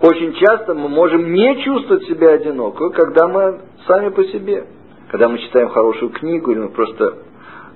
Очень 0.00 0.34
часто 0.34 0.74
мы 0.74 0.88
можем 0.88 1.32
не 1.32 1.62
чувствовать 1.62 2.04
себя 2.04 2.32
одиноко, 2.32 2.90
когда 2.90 3.28
мы 3.28 3.60
сами 3.86 4.10
по 4.10 4.24
себе. 4.24 4.66
Когда 5.10 5.28
мы 5.28 5.38
читаем 5.38 5.68
хорошую 5.68 6.10
книгу, 6.10 6.50
или 6.50 6.58
мы 6.58 6.68
просто 6.68 7.18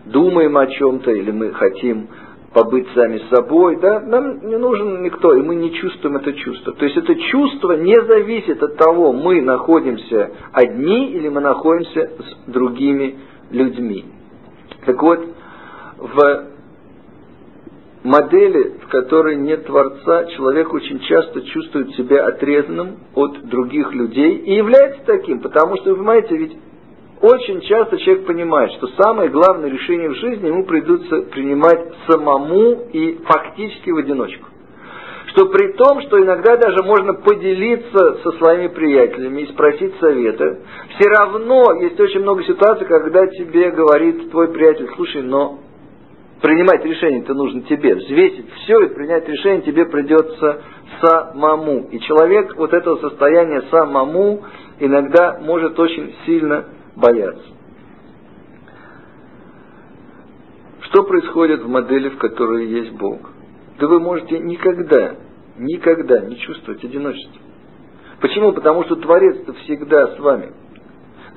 думаем 0.04 0.56
о 0.56 0.66
чем-то, 0.66 1.10
или 1.12 1.30
мы 1.30 1.52
хотим 1.52 2.08
побыть 2.52 2.88
сами 2.94 3.22
собой, 3.32 3.76
да, 3.80 4.00
нам 4.00 4.46
не 4.46 4.56
нужен 4.58 5.02
никто, 5.02 5.34
и 5.34 5.40
мы 5.40 5.54
не 5.54 5.72
чувствуем 5.72 6.16
это 6.16 6.32
чувство. 6.32 6.72
То 6.74 6.84
есть 6.84 6.96
это 6.96 7.14
чувство 7.14 7.72
не 7.72 7.98
зависит 8.02 8.62
от 8.62 8.76
того, 8.76 9.12
мы 9.12 9.40
находимся 9.40 10.32
одни 10.52 11.12
или 11.12 11.28
мы 11.28 11.40
находимся 11.40 12.10
с 12.18 12.50
другими 12.50 13.18
людьми. 13.50 14.04
Так 14.84 15.00
вот, 15.00 15.20
в 15.96 16.49
модели, 18.02 18.78
в 18.82 18.88
которой 18.88 19.36
нет 19.36 19.66
Творца, 19.66 20.24
человек 20.36 20.72
очень 20.72 21.00
часто 21.00 21.42
чувствует 21.42 21.94
себя 21.94 22.26
отрезанным 22.26 22.98
от 23.14 23.42
других 23.48 23.92
людей 23.92 24.36
и 24.38 24.54
является 24.54 25.00
таким, 25.04 25.40
потому 25.40 25.76
что, 25.76 25.90
вы 25.90 25.96
понимаете, 25.96 26.36
ведь 26.36 26.56
очень 27.20 27.60
часто 27.62 27.98
человек 27.98 28.26
понимает, 28.26 28.72
что 28.72 28.88
самое 28.98 29.28
главное 29.28 29.68
решение 29.70 30.08
в 30.08 30.14
жизни 30.14 30.46
ему 30.46 30.64
придется 30.64 31.22
принимать 31.32 31.92
самому 32.08 32.88
и 32.92 33.18
фактически 33.24 33.90
в 33.90 33.98
одиночку. 33.98 34.46
Что 35.26 35.46
при 35.46 35.72
том, 35.74 36.00
что 36.02 36.18
иногда 36.20 36.56
даже 36.56 36.82
можно 36.82 37.12
поделиться 37.12 38.18
со 38.22 38.32
своими 38.32 38.68
приятелями 38.68 39.42
и 39.42 39.52
спросить 39.52 39.94
совета, 40.00 40.60
все 40.98 41.08
равно 41.10 41.74
есть 41.80 42.00
очень 42.00 42.20
много 42.20 42.42
ситуаций, 42.44 42.86
когда 42.86 43.26
тебе 43.26 43.70
говорит 43.70 44.30
твой 44.30 44.48
приятель, 44.48 44.88
слушай, 44.96 45.22
но 45.22 45.60
принимать 46.40 46.84
решение-то 46.84 47.34
нужно 47.34 47.62
тебе, 47.62 47.94
взвесить 47.94 48.50
все 48.52 48.80
и 48.80 48.94
принять 48.94 49.28
решение 49.28 49.62
тебе 49.62 49.86
придется 49.86 50.62
самому. 51.00 51.88
И 51.90 52.00
человек 52.00 52.56
вот 52.56 52.72
этого 52.72 52.96
состояния 52.96 53.62
самому 53.70 54.42
иногда 54.78 55.38
может 55.40 55.78
очень 55.78 56.14
сильно 56.24 56.66
бояться. 56.96 57.44
Что 60.82 61.04
происходит 61.04 61.62
в 61.62 61.68
модели, 61.68 62.08
в 62.08 62.18
которой 62.18 62.66
есть 62.66 62.92
Бог? 62.92 63.20
Да 63.78 63.86
вы 63.86 64.00
можете 64.00 64.38
никогда, 64.38 65.16
никогда 65.56 66.20
не 66.20 66.36
чувствовать 66.38 66.82
одиночество. 66.82 67.40
Почему? 68.20 68.52
Потому 68.52 68.84
что 68.84 68.96
Творец-то 68.96 69.52
всегда 69.52 70.08
с 70.08 70.18
вами. 70.18 70.52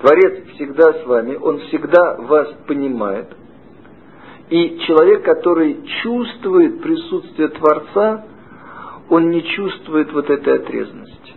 Творец 0.01 0.43
всегда 0.55 0.93
с 0.93 1.05
вами, 1.05 1.35
Он 1.35 1.59
всегда 1.59 2.17
вас 2.17 2.49
понимает. 2.67 3.27
И 4.53 4.77
человек, 4.85 5.23
который 5.23 5.79
чувствует 6.03 6.79
присутствие 6.83 7.47
Творца, 7.47 8.23
он 9.09 9.31
не 9.31 9.41
чувствует 9.41 10.13
вот 10.13 10.29
этой 10.29 10.59
отрезанности. 10.59 11.33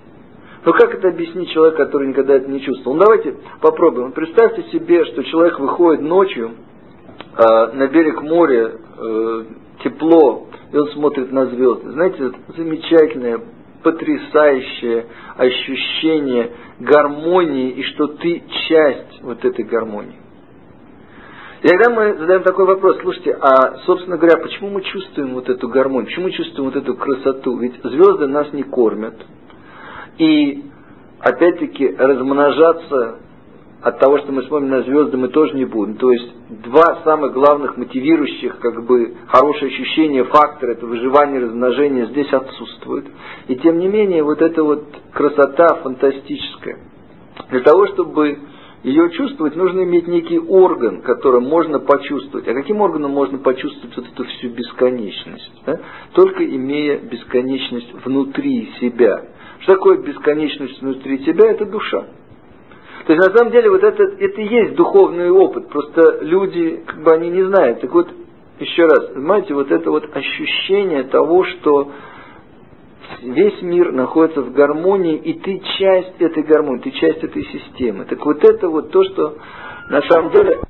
Но 0.67 0.73
как 0.73 0.95
это 0.95 1.09
объяснить 1.09 1.49
человеку, 1.49 1.79
который 1.79 2.09
никогда 2.09 2.35
это 2.35 2.51
не 2.51 2.61
чувствовал? 2.61 2.95
Ну 2.95 3.05
давайте 3.05 3.35
попробуем. 3.63 4.13
Представьте 4.13 4.65
себе, 4.65 5.03
что 5.07 5.23
человек 5.23 5.59
выходит 5.59 6.03
ночью 6.03 6.57
э, 7.39 7.73
на 7.73 7.87
берег 7.87 8.21
моря, 8.21 8.73
э, 8.99 9.45
тепло, 9.83 10.49
и 10.71 10.77
он 10.77 10.89
смотрит 10.89 11.33
на 11.33 11.47
звезды. 11.47 11.93
Знаете, 11.93 12.33
замечательное, 12.55 13.41
потрясающее 13.83 15.07
ощущение 15.39 16.51
гармонии, 16.81 17.71
и 17.71 17.83
что 17.83 18.09
ты 18.09 18.43
часть 18.69 19.23
вот 19.23 19.43
этой 19.43 19.65
гармонии. 19.65 20.26
И 21.63 21.69
тогда 21.69 21.91
мы 21.91 22.19
задаем 22.19 22.43
такой 22.43 22.67
вопрос, 22.67 22.99
слушайте, 23.01 23.33
а, 23.41 23.79
собственно 23.87 24.19
говоря, 24.19 24.39
почему 24.39 24.71
мы 24.71 24.83
чувствуем 24.83 25.35
вот 25.35 25.49
эту 25.49 25.69
гармонию, 25.69 26.07
почему 26.07 26.27
мы 26.27 26.33
чувствуем 26.33 26.71
вот 26.71 26.77
эту 26.77 26.95
красоту? 26.95 27.57
Ведь 27.59 27.75
звезды 27.83 28.27
нас 28.27 28.53
не 28.53 28.63
кормят, 28.63 29.15
и 30.19 30.65
опять-таки 31.21 31.89
размножаться 31.97 33.21
от 33.83 33.99
того, 34.01 34.19
что 34.19 34.33
мы 34.33 34.43
смотрим 34.45 34.71
на 34.71 34.83
звезды, 34.83 35.17
мы 35.17 35.29
тоже 35.29 35.55
не 35.55 35.65
будем. 35.65 35.97
То 35.97 36.11
есть 36.11 36.33
два 36.65 37.03
самых 37.05 37.33
главных 37.33 37.77
мотивирующих, 37.77 38.59
как 38.59 38.85
бы, 38.85 39.15
хорошее 39.29 39.71
ощущение 39.71 40.25
фактора, 40.25 40.73
это 40.73 40.87
выживание, 40.87 41.41
размножение, 41.41 42.07
здесь 42.07 42.33
отсутствует. 42.33 43.07
И 43.49 43.57
тем 43.57 43.79
не 43.79 43.89
менее, 43.89 44.23
вот 44.23 44.43
эта 44.43 44.63
вот 44.63 44.85
красота 45.13 45.77
фантастическая. 45.83 46.79
Для 47.51 47.61
того, 47.61 47.87
чтобы 47.89 48.39
ее 48.83 49.11
чувствовать, 49.11 49.57
нужно 49.57 49.83
иметь 49.83 50.07
некий 50.07 50.39
орган, 50.39 51.03
которым 51.03 51.45
можно 51.45 51.81
почувствовать. 51.81 52.47
А 52.47 52.55
каким 52.55 52.81
органом 52.81 53.11
можно 53.11 53.39
почувствовать 53.39 53.97
вот 53.97 54.07
эту 54.07 54.25
всю 54.25 54.51
бесконечность? 54.51 55.53
Да? 55.65 55.81
Только 56.13 56.45
имея 56.45 56.99
бесконечность 56.99 57.93
внутри 58.05 58.71
себя. 58.81 59.27
Что 59.61 59.75
такое 59.75 59.99
бесконечность 59.99 60.81
внутри 60.81 61.19
тебя? 61.19 61.51
Это 61.51 61.65
душа. 61.67 62.07
То 63.07 63.13
есть 63.13 63.29
на 63.29 63.37
самом 63.37 63.53
деле 63.53 63.71
вот 63.71 63.83
это, 63.83 64.03
это 64.03 64.41
и 64.41 64.47
есть 64.47 64.75
духовный 64.75 65.31
опыт. 65.31 65.69
Просто 65.69 66.19
люди, 66.23 66.83
как 66.87 67.03
бы 67.03 67.13
они 67.13 67.31
не 67.31 67.45
знают. 67.45 67.81
Так 67.81 67.93
вот, 67.93 68.09
еще 68.59 68.85
раз, 68.85 69.09
понимаете, 69.15 69.55
вот 69.55 69.71
это 69.71 69.91
вот 69.91 70.05
ощущение 70.15 71.05
того, 71.05 71.45
что 71.45 71.93
весь 73.23 73.61
мир 73.63 73.93
находится 73.93 74.43
в 74.43 74.53
гармонии, 74.53 75.17
и 75.17 75.35
ты 75.35 75.61
часть 75.79 76.21
этой 76.21 76.43
гармонии, 76.43 76.83
ты 76.83 76.91
часть 76.93 77.23
этой 77.23 77.45
системы. 77.45 78.05
Так 78.05 78.25
вот 78.25 78.45
это 78.45 78.69
вот 78.69 78.91
то, 78.91 79.03
что 79.05 79.37
на 79.91 80.03
самом 80.03 80.33
деле 80.33 80.61